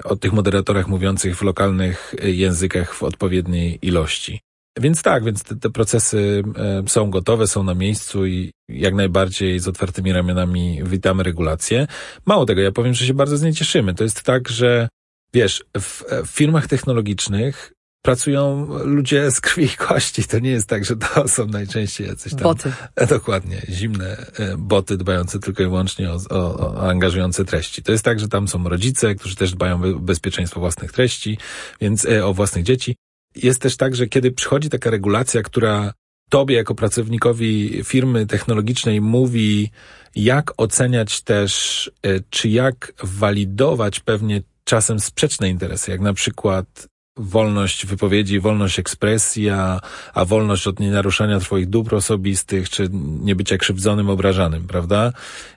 o 0.04 0.16
tych 0.16 0.32
moderatorach 0.32 0.88
mówiących 0.88 1.36
w 1.36 1.42
lokalnych 1.42 2.14
językach 2.22 2.94
w 2.94 3.02
odpowiedniej 3.02 3.78
ilości. 3.82 4.40
Więc 4.78 5.02
tak, 5.02 5.24
więc 5.24 5.42
te, 5.44 5.56
te 5.56 5.70
procesy 5.70 6.42
e, 6.56 6.88
są 6.88 7.10
gotowe, 7.10 7.46
są 7.46 7.62
na 7.62 7.74
miejscu 7.74 8.26
i 8.26 8.50
jak 8.68 8.94
najbardziej 8.94 9.58
z 9.58 9.68
otwartymi 9.68 10.12
ramionami 10.12 10.80
witamy 10.84 11.22
regulacje. 11.22 11.86
Mało 12.26 12.46
tego, 12.46 12.60
ja 12.60 12.72
powiem, 12.72 12.94
że 12.94 13.06
się 13.06 13.14
bardzo 13.14 13.36
z 13.36 13.42
niej 13.42 13.52
cieszymy. 13.52 13.94
To 13.94 14.04
jest 14.04 14.22
tak, 14.22 14.48
że 14.48 14.88
wiesz, 15.34 15.64
w, 15.78 16.04
w 16.26 16.30
firmach 16.30 16.66
technologicznych 16.66 17.72
pracują 18.02 18.66
ludzie 18.84 19.30
z 19.30 19.40
krwi 19.40 19.64
i 19.64 19.68
kości. 19.68 20.24
To 20.24 20.38
nie 20.38 20.50
jest 20.50 20.68
tak, 20.68 20.84
że 20.84 20.96
to 20.96 21.28
są 21.28 21.46
najczęściej 21.46 22.06
jacyś 22.06 22.32
tam... 22.32 22.42
Boty. 22.42 22.72
Dokładnie, 23.08 23.62
zimne 23.68 24.16
e, 24.16 24.56
boty 24.58 24.96
dbające 24.96 25.38
tylko 25.38 25.62
i 25.62 25.66
wyłącznie 25.66 26.10
o, 26.10 26.18
o, 26.30 26.58
o 26.58 26.90
angażujące 26.90 27.44
treści. 27.44 27.82
To 27.82 27.92
jest 27.92 28.04
tak, 28.04 28.20
że 28.20 28.28
tam 28.28 28.48
są 28.48 28.68
rodzice, 28.68 29.14
którzy 29.14 29.36
też 29.36 29.52
dbają 29.52 29.82
o 29.84 29.98
bezpieczeństwo 29.98 30.60
własnych 30.60 30.92
treści, 30.92 31.38
więc 31.80 32.04
e, 32.04 32.26
o 32.26 32.34
własnych 32.34 32.64
dzieci. 32.64 32.96
Jest 33.36 33.62
też 33.62 33.76
tak, 33.76 33.94
że 33.94 34.06
kiedy 34.06 34.32
przychodzi 34.32 34.68
taka 34.68 34.90
regulacja, 34.90 35.42
która 35.42 35.92
tobie 36.30 36.56
jako 36.56 36.74
pracownikowi 36.74 37.84
firmy 37.84 38.26
technologicznej 38.26 39.00
mówi, 39.00 39.70
jak 40.16 40.52
oceniać 40.56 41.20
też, 41.22 41.90
e, 42.02 42.20
czy 42.30 42.48
jak 42.48 42.92
walidować 43.02 44.00
pewnie 44.00 44.42
czasem 44.64 45.00
sprzeczne 45.00 45.48
interesy, 45.48 45.90
jak 45.90 46.00
na 46.00 46.14
przykład 46.14 46.86
wolność 47.20 47.86
wypowiedzi, 47.86 48.40
wolność 48.40 48.78
ekspresji, 48.78 49.48
a, 49.48 49.80
a 50.14 50.24
wolność 50.24 50.66
od 50.66 50.80
nienaruszania 50.80 51.40
twoich 51.40 51.68
dóbr 51.68 51.94
osobistych, 51.94 52.70
czy 52.70 52.88
nie 53.20 53.34
bycia 53.34 53.58
krzywdzonym, 53.58 54.10
obrażanym, 54.10 54.66
prawda? 54.66 55.12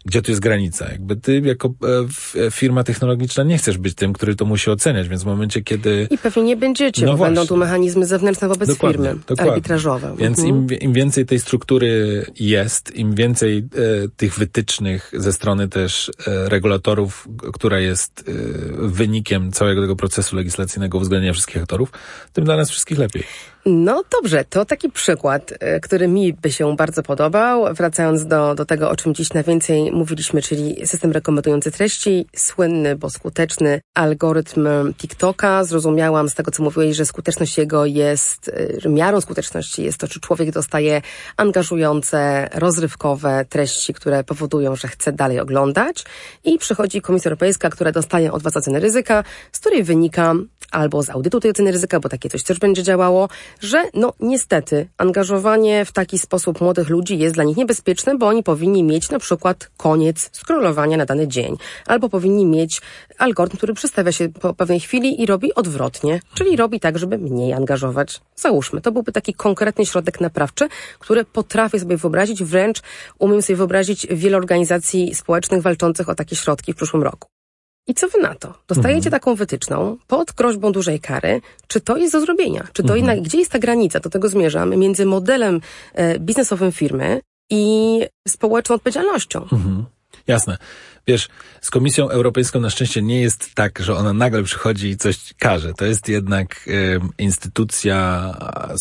Gdzie 0.06 0.22
tu 0.22 0.32
jest 0.32 0.42
granica? 0.42 0.92
Jakby 0.92 1.16
ty 1.16 1.42
jako 1.46 1.74
e, 2.36 2.52
firma 2.52 2.84
technologiczna 2.84 3.44
nie 3.44 3.58
chcesz 3.58 3.78
być 3.78 3.96
tym, 3.96 4.14
który 4.14 4.36
to 4.36 4.46
musi 4.46 4.72
oceniać, 4.72 5.08
więc 5.10 5.24
w 5.24 5.26
momencie, 5.26 5.62
kiedy... 5.62 6.08
I 6.12 6.18
pewnie 6.18 6.44
nie 6.44 6.58
będziecie, 6.58 7.06
no 7.06 7.18
bo 7.18 7.24
będą 7.24 7.48
tu 7.48 7.58
mechanizmy 7.58 8.06
zewnętrzne 8.06 8.48
wobec 8.48 8.70
dokładnie, 8.70 9.06
firmy, 9.06 9.20
dokładnie. 9.28 9.54
arbitrażowe. 9.54 10.16
Więc 10.18 10.40
mhm. 10.40 10.58
im, 10.58 10.80
im 10.80 10.94
więcej 10.94 11.26
tej 11.26 11.40
struktury 11.40 12.26
jest, 12.40 12.96
im 12.96 13.16
więcej 13.16 13.58
e, 13.58 13.64
tych 14.18 14.36
wytycznych 14.36 15.12
ze 15.14 15.34
strony 15.34 15.68
też 15.68 16.12
e, 16.28 16.50
regulatorów, 16.50 17.28
która 17.54 17.80
jest 17.80 18.24
e, 18.28 18.32
wynikiem 18.88 19.52
całego 19.52 19.82
tego 19.82 19.96
procesu 19.96 20.36
legislacyjnego 20.36 20.98
uwzględnienia 20.98 21.34
wszystkich 21.34 21.53
aktorów, 21.62 21.92
tym 22.34 22.46
dla 22.46 22.58
nas 22.58 22.70
wszystkich 22.70 22.98
lepiej. 22.98 23.24
No 23.66 24.04
dobrze, 24.12 24.46
to 24.46 24.66
taki 24.66 24.90
przykład, 24.90 25.54
e, 25.60 25.80
który 25.80 26.08
mi 26.08 26.34
by 26.34 26.52
się 26.52 26.76
bardzo 26.76 27.04
podobał. 27.04 27.74
Wracając 27.74 28.26
do, 28.26 28.56
do 28.56 28.66
tego, 28.66 28.90
o 28.90 28.96
czym 28.96 29.16
dziś 29.16 29.34
najwięcej 29.34 29.92
mówiliśmy, 29.92 30.42
czyli 30.42 30.88
system 30.88 31.12
rekomendujący 31.12 31.72
treści, 31.72 32.26
słynny, 32.36 32.96
bo 32.96 33.10
skuteczny 33.10 33.82
algorytm 33.94 34.68
TikToka. 34.94 35.64
Zrozumiałam 35.64 36.30
z 36.30 36.36
tego, 36.36 36.52
co 36.52 36.64
mówiłeś, 36.64 36.96
że 36.96 37.06
skuteczność 37.06 37.58
jego 37.58 37.86
jest, 37.86 38.50
e, 38.50 38.82
że 38.82 38.90
miarą 38.90 39.22
skuteczności 39.22 39.84
jest 39.84 39.98
to, 39.98 40.08
czy 40.08 40.20
człowiek 40.20 40.52
dostaje 40.52 41.02
angażujące, 41.38 42.50
rozrywkowe 42.54 43.46
treści, 43.50 43.94
które 43.94 44.24
powodują, 44.24 44.76
że 44.76 44.88
chce 44.88 45.12
dalej 45.12 45.40
oglądać. 45.40 46.04
I 46.44 46.58
przychodzi 46.58 47.02
Komisja 47.02 47.30
Europejska, 47.30 47.70
która 47.70 47.92
dostaje 47.92 48.32
od 48.32 48.44
Was 48.44 48.58
ocenę 48.58 48.80
ryzyka, 48.80 49.24
z 49.52 49.60
której 49.60 49.84
wynika 49.84 50.34
albo 50.72 51.04
z 51.04 51.10
audytu 51.10 51.40
tej 51.40 51.52
oceny 51.52 51.72
ryzyka, 51.72 52.00
bo 52.00 52.10
takie 52.10 52.30
coś 52.30 52.44
też 52.44 52.60
będzie 52.60 52.84
działało, 52.84 53.30
że 53.60 53.84
no 53.94 54.14
niestety 54.20 54.88
angażowanie 54.98 55.86
w 55.86 55.92
taki 55.92 56.20
sposób 56.20 56.62
młodych 56.62 56.90
ludzi 56.90 57.18
jest 57.18 57.36
dla 57.36 57.44
nich 57.44 57.58
niebezpieczne, 57.58 58.18
bo 58.18 58.28
oni 58.28 58.44
powinni 58.44 58.84
mieć 58.84 59.10
na 59.10 59.20
przykład 59.20 59.70
koniec 59.78 60.30
scrollowania 60.34 60.98
na 60.98 61.06
dany 61.06 61.28
dzień, 61.28 61.58
albo 61.88 62.10
powinni 62.10 62.46
mieć 62.46 62.82
algorytm, 63.18 63.58
który 63.58 63.74
przestawia 63.74 64.12
się 64.12 64.30
po 64.30 64.54
pewnej 64.54 64.80
chwili 64.80 65.22
i 65.22 65.26
robi 65.26 65.54
odwrotnie, 65.54 66.20
czyli 66.34 66.56
robi 66.56 66.80
tak, 66.80 67.00
żeby 67.00 67.18
mniej 67.18 67.54
angażować. 67.54 68.22
Załóżmy, 68.36 68.82
to 68.82 68.92
byłby 68.92 69.12
taki 69.12 69.34
konkretny 69.34 69.86
środek 69.86 70.22
naprawczy, 70.22 70.68
który 71.00 71.26
potrafię 71.26 71.80
sobie 71.80 71.98
wyobrazić, 71.98 72.44
wręcz 72.44 72.82
umiem 73.20 73.42
sobie 73.42 73.58
wyobrazić 73.58 74.08
wiele 74.12 74.38
organizacji 74.38 75.16
społecznych 75.16 75.62
walczących 75.62 76.10
o 76.10 76.16
takie 76.16 76.36
środki 76.36 76.74
w 76.74 76.76
przyszłym 76.76 77.04
roku. 77.04 77.33
I 77.88 77.94
co 77.94 78.08
wy 78.08 78.20
na 78.22 78.36
to? 78.36 78.54
Dostajecie 78.68 79.08
mhm. 79.08 79.12
taką 79.12 79.36
wytyczną 79.36 79.98
pod 80.08 80.32
groźbą 80.32 80.72
dużej 80.72 81.00
kary. 81.00 81.42
Czy 81.68 81.82
to 81.82 81.98
jest 81.98 82.14
do 82.14 82.22
zrobienia? 82.22 82.68
Czy 82.74 82.84
to 82.84 82.94
mhm. 82.94 82.98
jednak, 82.98 83.22
gdzie 83.22 83.38
jest 83.38 83.52
ta 83.52 83.60
granica, 83.60 84.00
do 84.00 84.10
tego 84.10 84.30
zmierzam, 84.30 84.70
między 84.70 85.06
modelem 85.06 85.62
e, 85.94 86.20
biznesowym 86.20 86.72
firmy 86.72 87.22
i 87.50 88.02
społeczną 88.28 88.76
odpowiedzialnością? 88.76 89.42
Mhm. 89.42 89.86
Jasne. 90.28 90.58
Wiesz, 91.08 91.30
z 91.62 91.72
Komisją 91.72 92.10
Europejską 92.10 92.60
na 92.60 92.70
szczęście 92.70 93.02
nie 93.02 93.22
jest 93.22 93.56
tak, 93.56 93.80
że 93.80 93.96
ona 93.96 94.14
nagle 94.14 94.44
przychodzi 94.44 94.88
i 94.88 94.98
coś 94.98 95.34
każe. 95.40 95.74
To 95.74 95.86
jest 95.86 96.10
jednak 96.10 96.68
y, 96.68 97.00
instytucja, 97.18 98.32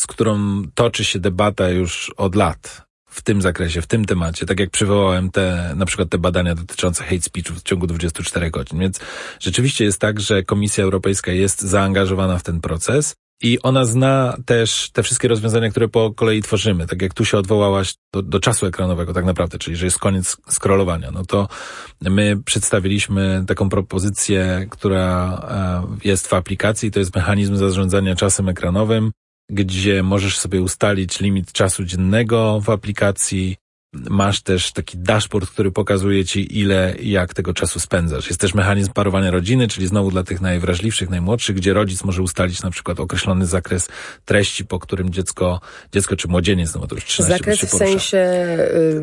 z 0.02 0.06
którą 0.06 0.62
toczy 0.74 1.04
się 1.04 1.18
debata 1.18 1.68
już 1.68 2.12
od 2.16 2.34
lat 2.34 2.91
w 3.12 3.22
tym 3.22 3.42
zakresie, 3.42 3.82
w 3.82 3.86
tym 3.86 4.04
temacie, 4.04 4.46
tak 4.46 4.60
jak 4.60 4.70
przywołałem 4.70 5.30
te, 5.30 5.72
na 5.76 5.86
przykład 5.86 6.08
te 6.08 6.18
badania 6.18 6.54
dotyczące 6.54 7.04
hate 7.04 7.22
speechu 7.22 7.54
w 7.54 7.62
ciągu 7.62 7.86
24 7.86 8.50
godzin. 8.50 8.78
Więc 8.78 9.00
rzeczywiście 9.40 9.84
jest 9.84 10.00
tak, 10.00 10.20
że 10.20 10.42
Komisja 10.42 10.84
Europejska 10.84 11.32
jest 11.32 11.60
zaangażowana 11.60 12.38
w 12.38 12.42
ten 12.42 12.60
proces 12.60 13.14
i 13.42 13.58
ona 13.62 13.84
zna 13.84 14.36
też 14.46 14.90
te 14.92 15.02
wszystkie 15.02 15.28
rozwiązania, 15.28 15.70
które 15.70 15.88
po 15.88 16.14
kolei 16.14 16.42
tworzymy. 16.42 16.86
Tak 16.86 17.02
jak 17.02 17.14
tu 17.14 17.24
się 17.24 17.38
odwołałaś 17.38 17.94
do, 18.14 18.22
do 18.22 18.40
czasu 18.40 18.66
ekranowego 18.66 19.12
tak 19.12 19.24
naprawdę, 19.24 19.58
czyli 19.58 19.76
że 19.76 19.84
jest 19.84 19.98
koniec 19.98 20.36
scrollowania, 20.50 21.10
no 21.10 21.24
to 21.24 21.48
my 22.00 22.36
przedstawiliśmy 22.44 23.44
taką 23.46 23.68
propozycję, 23.68 24.66
która 24.70 25.38
e, 25.50 26.08
jest 26.08 26.28
w 26.28 26.34
aplikacji, 26.34 26.90
to 26.90 26.98
jest 26.98 27.16
mechanizm 27.16 27.56
zarządzania 27.56 28.14
czasem 28.14 28.48
ekranowym, 28.48 29.12
gdzie 29.52 30.02
możesz 30.02 30.38
sobie 30.38 30.62
ustalić 30.62 31.20
limit 31.20 31.52
czasu 31.52 31.84
dziennego 31.84 32.60
w 32.60 32.70
aplikacji, 32.70 33.56
Masz 33.92 34.40
też 34.42 34.72
taki 34.72 34.98
dashboard, 34.98 35.50
który 35.50 35.70
pokazuje 35.70 36.24
ci, 36.24 36.58
ile 36.58 36.94
i 37.00 37.10
jak 37.10 37.34
tego 37.34 37.54
czasu 37.54 37.80
spędzasz. 37.80 38.26
Jest 38.26 38.40
też 38.40 38.54
mechanizm 38.54 38.92
parowania 38.92 39.30
rodziny, 39.30 39.68
czyli 39.68 39.86
znowu 39.86 40.10
dla 40.10 40.22
tych 40.22 40.40
najwrażliwszych, 40.40 41.10
najmłodszych, 41.10 41.56
gdzie 41.56 41.72
rodzic 41.72 42.04
może 42.04 42.22
ustalić 42.22 42.62
na 42.62 42.70
przykład 42.70 43.00
określony 43.00 43.46
zakres 43.46 43.88
treści, 44.24 44.64
po 44.64 44.78
którym 44.78 45.10
dziecko, 45.10 45.60
dziecko 45.92 46.16
czy 46.16 46.28
młodzieniec, 46.28 46.74
no 46.74 46.86
to 46.86 46.94
już 46.94 47.04
13 47.04 47.38
Zakres 47.38 47.58
się 47.58 47.66
w 47.66 47.70
sensie 47.70 48.16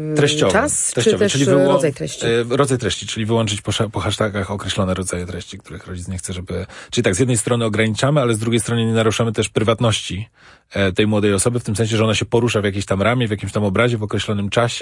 yy, 0.09 0.15
treściowy, 0.15 0.53
czas, 0.53 0.91
treściowy, 0.91 1.17
czy 1.17 1.19
też 1.19 1.31
czyli 1.31 1.45
wyło- 1.45 1.73
rodzaj 1.73 1.93
treści? 1.93 2.25
Yy, 2.25 2.57
rodzaj 2.57 2.77
treści, 2.77 3.07
czyli 3.07 3.25
wyłączyć 3.25 3.61
po, 3.61 3.71
po 3.91 3.99
hashtagach 3.99 4.51
określone 4.51 4.93
rodzaje 4.93 5.25
treści, 5.25 5.57
których 5.57 5.87
rodzic 5.87 6.07
nie 6.07 6.17
chce, 6.17 6.33
żeby... 6.33 6.65
Czyli 6.91 7.03
tak, 7.03 7.15
z 7.15 7.19
jednej 7.19 7.37
strony 7.37 7.65
ograniczamy, 7.65 8.21
ale 8.21 8.33
z 8.33 8.39
drugiej 8.39 8.59
strony 8.59 8.85
nie 8.85 8.93
naruszamy 8.93 9.31
też 9.33 9.49
prywatności 9.49 10.29
e, 10.73 10.91
tej 10.91 11.07
młodej 11.07 11.33
osoby, 11.33 11.59
w 11.59 11.63
tym 11.63 11.75
sensie, 11.75 11.97
że 11.97 12.03
ona 12.03 12.15
się 12.15 12.25
porusza 12.25 12.61
w 12.61 12.63
jakiejś 12.63 12.85
tam 12.85 13.01
ramie, 13.01 13.27
w 13.27 13.31
jakimś 13.31 13.51
tam 13.51 13.63
obrazie, 13.63 13.97
w 13.97 14.03
określonym 14.03 14.49
czasie, 14.49 14.78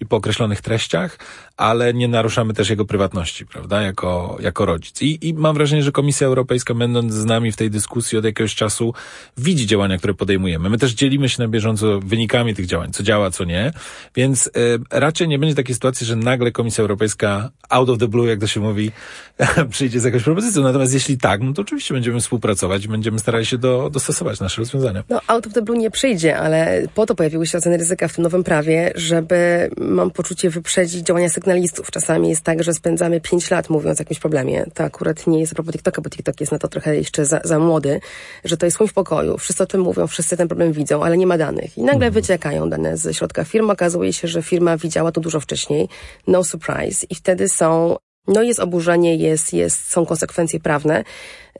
i 0.00 0.06
po 0.06 0.16
określonych 0.16 0.60
treściach, 0.60 1.18
ale 1.56 1.94
nie 1.94 2.08
naruszamy 2.08 2.54
też 2.54 2.70
jego 2.70 2.84
prywatności, 2.84 3.46
prawda, 3.46 3.82
jako, 3.82 4.38
jako 4.40 4.66
rodzic. 4.66 5.02
I, 5.02 5.28
I 5.28 5.34
mam 5.34 5.54
wrażenie, 5.54 5.82
że 5.82 5.92
Komisja 5.92 6.26
Europejska, 6.26 6.74
będąc 6.74 7.14
z 7.14 7.24
nami 7.24 7.52
w 7.52 7.56
tej 7.56 7.70
dyskusji 7.70 8.18
od 8.18 8.24
jakiegoś 8.24 8.54
czasu, 8.54 8.94
widzi 9.36 9.66
działania, 9.66 9.98
które 9.98 10.14
podejmujemy. 10.14 10.70
My 10.70 10.78
też 10.78 10.92
dzielimy 10.92 11.28
się 11.28 11.42
na 11.42 11.48
bieżąco 11.48 12.00
wynikami 12.00 12.54
tych 12.54 12.66
działań, 12.66 12.92
co 12.92 13.02
działa, 13.02 13.30
co 13.30 13.44
nie, 13.44 13.72
więc 14.14 14.46
y, 14.46 14.50
raczej 14.90 15.28
nie 15.28 15.38
będzie 15.38 15.54
takiej 15.54 15.74
sytuacji, 15.74 16.06
że 16.06 16.16
nagle 16.16 16.52
Komisja 16.52 16.82
Europejska 16.82 17.50
out 17.68 17.88
of 17.88 17.98
the 17.98 18.08
blue, 18.08 18.28
jak 18.28 18.40
to 18.40 18.46
się 18.46 18.60
mówi, 18.60 18.90
przyjdzie 19.70 20.00
z 20.00 20.04
jakąś 20.04 20.22
propozycją. 20.22 20.62
Natomiast 20.62 20.94
jeśli 20.94 21.18
tak, 21.18 21.40
no 21.42 21.52
to 21.52 21.62
oczywiście 21.62 21.94
będziemy 21.94 22.20
współpracować 22.20 22.86
będziemy 22.92 23.18
starali 23.18 23.46
się 23.46 23.58
do, 23.58 23.90
dostosować 23.90 24.40
nasze 24.40 24.60
rozwiązania. 24.60 25.04
No, 25.08 25.20
out 25.26 25.46
of 25.46 25.52
the 25.52 25.62
blue 25.62 25.78
nie 25.78 25.90
przyjdzie, 25.90 26.38
ale 26.38 26.82
po 26.94 27.06
to 27.06 27.14
pojawiły 27.14 27.46
się 27.46 27.58
oceny 27.58 27.76
ryzyka 27.76 28.08
w 28.08 28.14
tym 28.14 28.22
nowym 28.22 28.44
prawie, 28.44 28.92
żeby, 28.94 29.31
mam 29.78 30.10
poczucie, 30.10 30.50
wyprzedzić 30.50 31.06
działania 31.06 31.28
sygnalistów. 31.28 31.90
Czasami 31.90 32.28
jest 32.28 32.42
tak, 32.42 32.62
że 32.62 32.72
spędzamy 32.72 33.20
pięć 33.20 33.50
lat 33.50 33.70
mówiąc 33.70 34.00
o 34.00 34.02
jakimś 34.02 34.20
problemie. 34.20 34.64
To 34.74 34.84
akurat 34.84 35.26
nie 35.26 35.40
jest 35.40 35.52
a 35.52 35.54
propos 35.54 35.72
TikToka, 35.72 36.02
bo 36.02 36.10
TikTok 36.10 36.40
jest 36.40 36.52
na 36.52 36.58
to 36.58 36.68
trochę 36.68 36.96
jeszcze 36.96 37.24
za, 37.24 37.40
za 37.44 37.58
młody, 37.58 38.00
że 38.44 38.56
to 38.56 38.66
jest 38.66 38.78
chłód 38.78 38.90
w 38.90 38.92
pokoju. 38.92 39.38
Wszyscy 39.38 39.62
o 39.62 39.66
tym 39.66 39.80
mówią, 39.80 40.06
wszyscy 40.06 40.36
ten 40.36 40.48
problem 40.48 40.72
widzą, 40.72 41.04
ale 41.04 41.16
nie 41.16 41.26
ma 41.26 41.38
danych. 41.38 41.78
I 41.78 41.80
nagle 41.80 42.06
mhm. 42.06 42.12
wyciekają 42.12 42.70
dane 42.70 42.96
ze 42.96 43.14
środka 43.14 43.44
firmy. 43.44 43.72
Okazuje 43.72 44.12
się, 44.12 44.28
że 44.28 44.42
firma 44.42 44.76
widziała 44.76 45.12
to 45.12 45.20
dużo 45.20 45.40
wcześniej. 45.40 45.88
No 46.26 46.44
surprise. 46.44 47.06
I 47.10 47.14
wtedy 47.14 47.48
są 47.48 47.96
no 48.28 48.42
jest 48.42 48.60
oburzenie, 48.60 49.16
jest, 49.16 49.52
jest, 49.52 49.90
są 49.90 50.06
konsekwencje 50.06 50.60
prawne 50.60 51.04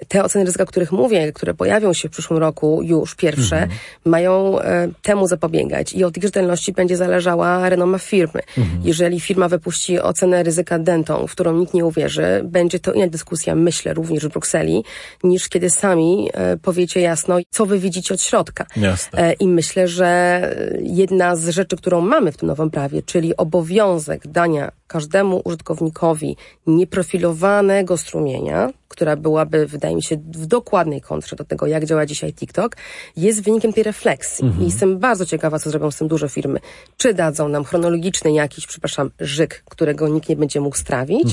te 0.08 0.24
oceny 0.24 0.44
ryzyka, 0.44 0.64
o 0.64 0.66
których 0.66 0.92
mówię, 0.92 1.32
które 1.32 1.54
pojawią 1.54 1.92
się 1.92 2.08
w 2.08 2.12
przyszłym 2.12 2.38
roku 2.38 2.82
już 2.82 3.14
pierwsze, 3.14 3.56
mhm. 3.56 3.80
mają 4.04 4.60
e, 4.60 4.88
temu 5.02 5.26
zapobiegać 5.26 5.92
i 5.92 6.04
od 6.04 6.16
ich 6.16 6.22
rzetelności 6.22 6.72
będzie 6.72 6.96
zależała 6.96 7.68
renoma 7.68 7.98
firmy. 7.98 8.40
Mhm. 8.58 8.80
Jeżeli 8.84 9.20
firma 9.20 9.48
wypuści 9.48 10.00
ocenę 10.00 10.42
ryzyka 10.42 10.78
dentą, 10.78 11.26
w 11.26 11.32
którą 11.32 11.58
nikt 11.58 11.74
nie 11.74 11.84
uwierzy, 11.84 12.40
będzie 12.44 12.80
to 12.80 12.92
inna 12.92 13.08
dyskusja, 13.08 13.54
myślę, 13.54 13.94
również 13.94 14.26
w 14.26 14.28
Brukseli, 14.28 14.84
niż 15.24 15.48
kiedy 15.48 15.70
sami 15.70 16.30
e, 16.32 16.56
powiecie 16.56 17.00
jasno, 17.00 17.38
co 17.50 17.66
wy 17.66 17.78
widzicie 17.78 18.14
od 18.14 18.22
środka. 18.22 18.66
E, 19.14 19.32
I 19.32 19.48
myślę, 19.48 19.88
że 19.88 20.40
jedna 20.80 21.36
z 21.36 21.48
rzeczy, 21.48 21.76
którą 21.76 22.00
mamy 22.00 22.32
w 22.32 22.36
tym 22.36 22.46
nowym 22.46 22.70
prawie, 22.70 23.02
czyli 23.02 23.36
obowiązek 23.36 24.26
dania 24.26 24.72
każdemu 24.92 25.40
użytkownikowi 25.44 26.36
nieprofilowanego 26.66 27.96
strumienia, 27.96 28.70
która 28.88 29.16
byłaby, 29.16 29.66
wydaje 29.66 29.96
mi 29.96 30.02
się, 30.02 30.16
w 30.16 30.46
dokładnej 30.46 31.00
kontrze 31.00 31.36
do 31.36 31.44
tego, 31.44 31.66
jak 31.66 31.84
działa 31.84 32.06
dzisiaj 32.06 32.32
TikTok, 32.32 32.76
jest 33.16 33.42
wynikiem 33.42 33.72
tej 33.72 33.82
refleksji. 33.82 34.44
I 34.60 34.64
jestem 34.64 34.98
bardzo 34.98 35.26
ciekawa, 35.26 35.58
co 35.58 35.70
zrobią 35.70 35.90
z 35.90 35.96
tym 35.96 36.08
duże 36.08 36.28
firmy. 36.28 36.60
Czy 36.96 37.14
dadzą 37.14 37.48
nam 37.48 37.64
chronologiczny 37.64 38.32
jakiś, 38.32 38.66
przepraszam, 38.66 39.10
żyk, 39.20 39.62
którego 39.70 40.08
nikt 40.08 40.28
nie 40.28 40.36
będzie 40.36 40.60
mógł 40.60 40.76
strawić, 40.76 41.28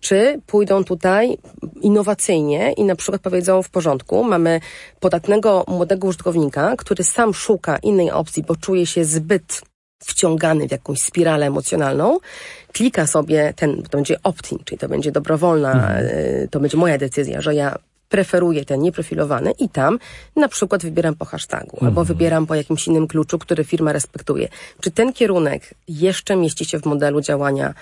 czy 0.00 0.40
pójdą 0.46 0.84
tutaj 0.84 1.38
innowacyjnie 1.80 2.72
i 2.72 2.84
na 2.84 2.96
przykład 2.96 3.22
powiedzą 3.22 3.62
w 3.62 3.70
porządku, 3.70 4.24
mamy 4.24 4.60
podatnego 5.00 5.64
młodego 5.68 6.08
użytkownika, 6.08 6.74
który 6.76 7.04
sam 7.04 7.34
szuka 7.34 7.76
innej 7.76 8.10
opcji, 8.10 8.42
bo 8.42 8.56
czuje 8.56 8.86
się 8.86 9.04
zbyt 9.04 9.62
wciągany 10.04 10.68
w 10.68 10.70
jakąś 10.70 11.00
spiralę 11.00 11.46
emocjonalną, 11.46 12.18
klika 12.74 13.06
sobie 13.06 13.54
ten, 13.56 13.82
to 13.82 13.98
będzie 13.98 14.16
opt-in, 14.22 14.58
czyli 14.64 14.78
to 14.78 14.88
będzie 14.88 15.12
dobrowolna, 15.12 16.00
y, 16.00 16.48
to 16.50 16.60
będzie 16.60 16.76
moja 16.76 16.98
decyzja, 16.98 17.40
że 17.40 17.54
ja 17.54 17.78
preferuję 18.14 18.64
ten 18.64 18.80
nieprofilowany 18.80 19.52
i 19.58 19.68
tam 19.68 19.98
na 20.36 20.48
przykład 20.48 20.82
wybieram 20.82 21.14
po 21.14 21.24
hashtagu 21.24 21.78
albo 21.84 22.04
wybieram 22.04 22.46
po 22.46 22.54
jakimś 22.54 22.86
innym 22.86 23.06
kluczu, 23.06 23.38
który 23.38 23.64
firma 23.64 23.92
respektuje. 23.92 24.48
Czy 24.80 24.90
ten 24.90 25.12
kierunek 25.12 25.74
jeszcze 25.88 26.36
mieści 26.36 26.64
się 26.64 26.78
w 26.78 26.84
modelu 26.84 27.20
działania 27.20 27.74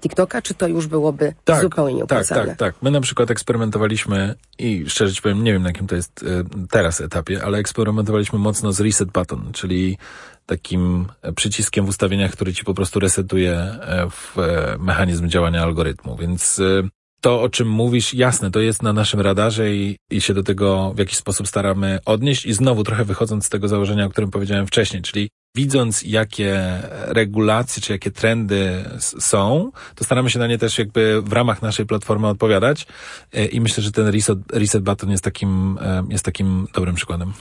TikToka, 0.00 0.42
czy 0.42 0.54
to 0.54 0.66
już 0.68 0.86
byłoby 0.86 1.34
zupełnie 1.60 1.92
tak, 1.92 1.96
nieopłacalne? 1.96 2.46
tak, 2.46 2.58
tak. 2.58 2.82
My 2.82 2.90
na 2.90 3.00
przykład 3.00 3.30
eksperymentowaliśmy 3.30 4.34
i 4.58 4.84
szczerze 4.88 5.14
ci 5.14 5.22
powiem, 5.22 5.44
nie 5.44 5.52
wiem 5.52 5.62
na 5.62 5.68
jakim 5.68 5.86
to 5.86 5.94
jest 5.94 6.22
e, 6.22 6.44
teraz 6.70 7.00
etapie, 7.00 7.44
ale 7.44 7.58
eksperymentowaliśmy 7.58 8.38
mocno 8.38 8.72
z 8.72 8.80
reset 8.80 9.10
button, 9.10 9.52
czyli 9.52 9.98
takim 10.46 11.06
przyciskiem 11.36 11.86
w 11.86 11.88
ustawieniach, 11.88 12.32
który 12.32 12.54
ci 12.54 12.64
po 12.64 12.74
prostu 12.74 13.00
resetuje 13.00 13.52
e, 13.52 14.10
w 14.10 14.38
e, 14.38 14.76
mechanizm 14.78 15.28
działania 15.28 15.62
algorytmu. 15.62 16.16
Więc 16.16 16.58
e, 16.58 16.88
to, 17.24 17.42
o 17.42 17.48
czym 17.48 17.68
mówisz, 17.68 18.14
jasne, 18.14 18.50
to 18.50 18.60
jest 18.60 18.82
na 18.82 18.92
naszym 18.92 19.20
radarze 19.20 19.74
i, 19.74 19.96
i 20.10 20.20
się 20.20 20.34
do 20.34 20.42
tego 20.42 20.92
w 20.96 20.98
jakiś 20.98 21.16
sposób 21.16 21.48
staramy 21.48 21.98
odnieść. 22.04 22.46
I 22.46 22.52
znowu 22.52 22.84
trochę 22.84 23.04
wychodząc 23.04 23.46
z 23.46 23.48
tego 23.48 23.68
założenia, 23.68 24.06
o 24.06 24.08
którym 24.08 24.30
powiedziałem 24.30 24.66
wcześniej, 24.66 25.02
czyli 25.02 25.28
widząc, 25.56 26.02
jakie 26.02 26.82
regulacje 26.90 27.82
czy 27.82 27.92
jakie 27.92 28.10
trendy 28.10 28.84
są, 28.98 29.70
to 29.94 30.04
staramy 30.04 30.30
się 30.30 30.38
na 30.38 30.46
nie 30.46 30.58
też 30.58 30.78
jakby 30.78 31.22
w 31.22 31.32
ramach 31.32 31.62
naszej 31.62 31.86
platformy 31.86 32.28
odpowiadać. 32.28 32.86
E, 33.32 33.46
I 33.46 33.60
myślę, 33.60 33.82
że 33.82 33.92
ten 33.92 34.06
reset, 34.08 34.38
reset 34.52 34.82
button 34.82 35.10
jest 35.10 35.24
takim, 35.24 35.78
e, 35.80 36.04
jest 36.10 36.24
takim 36.24 36.66
dobrym 36.74 36.94
przykładem. 36.94 37.32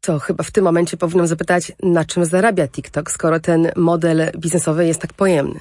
To 0.00 0.18
chyba 0.18 0.44
w 0.44 0.50
tym 0.50 0.64
momencie 0.64 0.96
powinnam 0.96 1.26
zapytać, 1.26 1.72
na 1.82 2.04
czym 2.04 2.24
zarabia 2.24 2.68
TikTok, 2.68 3.10
skoro 3.10 3.40
ten 3.40 3.70
model 3.76 4.30
biznesowy 4.38 4.86
jest 4.86 5.00
tak 5.00 5.12
pojemny. 5.12 5.60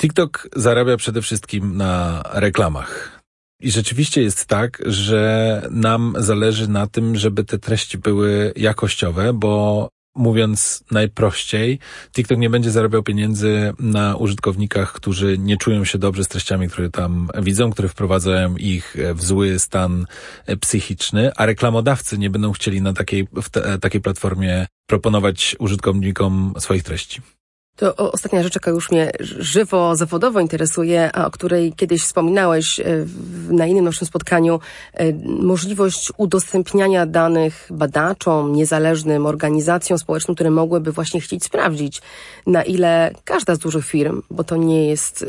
TikTok 0.00 0.48
zarabia 0.56 0.96
przede 0.96 1.22
wszystkim 1.22 1.76
na 1.76 2.22
reklamach. 2.32 3.20
I 3.62 3.70
rzeczywiście 3.70 4.22
jest 4.22 4.46
tak, 4.46 4.82
że 4.86 5.62
nam 5.70 6.14
zależy 6.18 6.68
na 6.68 6.86
tym, 6.86 7.16
żeby 7.16 7.44
te 7.44 7.58
treści 7.58 7.98
były 7.98 8.52
jakościowe, 8.56 9.32
bo 9.32 9.88
mówiąc 10.16 10.84
najprościej, 10.90 11.78
TikTok 12.12 12.38
nie 12.38 12.50
będzie 12.50 12.70
zarabiał 12.70 13.02
pieniędzy 13.02 13.72
na 13.78 14.16
użytkownikach, 14.16 14.92
którzy 14.92 15.38
nie 15.38 15.56
czują 15.56 15.84
się 15.84 15.98
dobrze 15.98 16.24
z 16.24 16.28
treściami, 16.28 16.68
które 16.68 16.90
tam 16.90 17.28
widzą, 17.42 17.70
które 17.70 17.88
wprowadzają 17.88 18.56
ich 18.56 18.96
w 19.14 19.22
zły 19.22 19.58
stan 19.58 20.06
psychiczny, 20.60 21.30
a 21.36 21.46
reklamodawcy 21.46 22.18
nie 22.18 22.30
będą 22.30 22.52
chcieli 22.52 22.82
na 22.82 22.92
takiej, 22.92 23.28
w 23.42 23.50
te, 23.50 23.78
takiej 23.78 24.00
platformie 24.00 24.66
proponować 24.86 25.56
użytkownikom 25.58 26.54
swoich 26.58 26.82
treści. 26.82 27.20
To 27.80 28.12
ostatnia 28.12 28.42
rzecz, 28.42 28.54
jaka 28.54 28.70
już 28.70 28.90
mnie 28.90 29.10
żywo, 29.20 29.96
zawodowo 29.96 30.40
interesuje, 30.40 31.10
a 31.16 31.26
o 31.26 31.30
której 31.30 31.72
kiedyś 31.72 32.02
wspominałeś 32.02 32.80
e, 32.80 32.84
na 33.50 33.66
innym 33.66 33.84
naszym 33.84 34.06
spotkaniu, 34.06 34.60
e, 34.94 35.12
możliwość 35.24 36.12
udostępniania 36.16 37.06
danych 37.06 37.68
badaczom, 37.70 38.52
niezależnym 38.52 39.26
organizacjom 39.26 39.98
społecznym, 39.98 40.34
które 40.34 40.50
mogłyby 40.50 40.92
właśnie 40.92 41.20
chcieć 41.20 41.44
sprawdzić, 41.44 42.02
na 42.46 42.62
ile 42.62 43.10
każda 43.24 43.54
z 43.54 43.58
dużych 43.58 43.86
firm, 43.86 44.22
bo 44.30 44.44
to 44.44 44.56
nie 44.56 44.88
jest 44.88 45.22
e, 45.22 45.26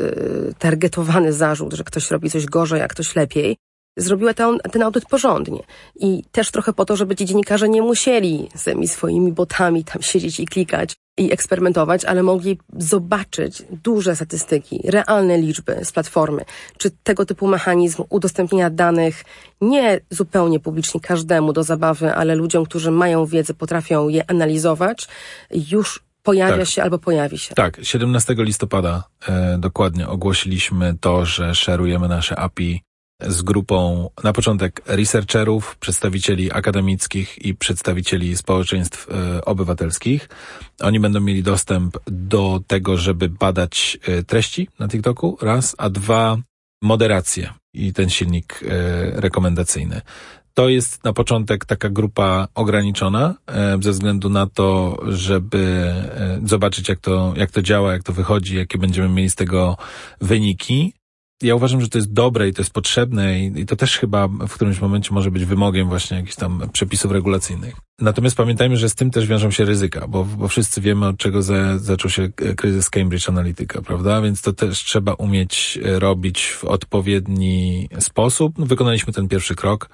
targetowany 0.54 1.32
zarzut, 1.32 1.72
że 1.72 1.84
ktoś 1.84 2.10
robi 2.10 2.30
coś 2.30 2.46
gorzej, 2.46 2.82
a 2.82 2.88
ktoś 2.88 3.16
lepiej, 3.16 3.56
zrobiła 3.96 4.34
ten, 4.34 4.58
ten 4.58 4.82
audyt 4.82 5.06
porządnie. 5.06 5.60
I 5.94 6.22
też 6.32 6.50
trochę 6.50 6.72
po 6.72 6.84
to, 6.84 6.96
żeby 6.96 7.16
ci 7.16 7.24
dziennikarze 7.24 7.68
nie 7.68 7.82
musieli 7.82 8.48
z 8.54 8.64
tymi 8.64 8.88
swoimi 8.88 9.32
botami 9.32 9.84
tam 9.84 10.02
siedzieć 10.02 10.40
i 10.40 10.46
klikać 10.46 10.96
i 11.18 11.32
eksperymentować, 11.32 12.04
ale 12.04 12.22
mogli 12.22 12.58
zobaczyć 12.76 13.62
duże 13.70 14.16
statystyki, 14.16 14.80
realne 14.84 15.38
liczby 15.38 15.80
z 15.84 15.92
platformy. 15.92 16.44
Czy 16.78 16.90
tego 17.02 17.26
typu 17.26 17.46
mechanizm 17.46 18.02
udostępnienia 18.08 18.70
danych 18.70 19.24
nie 19.60 20.00
zupełnie 20.10 20.60
publicznie 20.60 21.00
każdemu 21.00 21.52
do 21.52 21.62
zabawy, 21.62 22.14
ale 22.14 22.34
ludziom, 22.34 22.64
którzy 22.64 22.90
mają 22.90 23.26
wiedzę, 23.26 23.54
potrafią 23.54 24.08
je 24.08 24.30
analizować, 24.30 25.08
już 25.50 26.02
pojawia 26.22 26.56
Tak. 26.56 26.68
się 26.68 26.82
albo 26.82 26.98
pojawi 26.98 27.38
się. 27.38 27.54
Tak, 27.54 27.78
17 27.82 28.34
listopada 28.38 29.04
e, 29.28 29.56
dokładnie 29.58 30.08
ogłosiliśmy 30.08 30.94
to, 31.00 31.26
że 31.26 31.54
szerujemy 31.54 32.08
nasze 32.08 32.38
API 32.38 32.82
z 33.26 33.42
grupą 33.42 34.10
na 34.24 34.32
początek 34.32 34.82
researcherów, 34.86 35.76
przedstawicieli 35.76 36.52
akademickich 36.52 37.44
i 37.44 37.54
przedstawicieli 37.54 38.36
społeczeństw 38.36 39.08
e, 39.10 39.44
obywatelskich. 39.44 40.28
Oni 40.80 41.00
będą 41.00 41.20
mieli 41.20 41.42
dostęp 41.42 41.98
do 42.06 42.60
tego, 42.66 42.96
żeby 42.96 43.28
badać 43.28 43.98
e, 44.02 44.22
treści 44.22 44.68
na 44.78 44.88
TikToku, 44.88 45.38
raz, 45.42 45.74
a 45.78 45.90
dwa, 45.90 46.36
moderację 46.82 47.52
i 47.74 47.92
ten 47.92 48.10
silnik 48.10 48.60
e, 48.62 49.20
rekomendacyjny. 49.20 50.00
To 50.54 50.68
jest 50.68 51.04
na 51.04 51.12
początek 51.12 51.64
taka 51.64 51.90
grupa 51.90 52.48
ograniczona, 52.54 53.34
ze 53.80 53.90
względu 53.90 54.28
na 54.28 54.46
to, 54.46 54.98
żeby 55.08 55.94
zobaczyć, 56.44 56.88
jak 56.88 56.98
to, 56.98 57.34
jak 57.36 57.50
to 57.50 57.62
działa, 57.62 57.92
jak 57.92 58.02
to 58.02 58.12
wychodzi, 58.12 58.56
jakie 58.56 58.78
będziemy 58.78 59.08
mieli 59.08 59.30
z 59.30 59.34
tego 59.34 59.76
wyniki. 60.20 60.92
Ja 61.42 61.54
uważam, 61.54 61.80
że 61.80 61.88
to 61.88 61.98
jest 61.98 62.12
dobre 62.12 62.48
i 62.48 62.52
to 62.52 62.62
jest 62.62 62.72
potrzebne 62.72 63.40
i, 63.40 63.60
i 63.60 63.66
to 63.66 63.76
też 63.76 63.98
chyba 63.98 64.28
w 64.28 64.50
którymś 64.54 64.80
momencie 64.80 65.14
może 65.14 65.30
być 65.30 65.44
wymogiem 65.44 65.88
właśnie 65.88 66.16
jakichś 66.16 66.36
tam 66.36 66.62
przepisów 66.72 67.12
regulacyjnych. 67.12 67.74
Natomiast 68.00 68.36
pamiętajmy, 68.36 68.76
że 68.76 68.88
z 68.88 68.94
tym 68.94 69.10
też 69.10 69.26
wiążą 69.26 69.50
się 69.50 69.64
ryzyka, 69.64 70.08
bo, 70.08 70.24
bo 70.24 70.48
wszyscy 70.48 70.80
wiemy, 70.80 71.06
od 71.06 71.16
czego 71.16 71.42
za, 71.42 71.78
zaczął 71.78 72.10
się 72.10 72.22
e, 72.22 72.54
kryzys 72.54 72.90
Cambridge 72.90 73.28
Analytica, 73.28 73.82
prawda? 73.82 74.22
Więc 74.22 74.42
to 74.42 74.52
też 74.52 74.84
trzeba 74.84 75.12
umieć 75.14 75.78
e, 75.84 75.98
robić 75.98 76.46
w 76.46 76.64
odpowiedni 76.64 77.88
sposób. 77.98 78.58
No, 78.58 78.66
wykonaliśmy 78.66 79.12
ten 79.12 79.28
pierwszy 79.28 79.54
krok. 79.54 79.88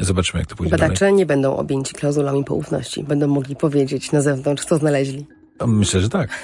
Zobaczymy, 0.00 0.40
jak 0.40 0.48
to 0.48 0.56
pójdzie 0.56 0.70
dalej. 0.70 0.88
Badacze 0.88 1.12
nie 1.12 1.26
będą 1.26 1.56
objęci 1.56 1.94
klauzulami 1.94 2.44
poufności. 2.44 3.04
Będą 3.04 3.26
mogli 3.26 3.56
powiedzieć 3.56 4.12
na 4.12 4.20
zewnątrz, 4.20 4.64
co 4.64 4.78
znaleźli. 4.78 5.26
Myślę, 5.66 6.00
że 6.00 6.08
tak. 6.08 6.30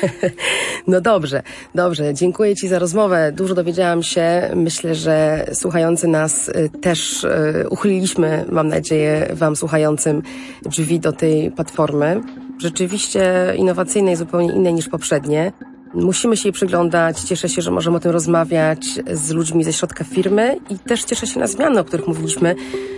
No 0.86 1.00
dobrze, 1.00 1.42
dobrze. 1.74 2.14
Dziękuję 2.14 2.56
Ci 2.56 2.68
za 2.68 2.78
rozmowę. 2.78 3.32
Dużo 3.32 3.54
dowiedziałam 3.54 4.02
się. 4.02 4.50
Myślę, 4.54 4.94
że 4.94 5.46
słuchający 5.52 6.08
nas 6.08 6.48
y, 6.48 6.70
też 6.80 7.24
y, 7.24 7.66
uchyliliśmy, 7.70 8.44
mam 8.48 8.68
nadzieję, 8.68 9.28
Wam 9.32 9.56
słuchającym 9.56 10.22
drzwi 10.62 11.00
do 11.00 11.12
tej 11.12 11.50
platformy. 11.50 12.20
Rzeczywiście 12.58 13.52
innowacyjnej, 13.56 14.16
zupełnie 14.16 14.52
innej 14.52 14.74
niż 14.74 14.88
poprzednie. 14.88 15.52
Musimy 15.94 16.36
się 16.36 16.48
jej 16.48 16.52
przyglądać. 16.52 17.20
Cieszę 17.20 17.48
się, 17.48 17.62
że 17.62 17.70
możemy 17.70 17.96
o 17.96 18.00
tym 18.00 18.10
rozmawiać 18.10 18.86
z 19.12 19.30
ludźmi 19.30 19.64
ze 19.64 19.72
środka 19.72 20.04
firmy 20.04 20.56
i 20.70 20.78
też 20.78 21.04
cieszę 21.04 21.26
się 21.26 21.40
na 21.40 21.46
zmiany, 21.46 21.80
o 21.80 21.84
których 21.84 22.06
mówiliśmy, 22.06 22.54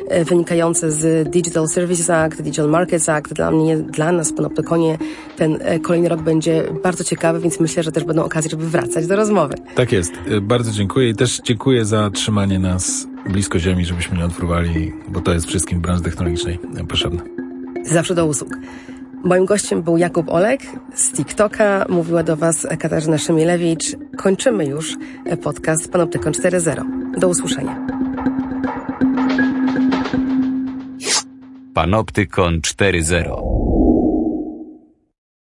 e, 0.09 0.25
wynikające 0.25 0.91
z 0.91 1.29
Digital 1.31 1.69
Services 1.69 2.11
Act, 2.11 2.43
Digital 2.43 2.69
Markets 2.69 3.09
Act. 3.09 3.33
Dla 3.35 3.51
mnie, 3.51 3.77
dla 3.77 4.13
nas 4.13 4.33
Panoptykonie 4.33 4.99
ten 5.37 5.59
e, 5.61 5.79
kolejny 5.81 6.09
rok 6.09 6.23
będzie 6.23 6.65
bardzo 6.83 7.05
ciekawy, 7.05 7.41
więc 7.41 7.61
myślę, 7.61 7.83
że 7.83 7.93
też 7.93 8.05
będą 8.05 8.25
okazje, 8.25 8.51
żeby 8.51 8.69
wracać 8.69 9.07
do 9.07 9.17
rozmowy. 9.17 9.55
Tak 9.75 9.93
jest. 9.93 10.13
Y, 10.31 10.41
Bardzo 10.41 10.73
dziękuję 10.73 11.09
i 11.11 11.15
też 11.15 11.41
dziękuję 11.45 11.85
za 11.85 12.11
trzymanie 12.11 12.59
nas 12.59 13.07
blisko 13.31 13.59
ziemi, 13.59 13.85
żebyśmy 13.85 14.19
nie 14.19 14.25
odfruwali, 14.25 14.93
bo 15.09 15.21
to 15.21 15.33
jest 15.33 15.47
wszystkim 15.47 15.79
w 15.79 15.83
branży 15.83 16.03
technologicznej 16.03 16.59
potrzebne. 16.89 17.21
Zawsze 17.85 18.15
do 18.15 18.27
usług. 18.27 18.51
Moim 19.25 19.45
gościem 19.45 19.83
był 19.83 19.97
Jakub 19.97 20.29
Olek 20.29 20.61
z 20.95 21.13
TikToka. 21.13 21.87
Mówiła 21.89 22.23
do 22.23 22.37
Was 22.37 22.67
Katarzyna 22.79 23.19
Szymielewicz. 23.19 23.85
Kończymy 24.17 24.67
już 24.67 24.97
podcast 25.43 25.93
Panoptykon 25.93 26.33
4.0. 26.33 26.85
Do 27.19 27.29
usłyszenia. 27.29 27.87
Panoptykon 31.75 32.61
4.0 32.61 33.56